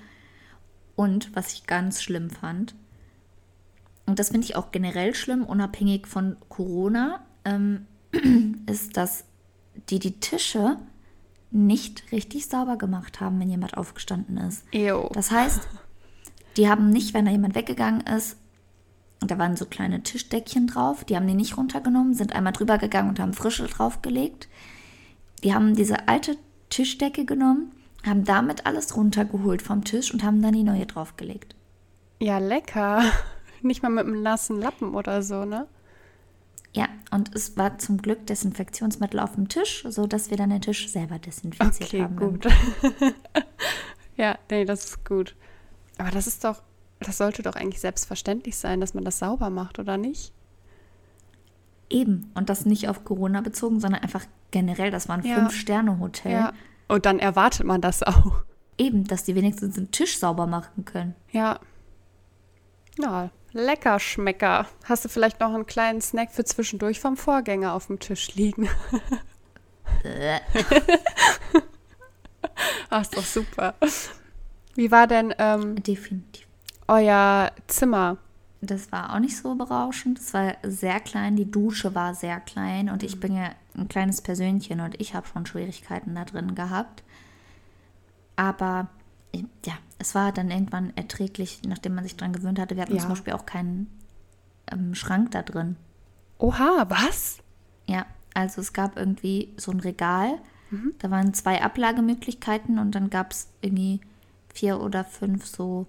Und 0.97 1.37
was 1.37 1.53
ich 1.53 1.67
ganz 1.67 2.03
schlimm 2.03 2.31
fand, 2.31 2.75
und 4.07 4.19
das 4.19 4.31
finde 4.31 4.47
ich 4.47 4.57
auch 4.57 4.71
generell 4.71 5.15
schlimm, 5.15 5.45
unabhängig 5.45 6.07
von 6.07 6.39
Corona, 6.49 7.21
ähm, 7.45 7.85
ist, 8.67 8.97
dass 8.97 9.25
die 9.91 9.99
die 9.99 10.19
Tische 10.19 10.79
nicht 11.51 12.11
richtig 12.11 12.47
sauber 12.47 12.79
gemacht 12.79 13.21
haben, 13.21 13.39
wenn 13.39 13.51
jemand 13.51 13.77
aufgestanden 13.77 14.39
ist. 14.39 14.65
Ew. 14.73 15.11
Das 15.13 15.31
heißt, 15.31 15.69
die 16.57 16.71
haben 16.71 16.89
nicht, 16.89 17.13
wenn 17.13 17.27
da 17.27 17.31
jemand 17.31 17.55
weggegangen 17.55 18.01
ist, 18.01 18.39
und 19.21 19.31
da 19.31 19.39
waren 19.39 19.57
so 19.57 19.67
kleine 19.67 20.03
Tischdeckchen 20.03 20.67
drauf. 20.67 21.05
Die 21.05 21.17
haben 21.17 21.27
die 21.27 21.35
nicht 21.35 21.57
runtergenommen, 21.57 22.15
sind 22.15 22.35
einmal 22.35 22.53
drüber 22.53 22.79
gegangen 22.79 23.09
und 23.09 23.21
haben 23.21 23.33
frische 23.33 23.67
draufgelegt. 23.67 24.49
Die 25.43 25.55
haben 25.55 25.75
diese 25.75 26.09
alte 26.09 26.37
Tischdecke 26.71 27.25
genommen, 27.25 27.73
haben 28.07 28.25
damit 28.25 28.67
alles 28.67 28.97
runtergeholt 28.97 29.63
vom 29.63 29.85
Tisch 29.85 30.13
und 30.13 30.23
haben 30.23 30.43
dann 30.43 30.53
die 30.53 30.63
neue 30.63 30.87
draufgelegt. 30.87 31.55
Ja, 32.21 32.39
lecker. 32.39 33.03
Nicht 33.63 33.83
mal 33.83 33.91
mit 33.91 34.07
einem 34.07 34.23
nassen 34.23 34.61
Lappen 34.61 34.95
oder 34.95 35.23
so, 35.23 35.45
ne? 35.45 35.67
Ja, 36.73 36.89
und 37.11 37.35
es 37.35 37.57
war 37.57 37.79
zum 37.79 38.01
Glück 38.03 38.27
Desinfektionsmittel 38.27 39.19
auf 39.19 39.35
dem 39.35 39.49
Tisch, 39.49 39.85
sodass 39.89 40.31
wir 40.31 40.37
dann 40.37 40.51
den 40.51 40.61
Tisch 40.61 40.89
selber 40.89 41.19
desinfiziert 41.19 41.89
okay, 41.89 42.03
haben. 42.03 42.17
Gut. 42.17 42.47
ja, 44.17 44.39
nee, 44.51 44.65
das 44.65 44.85
ist 44.85 45.05
gut. 45.05 45.35
Aber 45.97 46.11
das 46.11 46.27
ist 46.27 46.45
doch, 46.45 46.63
das 47.01 47.19
sollte 47.19 47.43
doch 47.43 47.55
eigentlich 47.55 47.81
selbstverständlich 47.81 48.57
sein, 48.57 48.81
dass 48.81 48.95
man 48.95 49.05
das 49.05 49.19
sauber 49.19 49.51
macht, 49.51 49.79
oder 49.79 49.97
nicht? 49.97 50.33
Eben. 51.91 52.31
Und 52.35 52.51
das 52.51 52.67
nicht 52.67 52.89
auf 52.89 53.05
Corona 53.05 53.41
bezogen, 53.41 53.81
sondern 53.81 54.03
einfach 54.03 54.25
generell. 54.51 54.91
Das 54.91 55.09
war 55.09 55.17
ein 55.19 55.25
ja. 55.25 55.37
Fünf-Sterne-Hotel. 55.37 56.33
Ja. 56.33 56.53
Und 56.89 57.07
dann 57.07 57.19
erwartet 57.19 57.67
man 57.67 57.81
das 57.81 58.03
auch. 58.03 58.43
Eben, 58.77 59.05
dass 59.05 59.25
die 59.25 59.35
wenigstens 59.35 59.75
den 59.75 59.91
Tisch 59.91 60.19
sauber 60.19 60.47
machen 60.47 60.85
können. 60.85 61.15
Ja. 61.33 61.59
Ja, 62.99 63.31
Lecker 63.53 63.99
Schmecker. 63.99 64.67
Hast 64.85 65.05
du 65.05 65.09
vielleicht 65.09 65.41
noch 65.41 65.55
einen 65.55 65.67
kleinen 65.67 66.01
Snack 66.01 66.33
für 66.33 66.45
zwischendurch 66.45 67.01
vom 67.01 67.17
Vorgänger 67.17 67.73
auf 67.73 67.87
dem 67.87 67.99
Tisch 67.99 68.35
liegen? 68.35 68.69
Ach, 72.91 73.03
ist 73.03 73.17
doch 73.17 73.25
super. 73.25 73.75
Wie 74.75 74.91
war 74.91 75.07
denn 75.07 75.35
ähm, 75.39 75.83
Definitiv. 75.83 76.48
Euer 76.89 77.53
Zimmer? 77.67 78.19
Das 78.61 78.91
war 78.91 79.15
auch 79.15 79.21
nicht 79.21 79.37
so 79.37 79.55
berauschend. 79.55 80.19
Es 80.19 80.35
war 80.35 80.55
sehr 80.65 80.99
klein. 81.01 81.37
Die 81.37 81.49
Dusche 81.51 81.95
war 81.95 82.15
sehr 82.15 82.41
klein. 82.41 82.91
Und 82.91 83.03
ich 83.05 83.21
bin 83.21 83.37
ja 83.37 83.51
ein 83.77 83.87
kleines 83.89 84.21
Persönchen 84.21 84.81
und 84.81 85.01
ich 85.01 85.15
habe 85.15 85.29
schon 85.29 85.47
Schwierigkeiten 85.47 86.17
da 86.17 86.25
drin 86.25 86.55
gehabt. 86.57 87.05
Aber 88.37 88.89
ja, 89.65 89.75
es 89.99 90.15
war 90.15 90.33
dann 90.33 90.51
irgendwann 90.51 90.93
erträglich, 90.97 91.61
nachdem 91.67 91.95
man 91.95 92.05
sich 92.05 92.17
dran 92.17 92.33
gewöhnt 92.33 92.59
hatte. 92.59 92.75
Wir 92.77 92.83
hatten 92.83 92.95
Ja. 92.97 93.01
zum 93.01 93.11
Beispiel 93.11 93.33
auch 93.35 93.47
keinen 93.47 93.87
ähm, 94.73 94.95
Schrank 94.95 95.31
da 95.33 95.43
drin. 95.43 95.77
Oha, 96.39 96.87
was? 96.89 97.39
Ja, 97.87 98.07
also 98.35 98.61
es 98.61 98.73
gab 98.73 98.97
irgendwie 98.97 99.53
so 99.57 99.71
ein 99.71 99.81
Regal. 99.81 100.39
Mhm. 100.71 100.95
Da 100.99 101.11
waren 101.11 101.35
zwei 101.35 101.63
Ablagemöglichkeiten 101.63 102.79
und 102.79 102.93
dann 102.95 103.11
gab 103.11 103.33
es 103.33 103.49
irgendwie 103.61 104.01
vier 104.53 104.81
oder 104.81 105.05
fünf 105.05 105.47
so, 105.47 105.87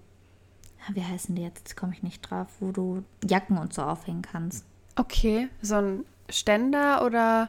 wie 0.92 1.04
heißen 1.04 1.34
die 1.34 1.42
jetzt? 1.42 1.60
Jetzt 1.68 1.76
komme 1.76 1.92
ich 1.92 2.02
nicht 2.02 2.22
drauf, 2.22 2.48
wo 2.60 2.72
du 2.72 3.02
Jacken 3.28 3.58
und 3.58 3.72
so 3.74 3.82
aufhängen 3.82 4.22
kannst. 4.22 4.64
Okay, 4.96 5.48
so 5.62 5.76
ein 5.76 6.04
Ständer 6.28 7.04
oder 7.04 7.48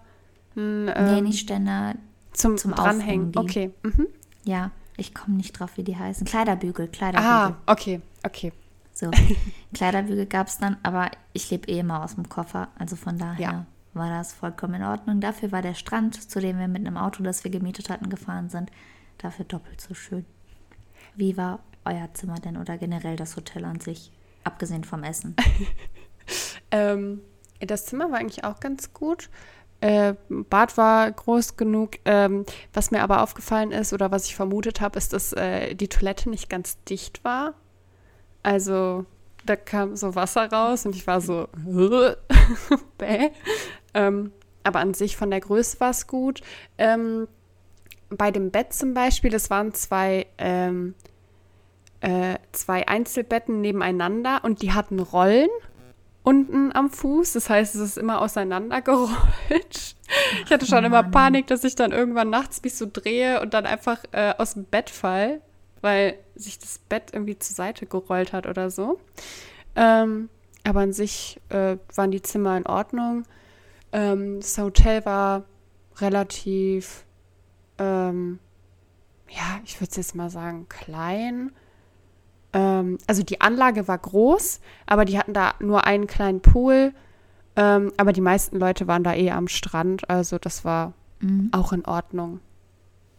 ein, 0.55 0.85
nee, 0.85 0.91
ähm, 0.95 1.23
nicht 1.23 1.39
Ständer. 1.39 1.95
zum, 2.33 2.57
zum 2.57 2.73
Dranhängen? 2.73 3.31
Okay. 3.35 3.71
Mhm. 3.83 4.07
Ja, 4.43 4.71
ich 4.97 5.13
komme 5.13 5.37
nicht 5.37 5.53
drauf, 5.53 5.77
wie 5.77 5.83
die 5.83 5.97
heißen. 5.97 6.25
Kleiderbügel, 6.27 6.87
Kleiderbügel. 6.87 7.31
Ah, 7.31 7.57
okay, 7.67 8.01
okay. 8.25 8.51
So, 8.93 9.09
Kleiderbügel 9.73 10.25
gab 10.25 10.47
es 10.47 10.57
dann, 10.57 10.77
aber 10.83 11.09
ich 11.33 11.49
lebe 11.49 11.67
eh 11.71 11.79
immer 11.79 12.03
aus 12.03 12.15
dem 12.15 12.27
Koffer. 12.29 12.67
Also 12.77 12.95
von 12.95 13.17
daher 13.17 13.39
Ja. 13.39 13.65
war 13.93 14.09
das 14.09 14.33
vollkommen 14.33 14.75
in 14.75 14.83
Ordnung. 14.83 15.21
Dafür 15.21 15.51
war 15.51 15.61
der 15.61 15.73
Strand, 15.73 16.29
zu 16.29 16.39
dem 16.39 16.59
wir 16.59 16.67
mit 16.67 16.85
einem 16.85 16.97
Auto, 16.97 17.23
das 17.23 17.43
wir 17.43 17.51
gemietet 17.51 17.89
hatten, 17.89 18.09
gefahren 18.09 18.49
sind, 18.49 18.69
dafür 19.17 19.45
doppelt 19.45 19.79
so 19.81 19.93
schön. 19.93 20.25
Wie 21.15 21.37
war 21.37 21.59
euer 21.85 22.09
Zimmer 22.13 22.35
denn 22.35 22.57
oder 22.57 22.77
generell 22.77 23.15
das 23.15 23.35
Hotel 23.35 23.65
an 23.65 23.79
sich, 23.79 24.11
abgesehen 24.43 24.83
vom 24.83 25.03
Essen? 25.03 25.35
Ähm, 26.71 27.21
das 27.59 27.85
Zimmer 27.85 28.11
war 28.11 28.19
eigentlich 28.19 28.43
auch 28.43 28.59
ganz 28.59 28.93
gut. 28.93 29.29
Äh, 29.81 30.13
Bad 30.29 30.77
war 30.77 31.11
groß 31.11 31.57
genug. 31.57 31.97
Ähm, 32.05 32.45
was 32.73 32.91
mir 32.91 33.01
aber 33.01 33.21
aufgefallen 33.21 33.71
ist 33.71 33.93
oder 33.93 34.11
was 34.11 34.25
ich 34.25 34.35
vermutet 34.35 34.79
habe, 34.79 34.97
ist, 34.97 35.13
dass 35.13 35.33
äh, 35.33 35.75
die 35.75 35.89
Toilette 35.89 36.29
nicht 36.29 36.49
ganz 36.49 36.81
dicht 36.83 37.23
war. 37.23 37.55
Also 38.43 39.05
da 39.45 39.55
kam 39.55 39.95
so 39.95 40.15
Wasser 40.15 40.51
raus 40.51 40.85
und 40.85 40.95
ich 40.95 41.07
war 41.07 41.19
so, 41.21 41.47
bäh. 42.97 43.31
Ähm, 43.93 44.31
aber 44.63 44.79
an 44.79 44.93
sich 44.93 45.17
von 45.17 45.31
der 45.31 45.41
Größe 45.41 45.79
war 45.79 45.89
es 45.89 46.07
gut. 46.07 46.41
Ähm, 46.77 47.27
bei 48.09 48.29
dem 48.29 48.51
Bett 48.51 48.73
zum 48.73 48.93
Beispiel, 48.93 49.31
das 49.31 49.49
waren 49.49 49.73
zwei, 49.73 50.27
ähm, 50.37 50.93
äh, 52.01 52.35
zwei 52.51 52.87
Einzelbetten 52.87 53.61
nebeneinander 53.61 54.41
und 54.43 54.61
die 54.61 54.73
hatten 54.73 54.99
Rollen 54.99 55.49
unten 56.23 56.71
am 56.73 56.89
Fuß. 56.89 57.33
Das 57.33 57.49
heißt, 57.49 57.75
es 57.75 57.81
ist 57.81 57.97
immer 57.97 58.21
auseinandergerollt. 58.21 59.95
Ich 60.45 60.51
hatte 60.51 60.65
schon 60.65 60.83
immer 60.83 61.03
Mann. 61.03 61.11
Panik, 61.11 61.47
dass 61.47 61.63
ich 61.63 61.75
dann 61.75 61.91
irgendwann 61.91 62.29
nachts 62.29 62.61
mich 62.63 62.75
so 62.75 62.85
drehe 62.91 63.41
und 63.41 63.53
dann 63.53 63.65
einfach 63.65 63.99
äh, 64.11 64.33
aus 64.37 64.53
dem 64.53 64.65
Bett 64.65 64.89
fall, 64.89 65.41
weil 65.81 66.17
sich 66.35 66.59
das 66.59 66.79
Bett 66.79 67.11
irgendwie 67.13 67.39
zur 67.39 67.55
Seite 67.55 67.85
gerollt 67.85 68.33
hat 68.33 68.45
oder 68.45 68.69
so. 68.69 68.99
Ähm, 69.75 70.29
aber 70.63 70.81
an 70.81 70.93
sich 70.93 71.39
äh, 71.49 71.77
waren 71.95 72.11
die 72.11 72.21
Zimmer 72.21 72.57
in 72.57 72.65
Ordnung. 72.65 73.23
Ähm, 73.91 74.39
das 74.41 74.57
Hotel 74.57 75.05
war 75.05 75.45
relativ, 75.97 77.05
ähm, 77.77 78.39
ja, 79.29 79.59
ich 79.65 79.79
würde 79.79 79.91
es 79.91 79.97
jetzt 79.97 80.15
mal 80.15 80.29
sagen, 80.29 80.67
klein. 80.69 81.51
Ähm, 82.53 82.97
also 83.07 83.23
die 83.23 83.41
Anlage 83.41 83.87
war 83.87 83.97
groß, 83.97 84.59
aber 84.85 85.05
die 85.05 85.17
hatten 85.17 85.33
da 85.33 85.53
nur 85.59 85.85
einen 85.85 86.07
kleinen 86.07 86.41
Pool. 86.41 86.93
Ähm, 87.55 87.91
aber 87.97 88.13
die 88.13 88.21
meisten 88.21 88.57
Leute 88.59 88.87
waren 88.87 89.03
da 89.03 89.13
eh 89.13 89.31
am 89.31 89.47
Strand, 89.47 90.09
also 90.09 90.37
das 90.37 90.63
war 90.63 90.93
Mhm. 91.19 91.49
auch 91.51 91.71
in 91.73 91.85
Ordnung. 91.85 92.39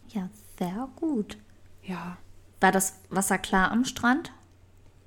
Ja, 0.09 0.29
sehr 0.59 0.89
gut. 0.95 1.37
Ja. 1.83 2.17
War 2.59 2.71
das 2.71 2.99
Wasser 3.09 3.37
klar 3.37 3.71
am 3.71 3.85
Strand? 3.85 4.31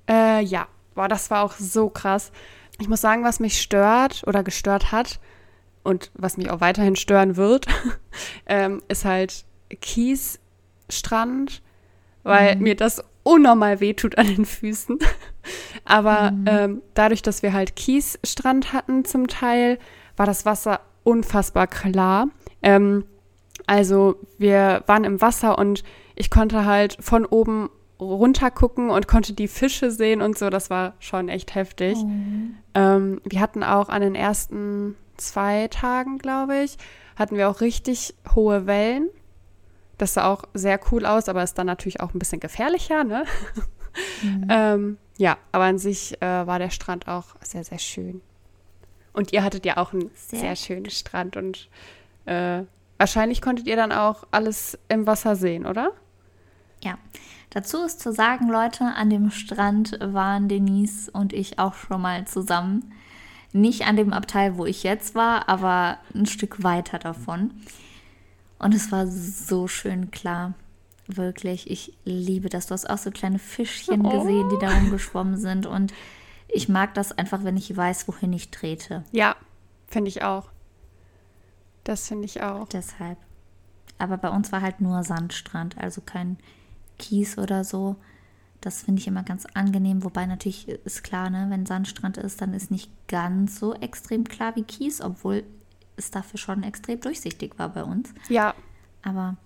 Äh, 0.08 0.42
ja, 0.42 0.66
boah, 0.94 1.08
das 1.08 1.30
war 1.30 1.42
auch 1.44 1.52
so 1.54 1.88
krass. 1.90 2.32
Ich 2.78 2.88
muss 2.88 3.00
sagen, 3.00 3.24
was 3.24 3.40
mich 3.40 3.60
stört 3.60 4.22
oder 4.26 4.42
gestört 4.42 4.92
hat 4.92 5.18
und 5.82 6.10
was 6.14 6.36
mich 6.36 6.50
auch 6.50 6.60
weiterhin 6.60 6.96
stören 6.96 7.36
wird, 7.36 7.66
ähm, 8.46 8.82
ist 8.88 9.04
halt 9.04 9.44
Kiesstrand, 9.80 11.62
weil 12.22 12.56
mir 12.56 12.76
das 12.76 13.02
unnormal 13.26 13.80
wehtut 13.80 14.16
an 14.18 14.26
den 14.26 14.44
Füßen. 14.44 14.98
Aber 15.84 16.32
ähm, 16.46 16.82
dadurch, 16.94 17.22
dass 17.22 17.42
wir 17.42 17.52
halt 17.52 17.76
Kiesstrand 17.76 18.72
hatten 18.72 19.04
zum 19.04 19.26
Teil, 19.28 19.78
war 20.16 20.26
das 20.26 20.44
Wasser 20.44 20.80
unfassbar 21.04 21.66
klar. 21.66 22.28
Ähm, 22.62 23.04
also 23.66 24.16
wir 24.38 24.82
waren 24.86 25.04
im 25.04 25.20
Wasser 25.20 25.58
und 25.58 25.82
ich 26.14 26.30
konnte 26.30 26.64
halt 26.64 26.96
von 27.00 27.24
oben 27.26 27.70
runter 28.00 28.50
gucken 28.50 28.90
und 28.90 29.08
konnte 29.08 29.32
die 29.32 29.48
Fische 29.48 29.90
sehen 29.90 30.22
und 30.22 30.38
so. 30.38 30.50
Das 30.50 30.70
war 30.70 30.94
schon 30.98 31.28
echt 31.28 31.54
heftig. 31.54 31.96
Ähm, 32.74 33.20
wir 33.24 33.40
hatten 33.40 33.62
auch 33.62 33.88
an 33.88 34.02
den 34.02 34.14
ersten 34.14 34.96
zwei 35.16 35.68
Tagen, 35.68 36.18
glaube 36.18 36.58
ich, 36.58 36.76
hatten 37.16 37.36
wir 37.36 37.48
auch 37.48 37.60
richtig 37.60 38.14
hohe 38.34 38.66
Wellen. 38.66 39.08
Das 39.98 40.14
sah 40.14 40.30
auch 40.30 40.44
sehr 40.54 40.78
cool 40.90 41.06
aus, 41.06 41.28
aber 41.28 41.42
ist 41.42 41.54
dann 41.54 41.66
natürlich 41.66 42.00
auch 42.00 42.12
ein 42.12 42.18
bisschen 42.18 42.40
gefährlicher, 42.40 43.04
ne? 43.04 43.24
ähm, 44.48 44.98
ja, 45.16 45.38
aber 45.52 45.64
an 45.64 45.78
sich 45.78 46.20
äh, 46.20 46.46
war 46.46 46.58
der 46.58 46.70
Strand 46.70 47.08
auch 47.08 47.36
sehr, 47.40 47.64
sehr 47.64 47.78
schön. 47.78 48.20
Und 49.12 49.32
ihr 49.32 49.42
hattet 49.42 49.64
ja 49.64 49.78
auch 49.78 49.94
einen 49.94 50.10
sehr, 50.14 50.40
Sehr 50.40 50.56
schönen 50.56 50.90
Strand 50.90 51.38
und 51.38 51.70
äh, 52.26 52.64
wahrscheinlich 52.98 53.40
konntet 53.40 53.66
ihr 53.66 53.76
dann 53.76 53.92
auch 53.92 54.24
alles 54.30 54.78
im 54.88 55.06
Wasser 55.06 55.36
sehen, 55.36 55.64
oder? 55.64 55.92
Ja. 56.82 56.98
Dazu 57.50 57.84
ist 57.84 58.00
zu 58.00 58.12
sagen, 58.12 58.50
Leute, 58.50 58.84
an 58.84 59.08
dem 59.08 59.30
Strand 59.30 59.98
waren 60.02 60.48
Denise 60.48 61.10
und 61.10 61.32
ich 61.32 61.58
auch 61.58 61.72
schon 61.72 62.02
mal 62.02 62.26
zusammen. 62.26 62.92
Nicht 63.52 63.86
an 63.86 63.96
dem 63.96 64.12
Abteil, 64.12 64.58
wo 64.58 64.66
ich 64.66 64.82
jetzt 64.82 65.14
war, 65.14 65.48
aber 65.48 65.96
ein 66.14 66.26
Stück 66.26 66.62
weiter 66.62 66.98
davon. 66.98 67.52
Und 68.58 68.74
es 68.74 68.90
war 68.92 69.06
so 69.06 69.68
schön 69.68 70.10
klar. 70.10 70.54
Wirklich, 71.08 71.70
ich 71.70 71.96
liebe 72.04 72.48
das. 72.48 72.66
Du 72.66 72.72
hast 72.74 72.88
auch 72.90 72.98
so 72.98 73.10
kleine 73.10 73.38
Fischchen 73.38 74.04
Oh. 74.04 74.10
gesehen, 74.10 74.48
die 74.48 74.58
da 74.58 74.70
rumgeschwommen 74.76 75.36
sind. 75.36 75.66
Und 75.66 75.92
ich 76.48 76.68
mag 76.68 76.94
das 76.94 77.12
einfach, 77.16 77.44
wenn 77.44 77.56
ich 77.56 77.74
weiß, 77.76 78.08
wohin 78.08 78.32
ich 78.32 78.50
trete. 78.50 79.04
Ja, 79.12 79.36
finde 79.86 80.08
ich 80.08 80.22
auch. 80.22 80.48
Das 81.84 82.08
finde 82.08 82.24
ich 82.24 82.42
auch. 82.42 82.68
Deshalb. 82.68 83.18
Aber 83.98 84.16
bei 84.18 84.28
uns 84.30 84.50
war 84.52 84.60
halt 84.62 84.80
nur 84.80 85.04
Sandstrand, 85.04 85.78
also 85.78 86.00
kein 86.00 86.36
Kies 86.98 87.38
oder 87.38 87.62
so. 87.64 87.96
Das 88.60 88.82
finde 88.82 89.00
ich 89.00 89.06
immer 89.06 89.22
ganz 89.22 89.46
angenehm. 89.54 90.02
Wobei 90.02 90.26
natürlich 90.26 90.66
ist 90.68 91.04
klar, 91.04 91.30
ne, 91.30 91.46
wenn 91.50 91.66
Sandstrand 91.66 92.16
ist, 92.16 92.40
dann 92.40 92.52
ist 92.52 92.70
nicht 92.70 92.90
ganz 93.06 93.60
so 93.60 93.74
extrem 93.74 94.24
klar 94.24 94.56
wie 94.56 94.64
Kies, 94.64 95.00
obwohl 95.00 95.44
es 95.96 96.10
dafür 96.10 96.38
schon 96.38 96.62
extrem 96.62 97.00
durchsichtig 97.00 97.58
war 97.58 97.68
bei 97.70 97.82
uns. 97.82 98.12
Ja, 98.28 98.54
Aber 99.02 99.36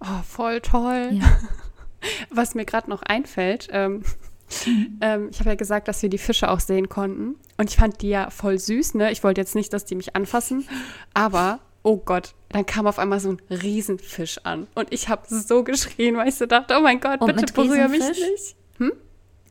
oh, 0.00 0.22
voll 0.26 0.60
toll. 0.60 1.10
ja, 1.12 1.24
Was 2.30 2.54
mir 2.54 2.64
gerade 2.64 2.88
noch 2.90 3.02
einfällt, 3.02 3.68
ähm, 3.72 4.02
ähm, 5.00 5.28
ich 5.30 5.40
habe 5.40 5.50
ja 5.50 5.54
gesagt, 5.56 5.88
dass 5.88 6.02
wir 6.02 6.08
die 6.08 6.18
Fische 6.18 6.50
auch 6.50 6.60
sehen 6.60 6.88
konnten. 6.88 7.36
Und 7.56 7.70
ich 7.70 7.76
fand 7.76 8.02
die 8.02 8.08
ja 8.10 8.30
voll 8.30 8.58
süß, 8.58 8.94
ne? 8.94 9.10
Ich 9.10 9.24
wollte 9.24 9.40
jetzt 9.40 9.54
nicht, 9.54 9.72
dass 9.72 9.84
die 9.84 9.94
mich 9.96 10.14
anfassen, 10.14 10.68
aber 11.14 11.60
oh 11.82 11.96
Gott, 11.96 12.34
dann 12.50 12.66
kam 12.66 12.86
auf 12.86 12.98
einmal 12.98 13.20
so 13.20 13.30
ein 13.32 13.40
Riesenfisch 13.50 14.38
an. 14.44 14.66
Und 14.74 14.92
ich 14.92 15.08
habe 15.08 15.22
so 15.28 15.62
geschrien, 15.64 16.16
weil 16.16 16.28
ich 16.28 16.34
so 16.34 16.46
dachte, 16.46 16.74
oh 16.78 16.80
mein 16.82 17.00
Gott, 17.00 17.20
Und 17.20 17.34
bitte 17.36 17.52
berühre 17.52 17.88
mich 17.88 18.00
nicht. 18.00 18.56
und 18.78 18.92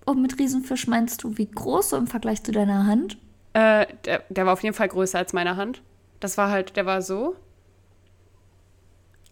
Oh, 0.08 0.14
mit 0.14 0.38
Riesenfisch 0.38 0.86
meinst 0.88 1.24
du, 1.24 1.36
wie 1.38 1.48
groß 1.50 1.90
so 1.90 1.98
im 1.98 2.06
Vergleich 2.08 2.44
zu 2.44 2.52
deiner 2.52 2.86
Hand? 2.86 3.18
Äh, 3.54 3.88
der, 4.06 4.24
der 4.30 4.46
war 4.46 4.54
auf 4.54 4.62
jeden 4.62 4.76
Fall 4.76 4.88
größer 4.88 5.18
als 5.18 5.34
meine 5.34 5.56
Hand. 5.56 5.82
Das 6.20 6.38
war 6.38 6.50
halt, 6.50 6.76
der 6.76 6.86
war 6.86 7.02
so. 7.02 7.36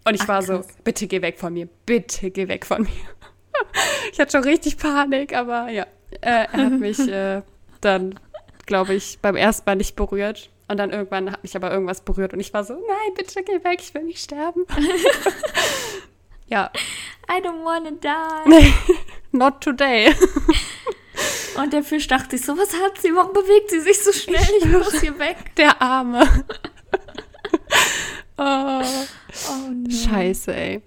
Und 0.06 0.16
ich 0.16 0.22
Ach, 0.24 0.28
war 0.28 0.42
so, 0.42 0.64
bitte 0.84 1.08
geh 1.08 1.22
weg 1.22 1.40
von 1.40 1.54
mir, 1.54 1.68
bitte 1.86 2.30
geh 2.30 2.48
weg 2.48 2.66
von 2.66 2.84
mir. 2.84 2.90
ich 4.12 4.20
hatte 4.20 4.32
schon 4.32 4.44
richtig 4.44 4.78
Panik, 4.78 5.36
aber 5.36 5.70
ja, 5.70 5.84
äh, 6.22 6.48
er 6.52 6.52
hat 6.52 6.80
mich 6.80 7.00
äh, 7.08 7.42
dann, 7.82 8.20
glaube 8.66 8.94
ich, 8.94 9.20
beim 9.22 9.36
ersten 9.36 9.64
Mal 9.66 9.76
nicht 9.76 9.96
berührt. 9.96 10.50
Und 10.68 10.78
dann 10.78 10.92
irgendwann 10.92 11.32
hat 11.32 11.44
mich 11.44 11.56
aber 11.56 11.72
irgendwas 11.72 12.02
berührt 12.02 12.34
und 12.34 12.40
ich 12.40 12.54
war 12.54 12.64
so, 12.64 12.74
nein, 12.74 13.14
bitte 13.16 13.44
geh 13.44 13.64
weg, 13.64 13.80
ich 13.82 13.94
will 13.94 14.04
nicht 14.04 14.24
sterben. 14.24 14.66
ja, 16.48 16.72
I 17.30 17.42
don't 17.42 17.64
wanna 17.64 17.92
die. 17.92 18.74
not 19.32 19.62
today. 19.62 20.14
Und 21.58 21.74
der 21.74 21.84
Fisch 21.84 22.08
dachte 22.08 22.38
sich 22.38 22.46
so, 22.46 22.58
was 22.58 22.74
hat 22.74 23.00
sie? 23.00 23.14
Warum 23.14 23.34
bewegt 23.34 23.70
sie 23.70 23.82
sich 23.82 24.02
so 24.02 24.12
schnell? 24.12 24.42
Ich 24.60 24.66
muss 24.66 25.00
hier 25.00 25.18
weg. 25.20 25.56
Der 25.58 25.82
Arme. 25.82 26.28
oh. 28.38 28.82
oh 29.50 29.70
no. 29.72 29.90
Scheiße, 29.90 30.56
ey. 30.56 30.82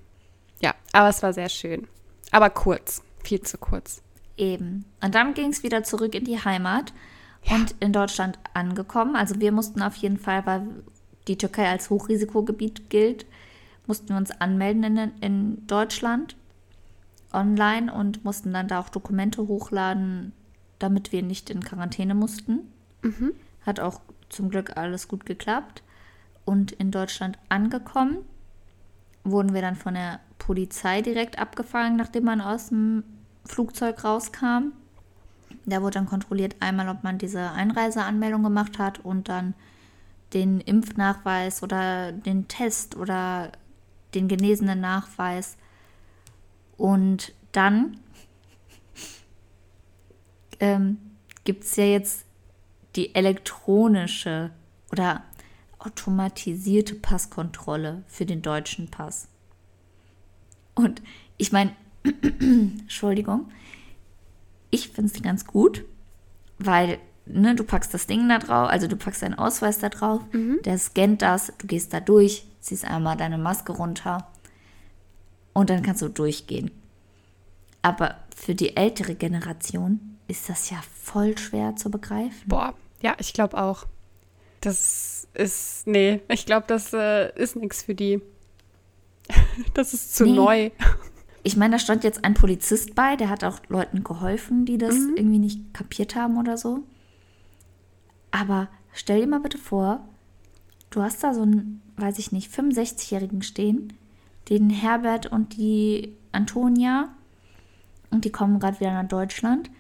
Ja, 0.61 0.74
aber 0.93 1.09
es 1.09 1.22
war 1.22 1.32
sehr 1.32 1.49
schön. 1.49 1.87
Aber 2.30 2.51
kurz. 2.51 3.03
Viel 3.22 3.41
zu 3.43 3.59
kurz. 3.59 4.03
Eben. 4.37 4.84
Und 5.03 5.14
dann 5.14 5.34
ging 5.34 5.51
es 5.51 5.62
wieder 5.62 5.82
zurück 5.82 6.14
in 6.14 6.24
die 6.24 6.43
Heimat 6.43 6.93
ja. 7.45 7.57
und 7.57 7.74
in 7.80 7.93
Deutschland 7.93 8.39
angekommen. 8.55 9.16
Also 9.16 9.41
wir 9.41 9.53
mussten 9.53 9.82
auf 9.82 9.97
jeden 9.97 10.18
Fall, 10.18 10.47
weil 10.47 10.66
die 11.28 11.39
Türkei 11.39 11.68
als 11.68 11.91
Hochrisikogebiet 11.91 12.91
gilt, 12.91 13.26
mussten 13.87 14.11
wir 14.11 14.16
uns 14.16 14.30
anmelden 14.30 14.84
in, 14.84 15.12
in 15.20 15.66
Deutschland 15.66 16.37
online 17.32 17.93
und 17.93 18.24
mussten 18.24 18.53
dann 18.53 18.68
da 18.68 18.80
auch 18.80 18.89
Dokumente 18.89 19.47
hochladen, 19.47 20.32
damit 20.78 21.12
wir 21.12 21.22
nicht 21.22 21.51
in 21.51 21.62
Quarantäne 21.62 22.14
mussten. 22.14 22.72
Mhm. 23.03 23.32
Hat 23.64 23.80
auch 23.80 24.01
zum 24.28 24.51
Glück 24.51 24.76
alles 24.76 25.09
gut 25.09 25.26
geklappt. 25.26 25.82
Und 26.47 26.73
in 26.73 26.91
Deutschland 26.91 27.39
angekommen, 27.51 28.19
wurden 29.25 29.53
wir 29.53 29.61
dann 29.61 29.77
von 29.77 29.93
der 29.93 30.21
Polizei 30.39 31.03
direkt 31.03 31.39
abgefangen, 31.39 31.97
nachdem 31.97 32.25
man 32.25 32.41
aus 32.41 32.69
dem 32.69 33.05
Flugzeug 33.45 34.03
rauskam. 34.05 34.73
Da 35.67 35.83
wurde 35.83 35.95
dann 35.95 36.07
kontrolliert 36.07 36.57
einmal, 36.61 36.89
ob 36.89 37.03
man 37.03 37.19
diese 37.19 37.51
Einreiseanmeldung 37.51 38.43
gemacht 38.43 38.79
hat 38.79 39.05
und 39.05 39.29
dann 39.29 39.55
den 40.33 40.61
Impfnachweis 40.61 41.63
oder 41.63 42.13
den 42.13 42.49
Test 42.49 42.97
oder 42.97 43.53
den 44.15 44.29
genesenen 44.29 44.81
Nachweis. 44.81 45.57
Und 46.77 47.33
dann 47.53 47.99
ähm, 50.61 50.99
gibt 51.45 51.65
es 51.65 51.77
ja 51.77 51.85
jetzt 51.85 52.27
die 52.97 53.15
elektronische 53.15 54.51
oder 54.91 55.23
automatisierte 55.87 56.95
Passkontrolle 56.95 58.03
für 58.07 58.26
den 58.26 58.43
deutschen 58.43 58.89
Pass. 58.91 59.28
Und 60.74 61.01
ich 61.37 61.53
meine, 61.53 61.74
Entschuldigung, 62.05 63.51
ich 64.70 64.89
finde 64.89 65.12
es 65.14 65.22
ganz 65.22 65.47
gut, 65.47 65.84
weil 66.59 66.99
ne, 67.24 67.55
du 67.55 67.64
packst 67.64 67.95
das 67.95 68.07
Ding 68.07 68.28
da 68.28 68.39
drauf, 68.39 68.68
also 68.68 68.89
du 68.89 68.97
packst 68.97 69.22
deinen 69.22 69.39
Ausweis 69.39 69.78
da 69.78 69.89
drauf, 69.89 70.22
mhm. 70.32 70.61
der 70.64 70.78
scannt 70.78 71.22
das, 71.22 71.53
du 71.59 71.66
gehst 71.66 71.93
da 71.93 72.01
durch, 72.01 72.47
ziehst 72.61 72.84
einmal 72.84 73.16
deine 73.16 73.39
Maske 73.39 73.72
runter 73.72 74.28
und 75.53 75.70
dann 75.70 75.82
kannst 75.82 76.03
du 76.03 76.09
durchgehen. 76.09 76.70
Aber 77.82 78.16
für 78.34 78.55
die 78.55 78.76
ältere 78.76 79.14
Generation 79.14 80.18
ist 80.26 80.49
das 80.49 80.70
ja 80.70 80.82
voll 81.03 81.39
schwer 81.39 81.76
zu 81.76 81.91
begreifen. 81.91 82.43
Boah, 82.47 82.74
ja, 83.01 83.14
ich 83.18 83.32
glaube 83.32 83.57
auch. 83.57 83.87
Das 84.61 85.16
ist, 85.37 85.87
nee, 85.87 86.20
ich 86.28 86.47
glaube, 86.47 86.66
das 86.66 86.93
äh, 86.93 87.32
ist 87.37 87.57
nichts 87.57 87.82
für 87.82 87.95
die. 87.95 88.22
das 89.74 89.95
ist 89.95 90.16
zu 90.16 90.24
nee. 90.24 90.32
neu. 90.32 90.70
Ich 91.43 91.57
meine, 91.57 91.76
da 91.76 91.78
stand 91.78 92.05
jetzt 92.05 92.24
ein 92.24 92.34
Polizist 92.34 92.95
bei, 92.95 93.16
der 93.16 93.28
hat 93.28 93.45
auch 93.45 93.61
Leuten 93.68 94.03
geholfen, 94.03 94.64
die 94.64 94.78
das 94.78 94.95
mhm. 94.97 95.14
irgendwie 95.16 95.39
nicht 95.39 95.74
kapiert 95.74 96.16
haben 96.16 96.39
oder 96.39 96.57
so. 96.57 96.80
Aber 98.30 98.68
stell 98.93 99.20
dir 99.20 99.26
mal 99.26 99.41
bitte 99.41 99.59
vor, 99.59 100.07
du 100.91 101.03
hast 101.03 101.22
da 101.22 101.34
so 101.34 101.43
einen, 101.43 101.82
weiß 101.97 102.18
ich 102.18 102.32
nicht, 102.32 102.51
65-Jährigen 102.53 103.43
stehen, 103.43 103.93
den 104.49 104.70
Herbert 104.70 105.26
und 105.26 105.57
die 105.57 106.16
Antonia, 106.32 107.09
und 108.11 108.24
die 108.24 108.32
kommen 108.32 108.59
gerade 108.59 108.80
wieder 108.80 108.93
nach 108.93 109.09
Deutschland. 109.09 109.70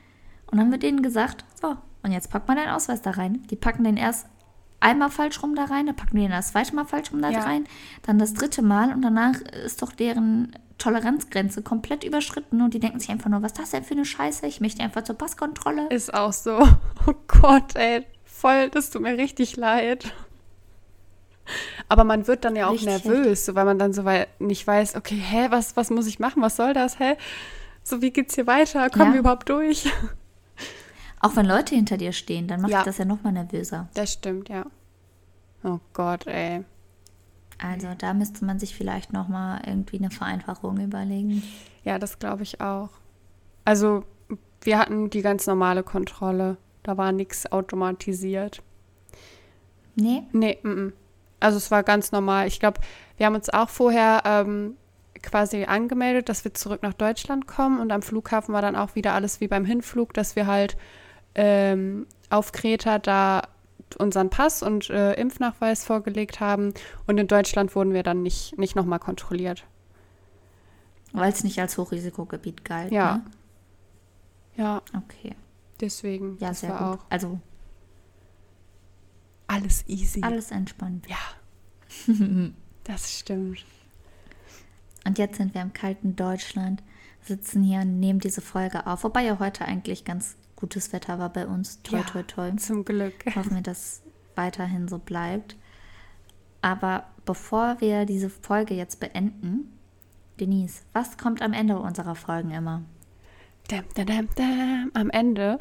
Und 0.50 0.58
dann 0.58 0.70
wird 0.70 0.82
denen 0.82 1.02
gesagt, 1.02 1.44
so, 1.60 1.76
und 2.02 2.12
jetzt 2.12 2.30
pack 2.30 2.46
mal 2.46 2.54
deinen 2.54 2.70
Ausweis 2.70 3.02
da 3.02 3.12
rein. 3.12 3.42
Die 3.50 3.56
packen 3.56 3.84
den 3.84 3.96
erst 3.96 4.26
einmal 4.86 5.10
falsch 5.10 5.42
rum 5.42 5.54
da 5.54 5.64
rein, 5.64 5.86
dann 5.86 5.96
packen 5.96 6.16
die 6.16 6.22
den 6.22 6.30
das 6.30 6.52
zweite 6.52 6.74
Mal 6.74 6.84
falsch 6.84 7.12
rum 7.12 7.20
da 7.20 7.30
ja. 7.30 7.40
rein, 7.40 7.64
dann 8.02 8.18
das 8.18 8.34
dritte 8.34 8.62
Mal 8.62 8.92
und 8.92 9.02
danach 9.02 9.34
ist 9.64 9.82
doch 9.82 9.92
deren 9.92 10.56
Toleranzgrenze 10.78 11.62
komplett 11.62 12.04
überschritten 12.04 12.62
und 12.62 12.72
die 12.72 12.80
denken 12.80 13.00
sich 13.00 13.10
einfach 13.10 13.28
nur, 13.28 13.42
was 13.42 13.52
ist 13.52 13.58
das 13.58 13.70
denn 13.70 13.82
für 13.82 13.94
eine 13.94 14.04
Scheiße? 14.04 14.46
Ich 14.46 14.60
möchte 14.60 14.82
einfach 14.82 15.02
zur 15.02 15.16
Passkontrolle. 15.16 15.88
Ist 15.88 16.14
auch 16.14 16.32
so. 16.32 16.58
Oh 17.08 17.14
Gott, 17.28 17.76
ey, 17.76 18.04
voll, 18.24 18.68
das 18.70 18.90
tut 18.90 19.02
mir 19.02 19.16
richtig 19.16 19.56
leid. 19.56 20.12
Aber 21.88 22.02
man 22.02 22.26
wird 22.26 22.44
dann 22.44 22.56
ja 22.56 22.66
auch 22.66 22.72
richtig 22.72 22.88
nervös, 22.88 23.46
so, 23.46 23.54
weil 23.54 23.64
man 23.64 23.78
dann 23.78 23.92
so 23.92 24.04
weil 24.04 24.26
nicht 24.40 24.66
weiß, 24.66 24.96
okay, 24.96 25.14
hä, 25.14 25.46
was, 25.50 25.76
was 25.76 25.90
muss 25.90 26.08
ich 26.08 26.18
machen? 26.18 26.42
Was 26.42 26.56
soll 26.56 26.72
das? 26.72 26.98
Hä? 26.98 27.16
So, 27.84 28.02
wie 28.02 28.10
geht's 28.10 28.34
hier 28.34 28.48
weiter? 28.48 28.90
Kommen 28.90 29.06
ja. 29.06 29.12
wir 29.12 29.20
überhaupt 29.20 29.48
durch? 29.48 29.88
Auch 31.20 31.36
wenn 31.36 31.46
Leute 31.46 31.74
hinter 31.74 31.96
dir 31.96 32.12
stehen, 32.12 32.48
dann 32.48 32.60
macht 32.60 32.72
ja. 32.72 32.82
das 32.82 32.98
ja 32.98 33.04
noch 33.04 33.22
mal 33.22 33.32
nervöser. 33.32 33.88
Das 33.94 34.12
stimmt, 34.12 34.48
ja. 34.48 34.66
Oh 35.64 35.78
Gott, 35.92 36.26
ey. 36.26 36.64
Also 37.58 37.88
da 37.96 38.12
müsste 38.12 38.44
man 38.44 38.58
sich 38.58 38.74
vielleicht 38.74 39.12
noch 39.12 39.28
mal 39.28 39.60
irgendwie 39.66 39.98
eine 39.98 40.10
Vereinfachung 40.10 40.78
überlegen. 40.78 41.42
Ja, 41.84 41.98
das 41.98 42.18
glaube 42.18 42.42
ich 42.42 42.60
auch. 42.60 42.90
Also 43.64 44.04
wir 44.62 44.78
hatten 44.78 45.10
die 45.10 45.22
ganz 45.22 45.46
normale 45.46 45.82
Kontrolle. 45.82 46.58
Da 46.82 46.96
war 46.96 47.12
nichts 47.12 47.50
automatisiert. 47.50 48.62
Nee? 49.94 50.24
Nee, 50.32 50.58
m 50.62 50.70
-m. 50.70 50.92
also 51.40 51.56
es 51.56 51.70
war 51.70 51.82
ganz 51.82 52.12
normal. 52.12 52.46
Ich 52.46 52.60
glaube, 52.60 52.80
wir 53.16 53.26
haben 53.26 53.34
uns 53.34 53.48
auch 53.48 53.70
vorher 53.70 54.22
ähm, 54.26 54.76
quasi 55.22 55.64
angemeldet, 55.64 56.28
dass 56.28 56.44
wir 56.44 56.52
zurück 56.54 56.82
nach 56.82 56.92
Deutschland 56.92 57.46
kommen 57.46 57.80
und 57.80 57.90
am 57.90 58.02
Flughafen 58.02 58.52
war 58.52 58.62
dann 58.62 58.76
auch 58.76 58.94
wieder 58.94 59.14
alles 59.14 59.40
wie 59.40 59.48
beim 59.48 59.64
Hinflug, 59.64 60.12
dass 60.12 60.36
wir 60.36 60.46
halt 60.46 60.76
ähm, 61.34 62.06
auf 62.30 62.52
Kreta 62.52 62.98
da 62.98 63.42
unseren 63.98 64.30
Pass 64.30 64.62
und 64.62 64.90
äh, 64.90 65.14
Impfnachweis 65.14 65.84
vorgelegt 65.84 66.40
haben 66.40 66.74
und 67.06 67.18
in 67.18 67.28
Deutschland 67.28 67.74
wurden 67.76 67.94
wir 67.94 68.02
dann 68.02 68.22
nicht, 68.22 68.58
nicht 68.58 68.74
nochmal 68.74 68.98
kontrolliert. 68.98 69.64
Weil 71.12 71.32
es 71.32 71.44
nicht 71.44 71.60
als 71.60 71.78
Hochrisikogebiet 71.78 72.64
galt. 72.64 72.92
Ja. 72.92 73.16
Ne? 73.16 73.24
Ja. 74.56 74.82
Okay. 74.96 75.34
Deswegen. 75.80 76.36
Ja, 76.40 76.52
sehr 76.52 76.70
gut. 76.70 76.80
Auch 76.80 76.98
also 77.10 77.38
alles 79.46 79.84
easy. 79.86 80.22
Alles 80.22 80.50
entspannt. 80.50 81.06
Ja. 81.08 81.16
das 82.84 83.18
stimmt. 83.18 83.64
Und 85.06 85.18
jetzt 85.18 85.36
sind 85.36 85.54
wir 85.54 85.62
im 85.62 85.72
kalten 85.72 86.16
Deutschland, 86.16 86.82
sitzen 87.22 87.62
hier 87.62 87.80
und 87.80 88.00
nehmen 88.00 88.18
diese 88.18 88.40
Folge 88.40 88.86
auf. 88.86 89.04
Wobei 89.04 89.24
ja 89.24 89.38
heute 89.38 89.64
eigentlich 89.64 90.04
ganz 90.04 90.36
gutes 90.56 90.92
Wetter 90.92 91.18
war 91.18 91.28
bei 91.28 91.46
uns. 91.46 91.82
Toi, 91.82 91.98
ja, 91.98 92.02
toi, 92.02 92.22
toi. 92.22 92.56
Zum 92.56 92.84
Glück. 92.84 93.14
Hoffen 93.36 93.54
wir, 93.54 93.62
dass 93.62 94.02
weiterhin 94.34 94.88
so 94.88 94.98
bleibt. 94.98 95.56
Aber 96.62 97.04
bevor 97.24 97.80
wir 97.80 98.06
diese 98.06 98.30
Folge 98.30 98.74
jetzt 98.74 98.98
beenden, 98.98 99.72
Denise, 100.40 100.82
was 100.92 101.16
kommt 101.16 101.42
am 101.42 101.52
Ende 101.52 101.78
unserer 101.78 102.14
Folgen 102.14 102.50
immer? 102.50 102.82
Dam, 103.68 103.84
dam, 103.94 104.28
dam, 104.34 104.90
Am 104.94 105.10
Ende 105.10 105.58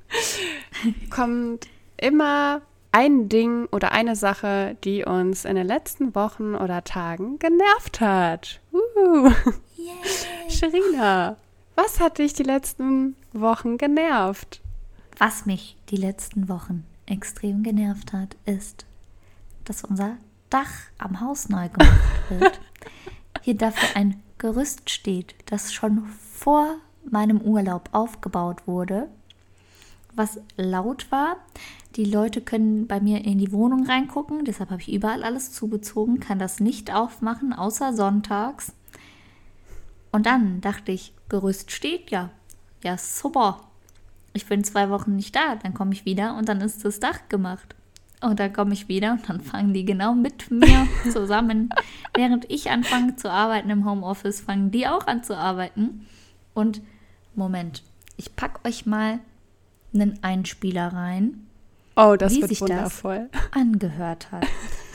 kommt 1.10 1.68
immer 1.96 2.62
ein 2.92 3.28
Ding 3.28 3.66
oder 3.70 3.92
eine 3.92 4.16
Sache, 4.16 4.76
die 4.84 5.04
uns 5.04 5.44
in 5.44 5.54
den 5.54 5.66
letzten 5.66 6.14
Wochen 6.14 6.54
oder 6.54 6.82
Tagen 6.84 7.38
genervt 7.38 8.00
hat. 8.00 8.60
Uh. 8.72 9.30
Sherina, 10.48 11.36
was 11.82 11.98
hat 11.98 12.18
dich 12.18 12.34
die 12.34 12.42
letzten 12.42 13.16
Wochen 13.32 13.78
genervt? 13.78 14.60
Was 15.16 15.46
mich 15.46 15.78
die 15.88 15.96
letzten 15.96 16.48
Wochen 16.48 16.84
extrem 17.06 17.62
genervt 17.62 18.12
hat, 18.12 18.36
ist, 18.44 18.84
dass 19.64 19.84
unser 19.84 20.16
Dach 20.50 20.70
am 20.98 21.20
Haus 21.20 21.48
neu 21.48 21.70
gemacht 21.70 22.00
wird. 22.28 22.60
Hier 23.42 23.56
dafür 23.56 23.96
ein 23.96 24.22
Gerüst 24.36 24.90
steht, 24.90 25.34
das 25.46 25.72
schon 25.72 26.04
vor 26.34 26.76
meinem 27.10 27.40
Urlaub 27.40 27.88
aufgebaut 27.92 28.66
wurde, 28.66 29.08
was 30.14 30.38
laut 30.56 31.10
war. 31.10 31.36
Die 31.96 32.04
Leute 32.04 32.42
können 32.42 32.88
bei 32.88 33.00
mir 33.00 33.24
in 33.24 33.38
die 33.38 33.52
Wohnung 33.52 33.86
reingucken, 33.86 34.44
deshalb 34.44 34.70
habe 34.70 34.82
ich 34.82 34.92
überall 34.92 35.24
alles 35.24 35.52
zugezogen, 35.52 36.20
kann 36.20 36.38
das 36.38 36.60
nicht 36.60 36.92
aufmachen, 36.92 37.54
außer 37.54 37.94
sonntags. 37.94 38.72
Und 40.12 40.26
dann 40.26 40.60
dachte 40.60 40.92
ich, 40.92 41.12
Gerüst 41.28 41.70
steht 41.70 42.10
ja. 42.10 42.30
Ja, 42.82 42.98
super. 42.98 43.60
Ich 44.32 44.46
bin 44.46 44.64
zwei 44.64 44.90
Wochen 44.90 45.16
nicht 45.16 45.34
da, 45.34 45.56
dann 45.56 45.74
komme 45.74 45.92
ich 45.92 46.04
wieder 46.04 46.36
und 46.36 46.48
dann 46.48 46.60
ist 46.60 46.84
das 46.84 47.00
Dach 47.00 47.28
gemacht. 47.28 47.74
Und 48.20 48.38
dann 48.38 48.52
komme 48.52 48.74
ich 48.74 48.88
wieder 48.88 49.12
und 49.12 49.28
dann 49.28 49.40
fangen 49.40 49.72
die 49.72 49.84
genau 49.84 50.14
mit 50.14 50.50
mir 50.50 50.86
zusammen. 51.12 51.70
Während 52.14 52.50
ich 52.50 52.70
anfange 52.70 53.16
zu 53.16 53.30
arbeiten 53.30 53.70
im 53.70 53.88
Homeoffice, 53.88 54.40
fangen 54.40 54.70
die 54.70 54.86
auch 54.86 55.06
an 55.06 55.24
zu 55.24 55.36
arbeiten. 55.36 56.06
Und 56.54 56.80
Moment, 57.34 57.82
ich 58.16 58.36
packe 58.36 58.68
euch 58.68 58.86
mal 58.86 59.20
einen 59.92 60.22
Einspieler 60.22 60.92
rein 60.92 61.46
Oh, 61.96 62.16
das 62.16 62.32
wie 62.32 62.40
wird 62.40 62.48
sich 62.48 62.60
wundervoll. 62.60 63.28
Das 63.32 63.42
angehört 63.52 64.32
hat. 64.32 64.46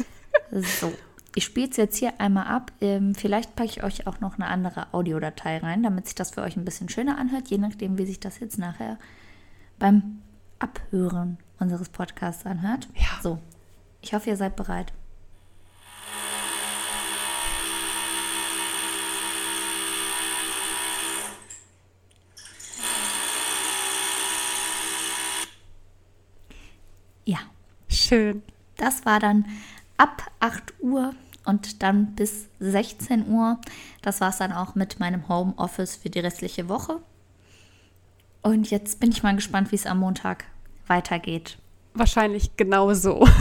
so, 0.52 0.92
ich 1.36 1.44
spiele 1.44 1.70
es 1.70 1.76
jetzt 1.78 1.98
hier 1.98 2.14
einmal 2.20 2.48
ab. 2.48 2.72
Ähm, 2.80 3.14
vielleicht 3.14 3.56
packe 3.56 3.70
ich 3.70 3.84
euch 3.84 4.08
auch 4.08 4.22
noch 4.22 4.36
eine 4.36 4.48
andere 4.48 4.94
Audiodatei 4.94 5.58
rein, 5.58 5.84
damit 5.84 6.06
sich 6.06 6.16
das 6.16 6.32
für 6.32 6.42
euch 6.42 6.56
ein 6.56 6.64
bisschen 6.64 6.88
schöner 6.88 7.18
anhört, 7.18 7.50
je 7.50 7.58
nachdem, 7.58 7.98
wie 7.98 8.06
sich 8.06 8.22
das 8.22 8.40
jetzt 8.40 8.58
nachher 8.58 8.98
beim 9.78 10.22
Abhören 10.60 11.38
unseres 11.60 11.90
Podcasts 11.90 12.46
anhört. 12.46 12.88
Ja. 12.96 13.22
So, 13.22 13.40
ich 14.02 14.14
hoffe, 14.14 14.30
ihr 14.30 14.38
seid 14.38 14.56
bereit. 14.56 14.94
Ja, 27.26 27.40
Schön. 27.90 28.44
das 28.78 29.06
war 29.06 29.20
dann 29.20 29.46
ab 29.98 30.32
8 30.40 30.76
Uhr 30.80 31.14
und 31.46 31.84
dann 31.84 32.16
bis 32.16 32.48
16 32.60 33.28
Uhr. 33.28 33.60
Das 34.02 34.22
war 34.22 34.30
es 34.30 34.38
dann 34.38 34.52
auch 34.52 34.76
mit 34.76 35.00
meinem 35.00 35.28
Homeoffice 35.28 35.96
für 35.96 36.10
die 36.10 36.20
restliche 36.20 36.70
Woche. 36.70 37.00
Und 38.42 38.70
jetzt 38.70 39.00
bin 39.00 39.12
ich 39.12 39.24
mal 39.24 39.36
gespannt, 39.36 39.72
wie 39.72 39.76
es 39.76 39.86
am 39.86 40.00
Montag 40.00 40.46
weitergeht. 40.88 41.58
Wahrscheinlich 41.94 42.56
genauso. 42.58 43.28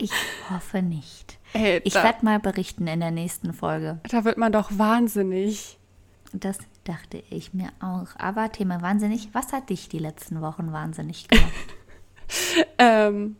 Ich 0.00 0.12
hoffe 0.48 0.80
nicht. 0.80 1.38
Ey, 1.54 1.80
Ich 1.82 1.96
werde 1.96 2.24
mal 2.24 2.38
berichten 2.38 2.86
in 2.86 3.00
der 3.00 3.10
nächsten 3.10 3.52
Folge. 3.52 3.98
da 4.08 4.24
wird 4.24 4.38
man 4.38 4.52
doch 4.52 4.70
wahnsinnig. 4.70 5.76
Das 6.32 6.58
dachte 6.84 7.20
ich 7.30 7.52
mir 7.52 7.70
auch. 7.80 8.06
Aber 8.16 8.52
Thema 8.52 8.80
wahnsinnig, 8.80 9.30
was 9.32 9.52
hat 9.52 9.70
dich 9.70 9.88
die 9.88 9.98
letzten 9.98 10.40
Wochen 10.40 10.72
wahnsinnig 10.72 11.26
gemacht? 11.28 11.52
Ähm, 12.76 13.36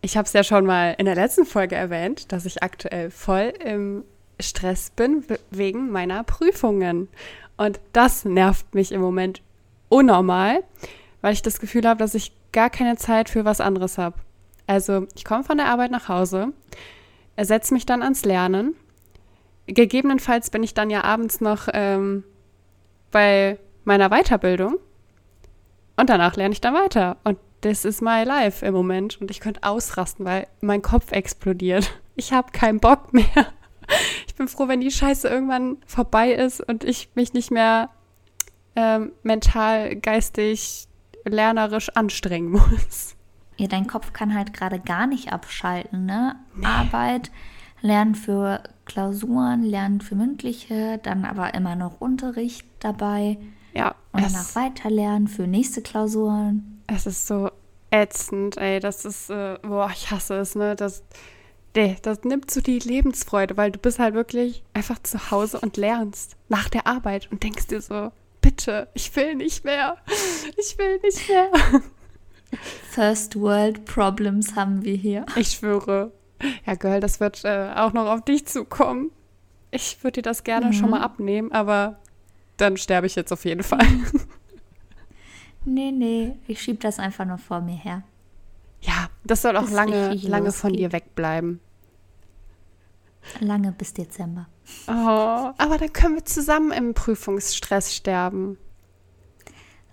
ich 0.00 0.16
habe 0.16 0.26
es 0.26 0.32
ja 0.32 0.44
schon 0.44 0.64
mal 0.64 0.94
in 0.98 1.06
der 1.06 1.14
letzten 1.14 1.44
Folge 1.44 1.74
erwähnt, 1.74 2.32
dass 2.32 2.46
ich 2.46 2.62
aktuell 2.62 3.10
voll 3.10 3.52
im 3.64 4.04
Stress 4.40 4.90
bin 4.90 5.28
we- 5.28 5.40
wegen 5.50 5.90
meiner 5.90 6.22
Prüfungen. 6.24 7.08
Und 7.56 7.80
das 7.92 8.24
nervt 8.24 8.74
mich 8.74 8.92
im 8.92 9.00
Moment 9.00 9.42
unnormal, 9.88 10.62
weil 11.20 11.32
ich 11.32 11.42
das 11.42 11.58
Gefühl 11.58 11.86
habe, 11.86 11.98
dass 11.98 12.14
ich 12.14 12.32
gar 12.52 12.70
keine 12.70 12.96
Zeit 12.96 13.28
für 13.28 13.44
was 13.44 13.60
anderes 13.60 13.98
habe. 13.98 14.16
Also 14.66 15.06
ich 15.16 15.24
komme 15.24 15.44
von 15.44 15.56
der 15.56 15.66
Arbeit 15.66 15.90
nach 15.90 16.08
Hause, 16.08 16.52
ersetze 17.36 17.74
mich 17.74 17.86
dann 17.86 18.02
ans 18.02 18.24
Lernen. 18.24 18.76
Gegebenenfalls 19.66 20.50
bin 20.50 20.62
ich 20.62 20.74
dann 20.74 20.90
ja 20.90 21.04
abends 21.04 21.40
noch 21.40 21.68
ähm, 21.72 22.22
bei 23.10 23.58
meiner 23.84 24.10
Weiterbildung 24.10 24.76
und 25.96 26.08
danach 26.08 26.36
lerne 26.36 26.52
ich 26.52 26.60
dann 26.60 26.74
weiter. 26.74 27.16
Und 27.24 27.38
das 27.60 27.84
ist 27.84 28.02
my 28.02 28.24
life 28.24 28.64
im 28.64 28.74
Moment. 28.74 29.20
Und 29.20 29.30
ich 29.30 29.40
könnte 29.40 29.62
ausrasten, 29.62 30.24
weil 30.24 30.46
mein 30.60 30.82
Kopf 30.82 31.12
explodiert. 31.12 31.98
Ich 32.16 32.32
habe 32.32 32.50
keinen 32.52 32.80
Bock 32.80 33.12
mehr. 33.14 33.52
Ich 34.26 34.34
bin 34.34 34.48
froh, 34.48 34.68
wenn 34.68 34.80
die 34.80 34.90
Scheiße 34.90 35.28
irgendwann 35.28 35.78
vorbei 35.86 36.32
ist 36.32 36.60
und 36.60 36.84
ich 36.84 37.10
mich 37.14 37.32
nicht 37.32 37.50
mehr 37.50 37.90
ähm, 38.76 39.12
mental, 39.22 39.96
geistig, 39.96 40.88
lernerisch 41.24 41.88
anstrengen 41.90 42.50
muss. 42.50 43.16
Ja, 43.56 43.66
dein 43.66 43.86
Kopf 43.86 44.12
kann 44.12 44.34
halt 44.34 44.52
gerade 44.52 44.78
gar 44.78 45.06
nicht 45.06 45.32
abschalten, 45.32 46.06
ne? 46.06 46.36
Arbeit, 46.62 47.30
Lernen 47.80 48.14
für 48.14 48.62
Klausuren, 48.84 49.62
Lernen 49.62 50.00
für 50.00 50.14
mündliche, 50.14 50.98
dann 51.02 51.24
aber 51.24 51.54
immer 51.54 51.74
noch 51.74 52.00
Unterricht 52.00 52.66
dabei 52.80 53.38
Ja, 53.74 53.94
und 54.12 54.22
danach 54.22 54.54
weiterlernen 54.54 55.28
für 55.28 55.46
nächste 55.46 55.82
Klausuren. 55.82 56.77
Es 56.88 57.06
ist 57.06 57.26
so 57.26 57.50
ätzend, 57.90 58.56
ey. 58.56 58.80
Das 58.80 59.04
ist, 59.04 59.30
äh, 59.30 59.58
boah, 59.62 59.90
ich 59.94 60.10
hasse 60.10 60.34
es, 60.34 60.54
ne? 60.54 60.74
Das, 60.74 61.04
nee, 61.76 61.96
das 62.02 62.24
nimmt 62.24 62.50
so 62.50 62.60
die 62.60 62.80
Lebensfreude, 62.80 63.56
weil 63.56 63.70
du 63.70 63.78
bist 63.78 63.98
halt 63.98 64.14
wirklich 64.14 64.64
einfach 64.74 65.00
zu 65.02 65.30
Hause 65.30 65.60
und 65.60 65.76
lernst 65.76 66.36
nach 66.48 66.68
der 66.68 66.86
Arbeit 66.86 67.30
und 67.30 67.42
denkst 67.42 67.68
dir 67.68 67.80
so, 67.80 68.10
bitte, 68.40 68.88
ich 68.94 69.14
will 69.14 69.36
nicht 69.36 69.64
mehr. 69.64 69.96
Ich 70.56 70.76
will 70.78 70.98
nicht 71.02 71.28
mehr. 71.28 71.50
First 72.90 73.36
World 73.36 73.84
Problems 73.84 74.56
haben 74.56 74.82
wir 74.82 74.96
hier. 74.96 75.26
Ich 75.36 75.52
schwöre. 75.52 76.12
Ja, 76.66 76.74
Girl, 76.74 77.00
das 77.00 77.20
wird 77.20 77.44
äh, 77.44 77.72
auch 77.76 77.92
noch 77.92 78.06
auf 78.06 78.24
dich 78.24 78.46
zukommen. 78.46 79.10
Ich 79.70 80.02
würde 80.02 80.16
dir 80.16 80.22
das 80.22 80.44
gerne 80.44 80.72
schon 80.72 80.88
mal 80.90 81.02
abnehmen, 81.02 81.52
aber 81.52 81.98
dann 82.56 82.78
sterbe 82.78 83.06
ich 83.06 83.16
jetzt 83.16 83.32
auf 83.32 83.44
jeden 83.44 83.62
Fall. 83.62 83.86
Nee, 85.68 85.92
nee, 85.92 86.34
ich 86.46 86.62
schieb 86.62 86.80
das 86.80 86.98
einfach 86.98 87.26
nur 87.26 87.36
vor 87.36 87.60
mir 87.60 87.76
her. 87.76 88.02
Ja, 88.80 89.10
das 89.24 89.42
soll 89.42 89.56
auch 89.56 89.64
Bis 89.64 89.72
lange, 89.72 90.14
lange 90.14 90.52
von 90.52 90.70
losgeht. 90.70 90.80
dir 90.80 90.92
wegbleiben. 90.92 91.60
Lange 93.40 93.72
bis 93.72 93.92
Dezember. 93.92 94.46
Oh, 94.86 94.90
aber 95.58 95.76
dann 95.78 95.92
können 95.92 96.14
wir 96.14 96.24
zusammen 96.24 96.72
im 96.72 96.94
Prüfungsstress 96.94 97.94
sterben. 97.94 98.56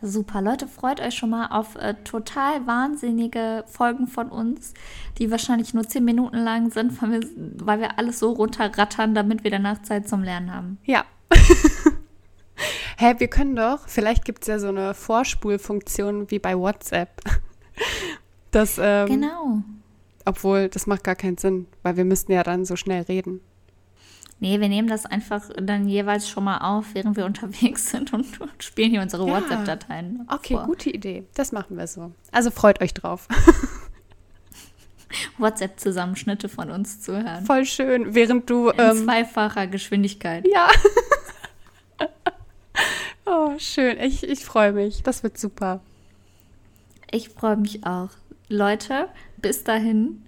Super, 0.02 0.42
Leute, 0.42 0.68
freut 0.68 1.02
euch 1.02 1.16
schon 1.16 1.32
mal 1.32 1.48
auf 1.48 1.76
äh, 1.76 1.96
total 2.06 2.66
wahnsinnige 2.68 3.66
Folgen 3.68 4.08
von 4.08 4.30
uns, 4.30 4.74
die 5.18 5.32
wahrscheinlich 5.32 5.74
nur 5.74 5.88
10 5.88 6.06
Minuten 6.06 6.38
lang 6.38 6.72
sind, 6.72 7.02
weil 7.02 7.12
wir, 7.12 7.30
weil 7.36 7.80
wir 7.80 8.00
alles 8.00 8.20
so 8.20 8.32
runterrattern, 8.32 9.14
damit 9.16 9.44
wir 9.44 9.52
danach 9.52 9.82
Zeit 9.82 10.08
zum 10.08 10.24
Lernen 10.24 10.54
haben. 10.54 10.78
Ja. 10.86 11.04
Hä, 12.98 13.16
wir 13.18 13.28
können 13.28 13.56
doch, 13.56 13.88
vielleicht 13.88 14.26
gibt 14.26 14.44
es 14.44 14.48
ja 14.48 14.60
so 14.60 14.70
eine 14.70 14.94
Vorspulfunktion 14.94 16.30
wie 16.32 16.40
bei 16.40 16.58
WhatsApp. 16.58 17.10
Das, 18.52 18.80
ähm, 18.82 19.08
Genau. 19.08 19.58
obwohl, 20.24 20.70
das 20.70 20.88
macht 20.88 21.04
gar 21.04 21.16
keinen 21.16 21.38
Sinn, 21.38 21.68
weil 21.84 21.98
wir 21.98 22.06
müssten 22.06 22.32
ja 22.32 22.42
dann 22.42 22.64
so 22.64 22.78
schnell 22.78 23.02
reden. 23.02 23.42
Nee, 24.40 24.62
wir 24.62 24.70
nehmen 24.70 24.88
das 24.88 25.06
einfach 25.06 25.50
dann 25.62 25.90
jeweils 25.90 26.30
schon 26.30 26.46
mal 26.46 26.60
auf, 26.60 26.86
während 26.94 27.18
wir 27.18 27.26
unterwegs 27.26 27.90
sind 27.92 28.14
und, 28.14 28.40
und 28.40 28.64
spielen 28.64 28.92
hier 28.92 29.02
unsere 29.02 29.28
Ja. 29.28 29.34
WhatsApp-Dateien. 29.34 30.26
Okay, 30.32 30.54
vor. 30.54 30.64
gute 30.68 30.90
Idee. 30.90 31.26
Das 31.36 31.52
machen 31.52 31.76
wir 31.78 31.86
so. 31.88 32.14
Also 32.32 32.50
freut 32.50 32.82
euch 32.82 32.94
drauf. 32.94 33.28
WhatsApp-Zusammenschnitte 35.38 36.50
von 36.50 36.72
uns 36.72 37.02
zu 37.02 37.14
hören. 37.14 37.46
Voll 37.46 37.66
schön, 37.66 38.16
während 38.16 38.50
du. 38.50 38.70
In 38.70 38.80
Ähm, 38.80 39.04
zweifacher 39.04 39.68
Geschwindigkeit. 39.68 40.46
ja. 40.48 40.68
Schön. 43.60 44.00
Ich, 44.00 44.24
ich 44.24 44.46
freue 44.46 44.74
mich. 44.74 45.04
Das 45.04 45.24
wird 45.24 45.38
super. 45.38 45.82
Ich 47.12 47.30
freue 47.30 47.58
mich 47.58 47.86
auch. 47.86 48.10
Leute, 48.50 49.10
bis 49.38 49.64
dahin, 49.64 50.24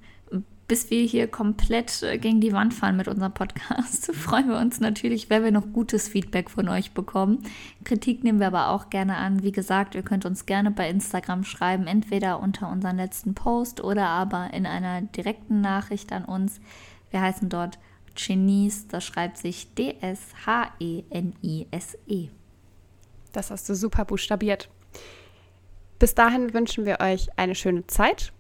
bis 0.68 0.90
wir 0.90 1.04
hier 1.04 1.28
komplett 1.28 2.04
äh, 2.04 2.18
gegen 2.18 2.42
die 2.42 2.52
Wand 2.52 2.74
fahren 2.74 2.98
mit 2.98 3.08
unserem 3.08 3.34
Podcast, 3.34 4.14
freuen 4.16 4.50
wir 4.50 4.58
uns 4.58 4.80
natürlich, 4.80 5.30
wenn 5.30 5.44
wir 5.44 5.52
noch 5.52 5.72
gutes 5.72 6.10
Feedback 6.10 6.50
von 6.50 6.68
euch 6.68 6.92
bekommen. 6.92 7.44
Kritik 7.84 8.24
nehmen 8.24 8.40
wir 8.40 8.48
aber 8.48 8.70
auch 8.70 8.90
gerne 8.90 9.18
an. 9.18 9.44
Wie 9.44 9.52
gesagt, 9.52 9.96
ihr 9.96 10.02
könnt 10.02 10.26
uns 10.26 10.46
gerne 10.46 10.72
bei 10.72 10.90
Instagram 10.90 11.44
schreiben, 11.44 11.88
entweder 11.88 12.40
unter 12.40 12.70
unseren 12.70 12.98
letzten 12.98 13.34
Post 13.34 13.84
oder 13.84 14.08
aber 14.08 14.54
in 14.54 14.66
einer 14.66 15.02
direkten 15.02 15.62
Nachricht 15.62 16.12
an 16.12 16.26
uns. 16.26 16.60
Wir 17.12 17.22
heißen 17.22 17.50
dort 17.50 17.80
Genies, 18.16 18.88
das 18.88 19.06
schreibt 19.06 19.38
sich 19.38 19.68
E 19.78 19.94
D-S-H-E-N-I-S-E. 19.94 20.98
Das 23.38 23.52
hast 23.52 23.70
du 23.70 23.76
super 23.76 24.04
buchstabiert. 24.04 24.68
Bis 26.00 26.16
dahin 26.16 26.56
wünschen 26.56 26.86
wir 26.88 27.00
euch 27.02 27.28
eine 27.38 27.54
schöne 27.54 27.86
Zeit. 27.86 28.34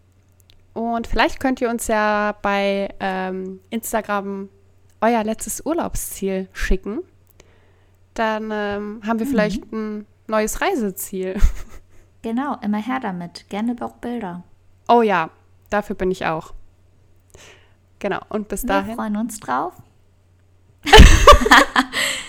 Und 0.73 1.05
vielleicht 1.05 1.39
könnt 1.39 1.61
ihr 1.61 1.69
uns 1.69 1.85
ja 1.85 2.35
bei 2.41 2.91
ähm, 2.99 3.59
Instagram 3.69 4.49
euer 4.99 5.23
letztes 5.23 5.63
Urlaubsziel 5.63 6.49
schicken. 6.51 7.01
Dann 8.15 8.49
ähm, 8.51 9.01
haben 9.05 9.19
wir 9.19 9.27
vielleicht 9.27 9.71
ein 9.71 10.07
neues 10.27 10.61
Reiseziel. 10.61 11.39
Genau, 12.23 12.57
immer 12.61 12.81
her 12.81 12.99
damit. 12.99 13.47
Gerne 13.47 13.75
auch 13.79 13.93
Bilder. 13.97 14.43
Oh 14.89 15.03
ja, 15.03 15.29
dafür 15.69 15.95
bin 15.95 16.09
ich 16.11 16.25
auch. 16.25 16.53
Genau, 17.99 18.19
und 18.29 18.49
bis 18.49 18.63
Wir 18.63 18.69
dahin. 18.69 18.95
freuen 18.95 19.15
uns 19.15 19.39
drauf. 19.39 19.73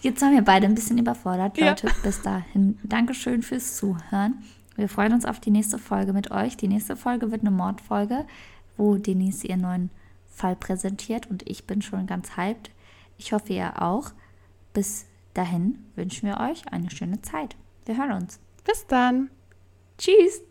Jetzt 0.00 0.20
sind 0.20 0.32
wir 0.32 0.42
beide 0.42 0.66
ein 0.66 0.74
bisschen 0.74 0.98
überfordert, 0.98 1.58
Ja. 1.58 1.70
Leute. 1.70 1.88
Bis 2.02 2.22
dahin. 2.22 2.78
Dankeschön 2.82 3.42
fürs 3.42 3.76
Zuhören. 3.76 4.44
Wir 4.76 4.88
freuen 4.88 5.12
uns 5.12 5.24
auf 5.24 5.40
die 5.40 5.50
nächste 5.50 5.78
Folge 5.78 6.12
mit 6.12 6.30
euch. 6.30 6.56
Die 6.56 6.68
nächste 6.68 6.94
Folge 6.96 7.32
wird 7.32 7.40
eine 7.40 7.50
Mordfolge, 7.50 8.26
wo 8.76 8.94
Denise 8.96 9.44
ihren 9.44 9.62
neuen 9.62 9.90
Fall 10.30 10.54
präsentiert 10.54 11.28
und 11.28 11.48
ich 11.48 11.66
bin 11.66 11.82
schon 11.82 12.06
ganz 12.06 12.36
hyped. 12.36 12.70
Ich 13.16 13.32
hoffe, 13.32 13.52
ihr 13.52 13.82
auch. 13.82 14.12
Bis 14.72 15.06
dahin 15.34 15.78
wünschen 15.96 16.28
wir 16.28 16.38
euch 16.38 16.62
eine 16.72 16.90
schöne 16.90 17.20
Zeit. 17.22 17.56
Wir 17.86 17.96
hören 17.96 18.12
uns. 18.22 18.38
Bis 18.64 18.86
dann. 18.86 19.30
Tschüss! 19.98 20.42